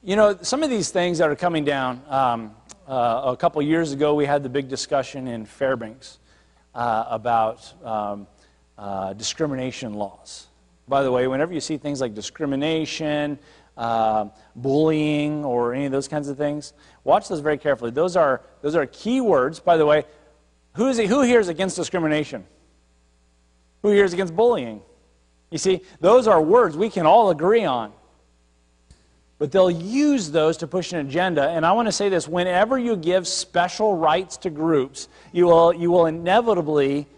You 0.04 0.14
know, 0.14 0.38
some 0.40 0.62
of 0.62 0.70
these 0.70 0.90
things 0.90 1.18
that 1.18 1.28
are 1.28 1.34
coming 1.34 1.64
down, 1.64 2.00
um, 2.06 2.54
uh, 2.86 3.22
a 3.24 3.36
couple 3.36 3.60
years 3.60 3.90
ago, 3.90 4.14
we 4.14 4.24
had 4.24 4.44
the 4.44 4.48
big 4.48 4.68
discussion 4.68 5.26
in 5.26 5.44
Fairbanks 5.44 6.20
uh, 6.76 7.06
about 7.08 7.74
um, 7.84 8.28
uh, 8.78 9.14
discrimination 9.14 9.94
laws. 9.94 10.46
By 10.86 11.02
the 11.02 11.10
way, 11.10 11.26
whenever 11.26 11.52
you 11.52 11.60
see 11.60 11.76
things 11.76 12.00
like 12.00 12.14
discrimination, 12.14 13.36
uh, 13.76 14.26
bullying, 14.54 15.44
or 15.44 15.74
any 15.74 15.86
of 15.86 15.90
those 15.90 16.06
kinds 16.06 16.28
of 16.28 16.36
things, 16.36 16.72
watch 17.02 17.26
those 17.26 17.40
very 17.40 17.58
carefully. 17.58 17.90
Those 17.90 18.14
are, 18.14 18.42
those 18.62 18.76
are 18.76 18.86
key 18.86 19.20
words. 19.20 19.58
By 19.58 19.76
the 19.76 19.86
way, 19.86 20.04
who, 20.78 20.86
is 20.86 21.00
it, 21.00 21.08
who 21.08 21.22
here 21.22 21.40
is 21.40 21.48
against 21.48 21.74
discrimination? 21.74 22.44
Who 23.82 23.90
here 23.90 24.04
is 24.04 24.12
against 24.12 24.36
bullying? 24.36 24.80
You 25.50 25.58
see, 25.58 25.80
those 25.98 26.28
are 26.28 26.40
words 26.40 26.76
we 26.76 26.88
can 26.88 27.04
all 27.04 27.30
agree 27.30 27.64
on. 27.64 27.92
But 29.40 29.50
they'll 29.50 29.72
use 29.72 30.30
those 30.30 30.56
to 30.58 30.68
push 30.68 30.92
an 30.92 31.00
agenda. 31.00 31.48
And 31.48 31.66
I 31.66 31.72
want 31.72 31.88
to 31.88 31.92
say 31.92 32.08
this 32.08 32.28
whenever 32.28 32.78
you 32.78 32.94
give 32.94 33.26
special 33.26 33.96
rights 33.96 34.36
to 34.38 34.50
groups, 34.50 35.08
you 35.32 35.46
will, 35.46 35.74
you 35.74 35.90
will 35.90 36.06
inevitably 36.06 37.08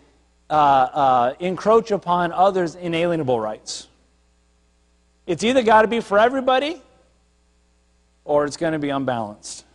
uh, 0.48 0.52
uh, 0.54 1.34
encroach 1.38 1.90
upon 1.90 2.32
others' 2.32 2.76
inalienable 2.76 3.38
rights. 3.38 3.88
It's 5.26 5.44
either 5.44 5.62
got 5.62 5.82
to 5.82 5.88
be 5.88 6.00
for 6.00 6.18
everybody 6.18 6.80
or 8.24 8.46
it's 8.46 8.56
going 8.56 8.72
to 8.72 8.78
be 8.78 8.88
unbalanced. 8.88 9.66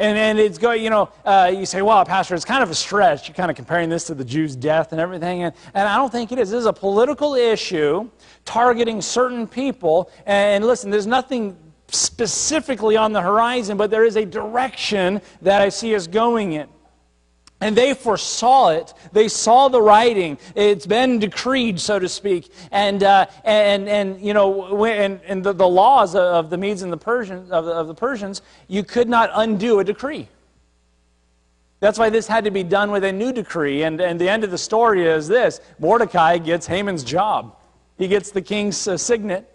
And, 0.00 0.16
and 0.16 0.38
it's 0.38 0.56
going, 0.56 0.82
you 0.82 0.88
know, 0.88 1.10
uh, 1.26 1.52
you 1.54 1.66
say, 1.66 1.82
well, 1.82 2.02
Pastor, 2.06 2.34
it's 2.34 2.46
kind 2.46 2.62
of 2.62 2.70
a 2.70 2.74
stretch. 2.74 3.28
You're 3.28 3.34
kind 3.34 3.50
of 3.50 3.56
comparing 3.56 3.90
this 3.90 4.04
to 4.04 4.14
the 4.14 4.24
Jews' 4.24 4.56
death 4.56 4.92
and 4.92 5.00
everything. 5.00 5.42
And, 5.42 5.54
and 5.74 5.86
I 5.86 5.96
don't 5.96 6.10
think 6.10 6.32
it 6.32 6.38
is. 6.38 6.50
This 6.50 6.60
is 6.60 6.66
a 6.66 6.72
political 6.72 7.34
issue 7.34 8.10
targeting 8.46 9.02
certain 9.02 9.46
people. 9.46 10.10
And 10.24 10.66
listen, 10.66 10.90
there's 10.90 11.06
nothing 11.06 11.54
specifically 11.88 12.96
on 12.96 13.12
the 13.12 13.20
horizon, 13.20 13.76
but 13.76 13.90
there 13.90 14.06
is 14.06 14.16
a 14.16 14.24
direction 14.24 15.20
that 15.42 15.60
I 15.60 15.68
see 15.68 15.94
us 15.94 16.06
going 16.06 16.52
in. 16.52 16.68
And 17.60 17.76
they 17.76 17.92
foresaw 17.92 18.70
it. 18.70 18.94
They 19.12 19.28
saw 19.28 19.68
the 19.68 19.82
writing. 19.82 20.38
It's 20.54 20.86
been 20.86 21.18
decreed, 21.18 21.78
so 21.78 21.98
to 21.98 22.08
speak. 22.08 22.50
And, 22.72 23.02
uh, 23.02 23.26
and, 23.44 23.88
and 23.88 24.20
you 24.20 24.32
know, 24.32 24.84
and, 24.84 25.20
and 25.26 25.44
the, 25.44 25.52
the 25.52 25.68
laws 25.68 26.14
of 26.14 26.48
the 26.48 26.56
Medes 26.56 26.82
and 26.82 26.92
the 26.92 26.96
Persians, 26.96 27.50
of 27.50 27.66
the, 27.66 27.72
of 27.72 27.86
the 27.86 27.94
Persians, 27.94 28.40
you 28.66 28.82
could 28.82 29.08
not 29.08 29.30
undo 29.34 29.78
a 29.78 29.84
decree. 29.84 30.28
That's 31.80 31.98
why 31.98 32.10
this 32.10 32.26
had 32.26 32.44
to 32.44 32.50
be 32.50 32.62
done 32.62 32.90
with 32.90 33.04
a 33.04 33.12
new 33.12 33.32
decree. 33.32 33.82
And, 33.82 34.00
and 34.00 34.20
the 34.20 34.28
end 34.28 34.44
of 34.44 34.50
the 34.50 34.58
story 34.58 35.06
is 35.06 35.28
this 35.28 35.60
Mordecai 35.78 36.38
gets 36.38 36.66
Haman's 36.66 37.02
job, 37.02 37.56
he 37.98 38.06
gets 38.06 38.30
the 38.30 38.42
king's 38.42 38.86
uh, 38.86 38.96
signet, 38.96 39.46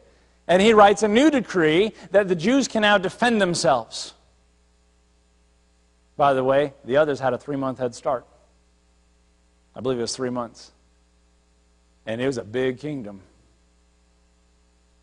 and 0.48 0.62
he 0.62 0.74
writes 0.74 1.04
a 1.04 1.08
new 1.08 1.32
decree 1.32 1.94
that 2.12 2.28
the 2.28 2.36
Jews 2.36 2.68
can 2.68 2.82
now 2.82 2.98
defend 2.98 3.42
themselves. 3.42 4.14
By 6.18 6.34
the 6.34 6.44
way, 6.44 6.74
the 6.84 6.98
others 6.98 7.20
had 7.20 7.34
a 7.34 7.38
three 7.38 7.58
month 7.58 7.80
head 7.80 7.94
start. 7.94 8.26
I 9.76 9.82
believe 9.82 9.98
it 9.98 10.02
was 10.02 10.16
three 10.16 10.30
months. 10.30 10.72
And 12.06 12.22
it 12.22 12.28
was 12.28 12.38
a 12.38 12.44
big 12.44 12.80
kingdom. 12.80 13.22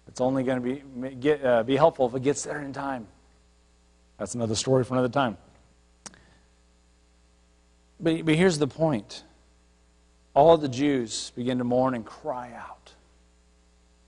It's 0.09 0.21
only 0.21 0.43
going 0.43 0.63
to 0.63 1.09
be, 1.09 1.15
get, 1.17 1.45
uh, 1.45 1.63
be 1.63 1.77
helpful 1.77 2.07
if 2.07 2.15
it 2.15 2.23
gets 2.23 2.45
there 2.45 2.61
in 2.61 2.73
time. 2.73 3.07
That's 4.19 4.35
another 4.35 4.55
story 4.55 4.85
for 4.85 4.95
another 4.95 5.09
time. 5.09 5.37
But, 8.01 8.25
but 8.25 8.35
here's 8.35 8.59
the 8.59 8.67
point 8.67 9.25
all 10.35 10.57
the 10.57 10.69
Jews 10.69 11.31
began 11.37 11.59
to 11.59 11.65
mourn 11.65 11.95
and 11.95 12.05
cry 12.05 12.53
out. 12.53 12.93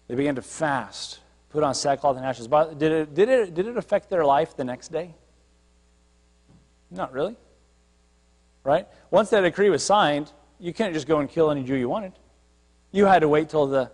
They 0.09 0.15
began 0.15 0.35
to 0.37 0.43
fast, 0.43 1.21
put 1.51 1.63
on 1.63 1.75
sackcloth 1.75 2.17
and 2.17 2.25
ashes. 2.25 2.47
Did 2.47 2.83
it, 2.83 3.15
did 3.15 3.29
it, 3.29 3.55
did 3.55 3.67
it 3.67 3.77
affect 3.77 4.11
their 4.11 4.25
life 4.25 4.57
the 4.57 4.65
next 4.65 4.89
day? 4.89 5.15
Not 6.95 7.13
really. 7.13 7.37
Right? 8.63 8.87
Once 9.11 9.31
that 9.31 9.43
decree 9.43 9.69
was 9.69 9.83
signed, 9.85 10.33
you 10.59 10.73
couldn't 10.73 10.95
just 10.95 11.07
go 11.07 11.19
and 11.19 11.29
kill 11.29 11.51
any 11.51 11.63
Jew 11.63 11.75
you 11.75 11.89
wanted. 11.89 12.13
You 12.93 13.07
had 13.07 13.21
to 13.21 13.29
wait 13.29 13.49
till 13.49 13.67
the 13.67 13.91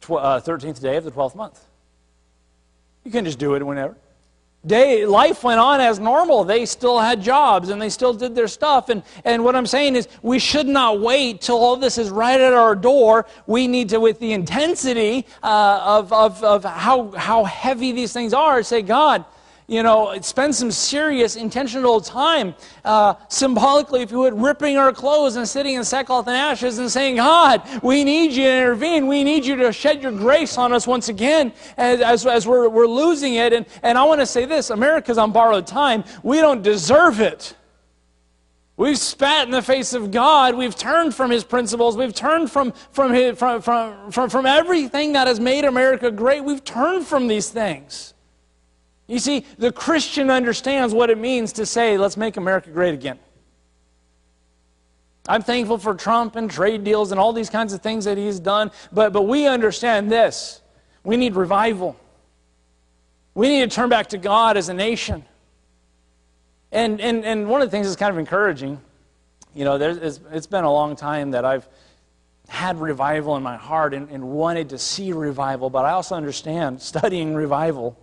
tw- 0.00 0.12
uh, 0.12 0.40
13th 0.40 0.80
day 0.80 0.96
of 0.96 1.04
the 1.04 1.10
12th 1.10 1.34
month. 1.34 1.64
You 3.04 3.10
couldn't 3.10 3.26
just 3.26 3.38
do 3.38 3.54
it 3.54 3.64
whenever. 3.64 3.96
Day, 4.66 5.04
life 5.04 5.44
went 5.44 5.60
on 5.60 5.80
as 5.80 5.98
normal. 5.98 6.42
They 6.42 6.64
still 6.64 6.98
had 6.98 7.22
jobs 7.22 7.68
and 7.68 7.80
they 7.80 7.90
still 7.90 8.14
did 8.14 8.34
their 8.34 8.48
stuff. 8.48 8.88
And, 8.88 9.02
and 9.24 9.44
what 9.44 9.54
I'm 9.54 9.66
saying 9.66 9.94
is, 9.94 10.08
we 10.22 10.38
should 10.38 10.66
not 10.66 11.00
wait 11.00 11.42
till 11.42 11.56
all 11.56 11.76
this 11.76 11.98
is 11.98 12.08
right 12.08 12.40
at 12.40 12.54
our 12.54 12.74
door. 12.74 13.26
We 13.46 13.68
need 13.68 13.90
to, 13.90 14.00
with 14.00 14.18
the 14.20 14.32
intensity 14.32 15.26
uh, 15.42 15.80
of, 15.84 16.12
of, 16.14 16.42
of 16.42 16.64
how, 16.64 17.10
how 17.10 17.44
heavy 17.44 17.92
these 17.92 18.14
things 18.14 18.32
are, 18.32 18.62
say, 18.62 18.80
God, 18.80 19.26
you 19.66 19.82
know, 19.82 20.18
spend 20.20 20.54
some 20.54 20.70
serious, 20.70 21.36
intentional 21.36 22.00
time, 22.00 22.54
uh, 22.84 23.14
symbolically, 23.28 24.02
if 24.02 24.10
you 24.10 24.18
would, 24.18 24.38
ripping 24.38 24.76
our 24.76 24.92
clothes 24.92 25.36
and 25.36 25.48
sitting 25.48 25.74
in 25.74 25.84
sackcloth 25.84 26.26
and 26.26 26.36
ashes 26.36 26.78
and 26.78 26.90
saying, 26.90 27.16
God, 27.16 27.62
we 27.82 28.04
need 28.04 28.32
you 28.32 28.44
to 28.44 28.56
intervene. 28.58 29.06
We 29.06 29.24
need 29.24 29.46
you 29.46 29.56
to 29.56 29.72
shed 29.72 30.02
your 30.02 30.12
grace 30.12 30.58
on 30.58 30.72
us 30.72 30.86
once 30.86 31.08
again 31.08 31.52
as, 31.78 32.00
as, 32.00 32.26
as 32.26 32.46
we're, 32.46 32.68
we're 32.68 32.86
losing 32.86 33.34
it. 33.34 33.54
And, 33.54 33.64
and 33.82 33.96
I 33.96 34.04
want 34.04 34.20
to 34.20 34.26
say 34.26 34.44
this 34.44 34.70
America's 34.70 35.16
on 35.16 35.32
borrowed 35.32 35.66
time. 35.66 36.04
We 36.22 36.38
don't 36.38 36.62
deserve 36.62 37.20
it. 37.20 37.56
We've 38.76 38.98
spat 38.98 39.46
in 39.46 39.52
the 39.52 39.62
face 39.62 39.94
of 39.94 40.10
God. 40.10 40.56
We've 40.56 40.74
turned 40.74 41.14
from 41.14 41.30
His 41.30 41.44
principles. 41.44 41.96
We've 41.96 42.14
turned 42.14 42.50
from, 42.50 42.72
from, 42.90 43.14
his, 43.14 43.38
from, 43.38 43.62
from, 43.62 44.10
from, 44.10 44.28
from 44.28 44.46
everything 44.46 45.12
that 45.12 45.28
has 45.28 45.38
made 45.38 45.64
America 45.64 46.10
great. 46.10 46.42
We've 46.42 46.64
turned 46.64 47.06
from 47.06 47.28
these 47.28 47.48
things. 47.48 48.13
You 49.06 49.18
see, 49.18 49.44
the 49.58 49.70
Christian 49.70 50.30
understands 50.30 50.94
what 50.94 51.10
it 51.10 51.18
means 51.18 51.52
to 51.54 51.66
say, 51.66 51.98
let's 51.98 52.16
make 52.16 52.36
America 52.36 52.70
great 52.70 52.94
again. 52.94 53.18
I'm 55.26 55.42
thankful 55.42 55.78
for 55.78 55.94
Trump 55.94 56.36
and 56.36 56.50
trade 56.50 56.84
deals 56.84 57.10
and 57.10 57.18
all 57.18 57.32
these 57.32 57.50
kinds 57.50 57.72
of 57.72 57.82
things 57.82 58.04
that 58.04 58.18
he's 58.18 58.38
done, 58.38 58.70
but, 58.92 59.12
but 59.12 59.22
we 59.22 59.46
understand 59.46 60.10
this. 60.10 60.60
We 61.02 61.16
need 61.16 61.34
revival. 61.34 61.96
We 63.34 63.48
need 63.48 63.70
to 63.70 63.74
turn 63.74 63.88
back 63.88 64.08
to 64.08 64.18
God 64.18 64.56
as 64.56 64.68
a 64.68 64.74
nation. 64.74 65.24
And, 66.72 67.00
and, 67.00 67.24
and 67.24 67.48
one 67.48 67.62
of 67.62 67.68
the 67.68 67.70
things 67.70 67.86
that's 67.86 67.96
kind 67.96 68.10
of 68.10 68.18
encouraging, 68.18 68.80
you 69.54 69.64
know, 69.64 69.76
it's, 69.76 70.20
it's 70.30 70.46
been 70.46 70.64
a 70.64 70.72
long 70.72 70.96
time 70.96 71.30
that 71.32 71.44
I've 71.44 71.68
had 72.48 72.78
revival 72.78 73.36
in 73.36 73.42
my 73.42 73.56
heart 73.56 73.94
and, 73.94 74.10
and 74.10 74.22
wanted 74.24 74.70
to 74.70 74.78
see 74.78 75.12
revival, 75.12 75.70
but 75.70 75.84
I 75.84 75.92
also 75.92 76.14
understand 76.14 76.82
studying 76.82 77.34
revival 77.34 77.98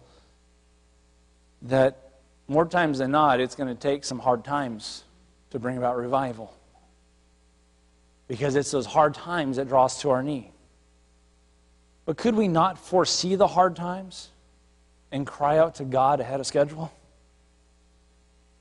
that 1.63 2.11
more 2.47 2.65
times 2.65 2.99
than 2.99 3.11
not, 3.11 3.39
it's 3.39 3.55
going 3.55 3.69
to 3.69 3.79
take 3.79 4.03
some 4.03 4.19
hard 4.19 4.43
times 4.43 5.03
to 5.51 5.59
bring 5.59 5.77
about 5.77 5.97
revival. 5.97 6.53
Because 8.27 8.55
it's 8.55 8.71
those 8.71 8.85
hard 8.85 9.13
times 9.13 9.57
that 9.57 9.67
draw 9.67 9.85
us 9.85 10.01
to 10.01 10.09
our 10.09 10.23
knee. 10.23 10.51
But 12.05 12.17
could 12.17 12.35
we 12.35 12.47
not 12.47 12.77
foresee 12.77 13.35
the 13.35 13.47
hard 13.47 13.75
times 13.75 14.29
and 15.11 15.27
cry 15.27 15.57
out 15.57 15.75
to 15.75 15.83
God 15.83 16.19
ahead 16.19 16.39
of 16.39 16.47
schedule? 16.47 16.91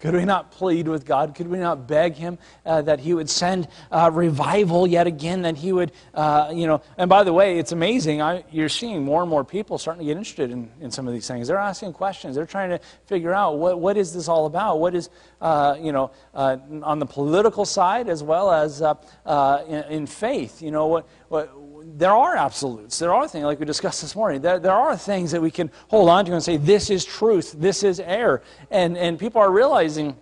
Could 0.00 0.14
we 0.14 0.24
not 0.24 0.50
plead 0.50 0.88
with 0.88 1.04
God? 1.04 1.34
Could 1.34 1.48
we 1.48 1.58
not 1.58 1.86
beg 1.86 2.14
Him 2.14 2.38
uh, 2.64 2.80
that 2.82 3.00
He 3.00 3.12
would 3.12 3.28
send 3.28 3.68
uh, 3.92 4.10
revival 4.12 4.86
yet 4.86 5.06
again? 5.06 5.42
That 5.42 5.58
He 5.58 5.72
would, 5.72 5.92
uh, 6.14 6.50
you 6.54 6.66
know, 6.66 6.80
and 6.96 7.10
by 7.10 7.22
the 7.22 7.34
way, 7.34 7.58
it's 7.58 7.72
amazing. 7.72 8.22
I, 8.22 8.44
you're 8.50 8.70
seeing 8.70 9.04
more 9.04 9.20
and 9.20 9.28
more 9.28 9.44
people 9.44 9.76
starting 9.76 10.00
to 10.00 10.06
get 10.06 10.16
interested 10.16 10.50
in, 10.50 10.70
in 10.80 10.90
some 10.90 11.06
of 11.06 11.12
these 11.12 11.28
things. 11.28 11.48
They're 11.48 11.58
asking 11.58 11.92
questions. 11.92 12.34
They're 12.34 12.46
trying 12.46 12.70
to 12.70 12.80
figure 13.04 13.34
out 13.34 13.58
what, 13.58 13.78
what 13.78 13.98
is 13.98 14.14
this 14.14 14.26
all 14.26 14.46
about? 14.46 14.80
What 14.80 14.94
is, 14.94 15.10
uh, 15.42 15.76
you 15.78 15.92
know, 15.92 16.12
uh, 16.34 16.56
on 16.82 16.98
the 16.98 17.06
political 17.06 17.66
side 17.66 18.08
as 18.08 18.22
well 18.22 18.50
as 18.50 18.80
uh, 18.80 19.64
in, 19.68 19.84
in, 19.92 20.06
faith? 20.06 20.62
You 20.62 20.70
know, 20.70 20.86
what, 20.86 21.08
what, 21.28 21.59
there 22.00 22.14
are 22.14 22.34
absolutes. 22.34 22.98
There 22.98 23.12
are 23.12 23.28
things, 23.28 23.44
like 23.44 23.60
we 23.60 23.66
discussed 23.66 24.00
this 24.00 24.16
morning, 24.16 24.40
there, 24.40 24.58
there 24.58 24.72
are 24.72 24.96
things 24.96 25.32
that 25.32 25.42
we 25.42 25.50
can 25.50 25.70
hold 25.88 26.08
on 26.08 26.24
to 26.24 26.32
and 26.32 26.42
say, 26.42 26.56
this 26.56 26.88
is 26.88 27.04
truth, 27.04 27.54
this 27.58 27.82
is 27.82 28.00
air. 28.00 28.40
And, 28.70 28.96
and 28.96 29.18
people 29.18 29.42
are 29.42 29.52
realizing 29.52 30.16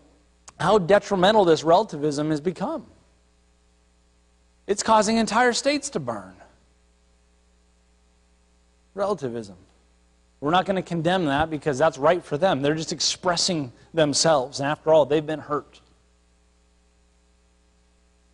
how 0.58 0.78
detrimental 0.78 1.44
this 1.44 1.62
relativism 1.62 2.30
has 2.30 2.40
become. 2.40 2.84
It's 4.66 4.82
causing 4.82 5.18
entire 5.18 5.52
states 5.52 5.88
to 5.90 6.00
burn. 6.00 6.34
Relativism. 8.94 9.56
We're 10.40 10.50
not 10.50 10.66
going 10.66 10.76
to 10.76 10.82
condemn 10.82 11.26
that 11.26 11.48
because 11.48 11.78
that's 11.78 11.96
right 11.96 12.24
for 12.24 12.36
them. 12.36 12.60
They're 12.60 12.74
just 12.74 12.92
expressing 12.92 13.72
themselves. 13.94 14.58
And 14.58 14.68
after 14.68 14.92
all, 14.92 15.06
they've 15.06 15.24
been 15.24 15.38
hurt. 15.38 15.80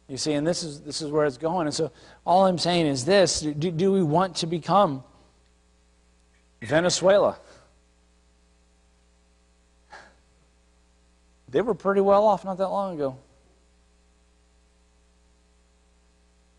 You 0.09 0.17
see, 0.17 0.35
and 0.35 0.47
this 0.47 0.63
is, 0.63 0.81
this 0.83 1.01
is 1.01 1.11
where 1.11 1.25
it's 1.25 1.39
going. 1.39 1.67
And 1.67 1.75
so 1.75 1.91
all 2.27 2.47
I'm 2.47 2.59
saying 2.59 2.87
is 2.87 3.05
this 3.05 3.41
do, 3.41 3.71
do 3.71 3.93
we 3.93 4.03
want 4.03 4.37
to 4.37 4.47
become 4.47 5.03
Venezuela? 6.63 7.39
They 11.49 11.63
were 11.63 11.75
pretty 11.75 12.01
well 12.01 12.27
off 12.27 12.45
not 12.45 12.59
that 12.59 12.69
long 12.69 12.95
ago. 12.95 13.17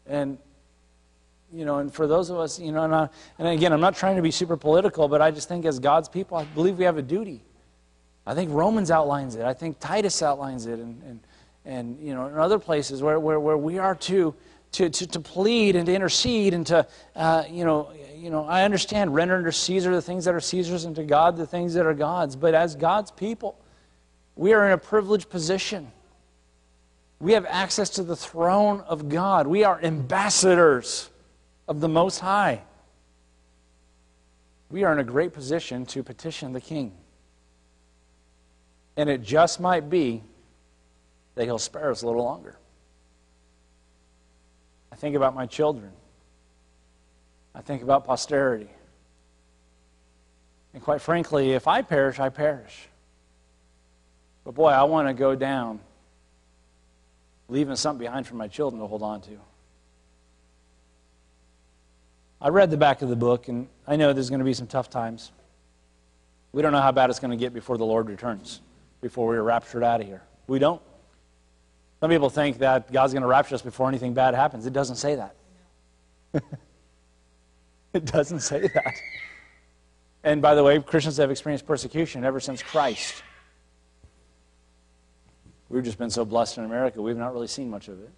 And 0.08 0.38
you 1.54 1.64
know, 1.64 1.78
and 1.78 1.94
for 1.94 2.08
those 2.08 2.30
of 2.30 2.38
us, 2.38 2.60
you 2.60 2.72
know, 2.72 2.84
and, 2.84 2.94
I, 2.94 3.10
and 3.40 3.48
again, 3.48 3.72
I'm 3.72 3.80
not 3.80 3.96
trying 3.96 4.18
to 4.18 4.22
be 4.22 4.32
super 4.32 4.58
political, 4.58 5.08
but 5.08 5.22
I 5.22 5.32
just 5.32 5.48
think 5.48 5.66
as 5.66 5.80
God's 5.80 6.10
people, 6.10 6.38
I 6.38 6.44
believe 6.44 6.78
we 6.78 6.84
have 6.84 6.98
a 6.98 7.02
duty. 7.02 7.42
I 8.26 8.34
think 8.34 8.52
Romans 8.52 8.92
outlines 8.92 9.36
it. 9.36 9.46
I 9.46 9.54
think 9.54 9.80
Titus 9.80 10.22
outlines 10.22 10.66
it, 10.66 10.80
and, 10.80 11.02
and, 11.04 11.20
and 11.66 12.00
you 12.00 12.14
know, 12.14 12.28
in 12.28 12.38
other 12.38 12.60
places 12.60 13.02
where, 13.02 13.20
where, 13.20 13.40
where 13.40 13.58
we 13.58 13.78
are 13.80 13.96
to, 13.96 14.36
to, 14.74 14.90
to, 14.90 15.08
to 15.08 15.20
plead 15.20 15.76
and 15.76 15.86
to 15.88 15.94
intercede 15.94 16.54
and 16.54 16.68
to, 16.68 16.88
uh, 17.16 17.44
you 17.50 17.66
know, 17.66 17.92
you 18.16 18.30
know, 18.30 18.46
I 18.46 18.64
understand 18.64 19.14
render 19.14 19.36
unto 19.36 19.52
Caesar 19.52 19.94
the 19.94 20.02
things 20.02 20.26
that 20.26 20.34
are 20.34 20.40
Caesar's 20.40 20.86
and 20.86 20.96
to 20.96 21.04
God 21.04 21.38
the 21.38 21.48
things 21.48 21.74
that 21.74 21.86
are 21.86 21.94
God's. 21.94 22.36
But 22.36 22.54
as 22.54 22.76
God's 22.76 23.12
people, 23.12 23.60
we 24.36 24.54
are 24.54 24.66
in 24.66 24.72
a 24.72 24.78
privileged 24.78 25.30
position. 25.30 25.92
We 27.20 27.34
have 27.34 27.46
access 27.48 27.90
to 27.92 28.04
the 28.04 28.16
throne 28.16 28.82
of 28.82 29.10
God. 29.10 29.48
We 29.48 29.64
are 29.64 29.80
ambassadors 29.82 31.10
of 31.68 31.80
the 31.80 31.88
Most 31.88 32.20
High. 32.20 32.62
We 34.70 34.84
are 34.84 34.92
in 34.92 35.00
a 35.00 35.04
great 35.04 35.34
position 35.34 35.86
to 35.88 36.04
petition 36.04 36.54
the 36.54 36.62
King. 36.62 36.92
And 38.98 39.10
it 39.10 39.22
just 39.22 39.60
might 39.60 39.90
be 39.90 40.24
that 41.36 41.46
He'll 41.46 41.60
spare 41.60 41.92
us 41.92 42.02
a 42.02 42.08
little 42.08 42.24
longer. 42.24 42.58
I 44.92 44.96
think 44.96 45.16
about 45.16 45.36
my 45.36 45.46
children. 45.46 45.92
I 47.54 47.62
think 47.62 47.84
about 47.84 48.06
posterity. 48.06 48.70
And 50.74 50.82
quite 50.84 51.02
frankly, 51.02 51.54
if 51.54 51.68
I 51.68 51.82
perish, 51.82 52.20
I 52.20 52.30
perish. 52.30 52.88
But 54.44 54.56
boy, 54.56 54.70
I 54.70 54.84
want 54.84 55.08
to 55.08 55.14
go 55.14 55.36
down 55.36 55.80
leaving 57.48 57.76
something 57.76 58.06
behind 58.06 58.28
for 58.28 58.36
my 58.36 58.48
children 58.48 58.82
to 58.82 58.88
hold 58.88 59.04
on 59.04 59.22
to. 59.22 59.40
I 62.42 62.50
read 62.50 62.70
the 62.70 62.78
back 62.78 63.02
of 63.02 63.10
the 63.10 63.16
book, 63.16 63.48
and 63.48 63.68
I 63.88 63.96
know 63.96 64.14
there's 64.14 64.30
going 64.30 64.40
to 64.40 64.46
be 64.46 64.54
some 64.54 64.68
tough 64.68 64.90
times. 64.90 65.32
We 66.52 66.62
don't 66.62 66.72
know 66.72 66.82
how 66.82 66.92
bad 66.92 67.10
it's 67.10 67.20
going 67.20 67.32
to 67.32 67.38
get 67.38 67.54
before 67.54 67.78
the 67.78 67.86
Lord 67.86 68.08
returns, 68.08 68.62
before 69.02 69.28
we're 69.28 69.42
raptured 69.42 69.84
out 69.84 70.02
of 70.02 70.08
here. 70.08 70.22
We 70.48 70.60
don't. 70.60 70.82
Some 72.00 72.10
people 72.10 72.30
think 72.30 72.60
that 72.60 72.92
God's 72.92 73.14
going 73.14 73.22
to 73.22 73.28
rapture 73.28 73.56
us 73.56 73.62
before 73.62 73.88
anything 73.88 74.14
bad 74.14 74.36
happens. 74.36 74.66
It 74.66 74.74
doesn't 74.74 74.98
say 74.98 75.16
that. 75.16 75.36
it 77.94 78.06
doesn't 78.06 78.42
say 78.42 78.68
that. 78.68 78.94
And 80.24 80.42
by 80.42 80.56
the 80.56 80.64
way, 80.64 80.80
Christians 80.80 81.18
have 81.18 81.32
experienced 81.32 81.66
persecution 81.66 82.26
ever 82.26 82.40
since 82.40 82.62
Christ. 82.62 83.24
We've 85.70 85.84
just 85.84 85.98
been 85.98 86.10
so 86.10 86.26
blessed 86.26 86.58
in 86.58 86.66
America, 86.66 87.02
we've 87.02 87.18
not 87.18 87.34
really 87.34 87.48
seen 87.48 87.70
much 87.70 87.88
of 87.88 88.00
it. 88.02 88.12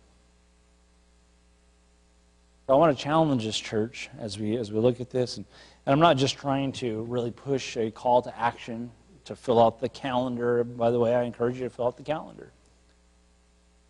So 2.66 2.74
I 2.74 2.78
want 2.78 2.98
to 2.98 3.02
challenge 3.02 3.46
this 3.46 3.58
church 3.58 4.10
as 4.20 4.38
we, 4.38 4.58
as 4.58 4.74
we 4.74 4.80
look 4.80 5.00
at 5.00 5.10
this. 5.10 5.38
And, 5.38 5.46
and 5.86 5.94
I'm 5.94 6.02
not 6.02 6.18
just 6.18 6.38
trying 6.38 6.74
to 6.74 7.04
really 7.04 7.32
push 7.32 7.78
a 7.78 7.92
call 7.92 8.22
to 8.24 8.38
action 8.38 8.92
to 9.24 9.38
fill 9.38 9.62
out 9.62 9.80
the 9.80 9.88
calendar. 9.88 10.66
By 10.66 10.92
the 10.92 11.00
way, 11.00 11.16
I 11.16 11.24
encourage 11.24 11.56
you 11.56 11.64
to 11.64 11.70
fill 11.70 11.88
out 11.88 11.96
the 11.96 12.04
calendar. 12.04 12.52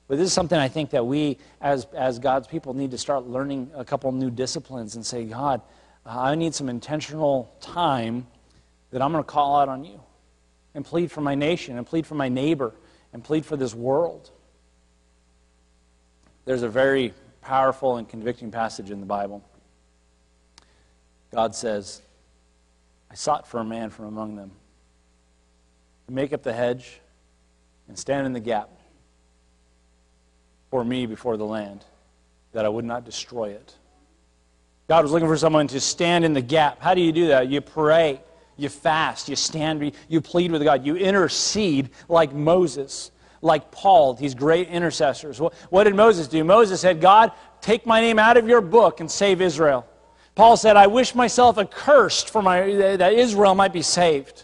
But 0.08 0.18
this 0.18 0.28
is 0.28 0.34
something 0.34 0.58
I 0.58 0.70
think 0.70 0.91
that 0.91 1.05
we, 1.05 1.38
as, 1.60 1.86
as 1.93 2.20
God's 2.20 2.47
people, 2.47 2.74
need 2.74 2.91
to 2.91 2.97
start 2.97 3.28
learning 3.28 3.72
a 3.76 3.84
couple 3.84 4.12
new 4.12 4.30
disciplines 4.30 4.95
and 4.95 5.05
say, 5.05 5.26
God, 5.26 5.62
I 6.05 6.36
need 6.36 6.55
some 6.55 6.70
intentional 6.70 7.53
time 7.60 8.28
that 8.91 9.01
I'm 9.01 9.12
going 9.12 9.24
to 9.24 9.30
call 9.30 9.60
out 9.60 9.68
on 9.68 9.84
you 9.84 9.99
and 10.74 10.86
plead 10.86 11.12
for 11.12 11.20
my 11.20 11.36
nation 11.36 11.78
and 11.78 11.86
plead 11.86 12.08
for 12.08 12.16
my 12.16 12.30
neighbor 12.30 12.74
and 13.12 13.22
plead 13.22 13.45
for 13.45 13.58
this 13.58 13.76
world. 13.76 14.32
There's 16.45 16.64
a 16.64 16.70
very 16.70 17.14
powerful 17.41 17.97
and 17.97 18.08
convicting 18.08 18.51
passage 18.51 18.89
in 18.91 19.01
the 19.01 19.05
Bible. 19.05 19.43
God 21.34 21.53
says, 21.53 22.01
I 23.12 23.16
sought 23.16 23.45
for 23.45 23.60
a 23.60 23.66
man 23.66 23.89
from 23.89 24.05
among 24.05 24.38
them 24.38 24.51
to 26.08 26.14
make 26.14 26.32
up 26.32 26.43
the 26.43 26.53
hedge 26.53 27.01
and 27.89 27.99
stand 27.99 28.26
in 28.26 28.32
the 28.32 28.39
gap 28.39 28.70
for 30.70 30.84
me 30.84 31.05
before 31.05 31.38
the 31.38 31.45
land, 31.45 31.84
that 32.53 32.65
I 32.65 32.70
would 32.70 32.86
not 32.86 33.05
destroy 33.05 33.49
it. 33.49 33.76
God 34.88 35.03
was 35.03 35.11
looking 35.11 35.28
for 35.28 35.38
someone 35.38 35.68
to 35.68 35.80
stand 35.80 36.26
in 36.26 36.34
the 36.34 36.41
gap. 36.41 36.82
How 36.82 36.93
do 36.93 37.01
you 37.01 37.11
do 37.11 37.28
that? 37.28 37.49
You 37.49 37.61
pray, 37.61 38.22
you 38.55 38.70
fast, 38.70 39.30
you 39.30 39.36
stand, 39.36 39.91
you 40.07 40.22
plead 40.22 40.51
with 40.51 40.63
God, 40.63 40.86
you 40.86 40.95
intercede 40.95 41.89
like 42.07 42.34
Moses 42.34 43.11
like 43.41 43.72
Paul, 43.72 44.13
these 44.13 44.34
great 44.34 44.68
intercessors. 44.70 45.39
What 45.39 45.84
did 45.84 45.95
Moses 45.95 46.28
do? 46.28 46.43
Moses 46.43 46.82
said, 46.82 47.01
God, 47.01 47.32
take 47.61 47.86
my 47.86 48.01
name 48.01 48.20
out 48.20 48.38
of 48.38 48.47
your 48.47 48.61
book 48.61 48.99
and 48.99 49.09
save 49.09 49.41
Israel. 49.41 49.86
Paul 50.36 50.57
said, 50.57 50.78
I 50.78 50.88
wish 50.88 51.15
myself 51.15 51.57
accursed 51.57 52.30
for 52.30 52.41
my, 52.41 52.76
that 52.97 53.13
Israel 53.13 53.55
might 53.55 53.74
be 53.74 53.82
saved. 53.82 54.43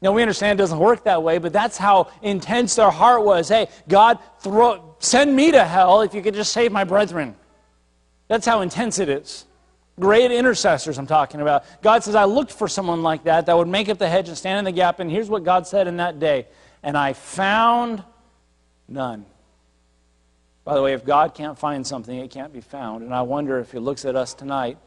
Now, 0.00 0.12
we 0.12 0.22
understand 0.22 0.58
it 0.58 0.62
doesn't 0.62 0.78
work 0.78 1.04
that 1.04 1.22
way, 1.22 1.38
but 1.38 1.52
that's 1.52 1.78
how 1.78 2.10
intense 2.20 2.74
their 2.76 2.90
heart 2.90 3.24
was. 3.24 3.48
Hey, 3.48 3.68
God, 3.88 4.18
throw, 4.40 4.93
send 5.04 5.34
me 5.34 5.50
to 5.52 5.64
hell 5.64 6.00
if 6.00 6.14
you 6.14 6.22
could 6.22 6.34
just 6.34 6.52
save 6.52 6.72
my 6.72 6.84
brethren. 6.84 7.36
That's 8.28 8.46
how 8.46 8.60
intense 8.60 8.98
it 8.98 9.08
is. 9.08 9.44
Great 10.00 10.32
intercessors, 10.32 10.98
I'm 10.98 11.06
talking 11.06 11.40
about. 11.40 11.64
God 11.82 12.02
says, 12.02 12.14
I 12.14 12.24
looked 12.24 12.52
for 12.52 12.66
someone 12.66 13.02
like 13.02 13.24
that 13.24 13.46
that 13.46 13.56
would 13.56 13.68
make 13.68 13.88
up 13.88 13.98
the 13.98 14.08
hedge 14.08 14.28
and 14.28 14.36
stand 14.36 14.58
in 14.58 14.64
the 14.64 14.72
gap. 14.72 14.98
And 14.98 15.10
here's 15.10 15.28
what 15.28 15.44
God 15.44 15.66
said 15.66 15.86
in 15.86 15.98
that 15.98 16.18
day 16.18 16.46
and 16.84 16.98
I 16.98 17.14
found 17.14 18.04
none. 18.86 19.24
By 20.64 20.74
the 20.74 20.82
way, 20.82 20.92
if 20.92 21.04
God 21.04 21.34
can't 21.34 21.58
find 21.58 21.84
something, 21.84 22.16
it 22.16 22.30
can't 22.30 22.52
be 22.52 22.60
found. 22.60 23.02
And 23.02 23.14
I 23.14 23.22
wonder 23.22 23.58
if 23.58 23.72
He 23.72 23.78
looks 23.78 24.04
at 24.04 24.14
us 24.14 24.34
tonight, 24.34 24.78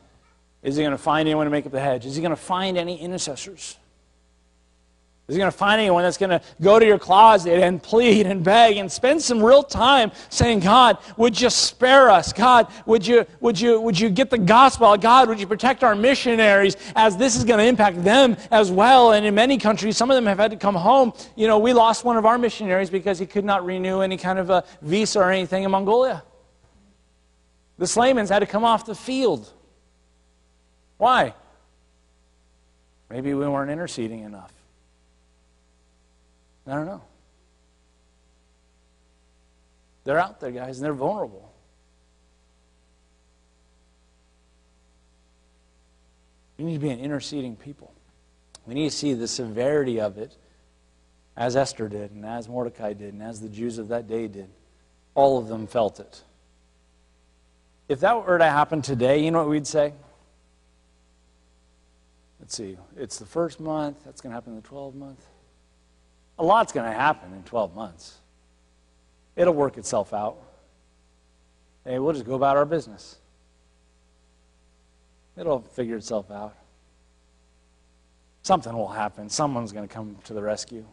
is 0.63 0.75
He 0.75 0.83
going 0.83 0.91
to 0.91 0.97
find 0.97 1.27
anyone 1.27 1.45
to 1.45 1.51
make 1.51 1.65
up 1.65 1.71
the 1.71 1.79
hedge? 1.79 2.05
Is 2.05 2.15
He 2.15 2.21
going 2.21 2.31
to 2.31 2.35
find 2.35 2.77
any 2.77 2.99
intercessors? 2.99 3.77
Is 5.27 5.35
he 5.35 5.39
going 5.39 5.51
to 5.51 5.57
find 5.57 5.81
anyone 5.81 6.03
that's 6.03 6.17
going 6.17 6.29
to 6.29 6.41
go 6.61 6.79
to 6.79 6.85
your 6.85 6.97
closet 6.97 7.61
and 7.61 7.83
plead 7.83 8.25
and 8.27 8.41
beg 8.41 8.77
and 8.77 8.89
spend 8.89 9.21
some 9.21 9.43
real 9.43 9.61
time 9.61 10.13
saying, 10.29 10.61
God, 10.61 10.99
would 11.17 11.39
you 11.39 11.49
spare 11.49 12.09
us? 12.09 12.31
God, 12.31 12.71
would 12.85 13.05
you, 13.05 13.25
would 13.41 13.59
you, 13.59 13.81
would 13.81 13.99
you 13.99 14.09
get 14.09 14.29
the 14.29 14.37
gospel? 14.37 14.95
God, 14.95 15.27
would 15.27 15.37
you 15.37 15.45
protect 15.45 15.83
our 15.83 15.95
missionaries 15.95 16.77
as 16.95 17.17
this 17.17 17.35
is 17.35 17.43
going 17.43 17.59
to 17.59 17.65
impact 17.65 18.05
them 18.05 18.37
as 18.51 18.71
well? 18.71 19.11
And 19.11 19.25
in 19.25 19.35
many 19.35 19.57
countries, 19.57 19.97
some 19.97 20.09
of 20.09 20.15
them 20.15 20.25
have 20.27 20.37
had 20.37 20.51
to 20.51 20.57
come 20.57 20.75
home. 20.75 21.11
You 21.35 21.47
know, 21.47 21.59
we 21.59 21.73
lost 21.73 22.05
one 22.05 22.15
of 22.15 22.25
our 22.25 22.37
missionaries 22.37 22.89
because 22.89 23.19
he 23.19 23.25
could 23.25 23.43
not 23.43 23.65
renew 23.65 23.99
any 23.99 24.15
kind 24.15 24.39
of 24.39 24.49
a 24.49 24.63
visa 24.81 25.19
or 25.19 25.29
anything 25.29 25.63
in 25.63 25.71
Mongolia. 25.71 26.23
The 27.77 27.85
Slamans 27.85 28.29
had 28.29 28.39
to 28.39 28.45
come 28.45 28.63
off 28.63 28.85
the 28.85 28.95
field. 28.95 29.51
Why? 30.97 31.33
Maybe 33.09 33.33
we 33.33 33.45
weren't 33.45 33.71
interceding 33.71 34.21
enough. 34.21 34.53
I 36.67 36.71
don't 36.71 36.85
know. 36.85 37.01
They're 40.03 40.19
out 40.19 40.39
there, 40.39 40.51
guys, 40.51 40.77
and 40.77 40.85
they're 40.85 40.93
vulnerable. 40.93 41.51
We 46.57 46.65
need 46.65 46.73
to 46.73 46.79
be 46.79 46.89
an 46.89 46.99
interceding 46.99 47.55
people. 47.55 47.93
We 48.65 48.73
need 48.73 48.89
to 48.89 48.95
see 48.95 49.13
the 49.13 49.27
severity 49.27 49.99
of 49.99 50.17
it 50.17 50.35
as 51.37 51.55
Esther 51.55 51.87
did, 51.87 52.11
and 52.11 52.25
as 52.25 52.49
Mordecai 52.49 52.93
did, 52.93 53.13
and 53.13 53.21
as 53.21 53.39
the 53.39 53.49
Jews 53.49 53.77
of 53.77 53.89
that 53.89 54.07
day 54.07 54.27
did. 54.27 54.49
All 55.13 55.37
of 55.37 55.47
them 55.47 55.67
felt 55.67 55.99
it. 55.99 56.21
If 57.87 57.99
that 58.01 58.25
were 58.25 58.37
to 58.37 58.45
happen 58.45 58.81
today, 58.81 59.23
you 59.23 59.31
know 59.31 59.39
what 59.39 59.49
we'd 59.49 59.67
say? 59.67 59.93
Let's 62.39 62.55
see. 62.55 62.77
It's 62.97 63.19
the 63.19 63.25
first 63.25 63.59
month. 63.59 64.03
That's 64.03 64.19
going 64.19 64.31
to 64.31 64.35
happen 64.35 64.55
in 64.55 64.61
the 64.61 64.67
12th 64.67 64.95
month. 64.95 65.25
A 66.39 66.43
lot's 66.43 66.71
going 66.71 66.85
to 66.85 66.97
happen 66.97 67.33
in 67.33 67.43
12 67.43 67.75
months. 67.75 68.17
It'll 69.35 69.53
work 69.53 69.77
itself 69.77 70.13
out. 70.13 70.37
Hey, 71.83 71.99
we'll 71.99 72.13
just 72.13 72.25
go 72.25 72.35
about 72.35 72.57
our 72.57 72.65
business. 72.65 73.17
It'll 75.37 75.61
figure 75.61 75.95
itself 75.95 76.29
out. 76.31 76.55
Something 78.43 78.73
will 78.73 78.87
happen. 78.87 79.29
Someone's 79.29 79.71
going 79.71 79.87
to 79.87 79.93
come 79.93 80.17
to 80.25 80.33
the 80.33 80.41
rescue. 80.41 80.85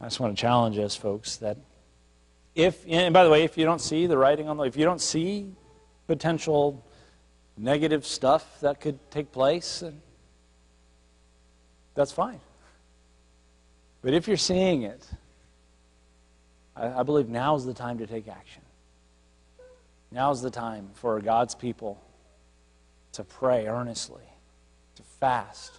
I 0.00 0.04
just 0.04 0.20
want 0.20 0.36
to 0.36 0.40
challenge 0.40 0.78
us, 0.78 0.94
folks, 0.94 1.36
that 1.36 1.56
if, 2.54 2.84
and 2.88 3.12
by 3.12 3.24
the 3.24 3.30
way, 3.30 3.44
if 3.44 3.56
you 3.58 3.64
don't 3.64 3.80
see 3.80 4.06
the 4.06 4.16
writing 4.16 4.48
on 4.48 4.56
the, 4.56 4.64
if 4.64 4.76
you 4.76 4.84
don't 4.84 5.00
see 5.00 5.52
potential 6.06 6.84
negative 7.56 8.06
stuff 8.06 8.60
that 8.60 8.80
could 8.80 8.98
take 9.10 9.32
place, 9.32 9.82
that's 11.94 12.12
fine. 12.12 12.40
But 14.06 14.14
if 14.14 14.28
you're 14.28 14.36
seeing 14.36 14.82
it, 14.82 15.04
I, 16.76 17.00
I 17.00 17.02
believe 17.02 17.28
now's 17.28 17.66
the 17.66 17.74
time 17.74 17.98
to 17.98 18.06
take 18.06 18.28
action. 18.28 18.62
Now's 20.12 20.40
the 20.40 20.48
time 20.48 20.90
for 20.94 21.20
God's 21.20 21.56
people 21.56 22.00
to 23.14 23.24
pray 23.24 23.66
earnestly, 23.66 24.22
to 24.94 25.02
fast, 25.02 25.72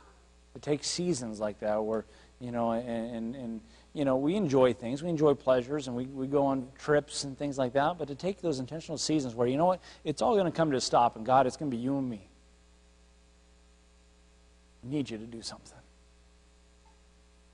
to 0.55 0.59
take 0.59 0.83
seasons 0.83 1.39
like 1.39 1.61
that 1.61 1.81
where, 1.81 2.03
you 2.41 2.51
know, 2.51 2.73
and, 2.73 3.33
and, 3.33 3.61
you 3.93 4.03
know, 4.03 4.17
we 4.17 4.35
enjoy 4.35 4.73
things, 4.73 5.01
we 5.01 5.07
enjoy 5.07 5.33
pleasures, 5.33 5.87
and 5.87 5.95
we, 5.95 6.07
we 6.07 6.27
go 6.27 6.47
on 6.47 6.67
trips 6.77 7.23
and 7.23 7.37
things 7.37 7.57
like 7.57 7.71
that. 7.71 7.97
But 7.97 8.09
to 8.09 8.15
take 8.15 8.41
those 8.41 8.59
intentional 8.59 8.97
seasons 8.97 9.35
where, 9.35 9.47
you 9.47 9.55
know 9.55 9.67
what, 9.67 9.79
it's 10.03 10.21
all 10.21 10.33
going 10.33 10.51
to 10.51 10.51
come 10.51 10.69
to 10.71 10.75
a 10.75 10.81
stop, 10.81 11.15
and 11.15 11.25
God, 11.25 11.47
it's 11.47 11.55
going 11.55 11.71
to 11.71 11.77
be 11.77 11.81
you 11.81 11.97
and 11.97 12.09
me. 12.09 12.27
We 14.83 14.89
need 14.89 15.09
you 15.09 15.17
to 15.17 15.25
do 15.25 15.41
something. 15.41 15.76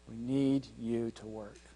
We 0.07 0.15
need 0.15 0.67
you 0.77 1.11
to 1.11 1.25
work. 1.25 1.72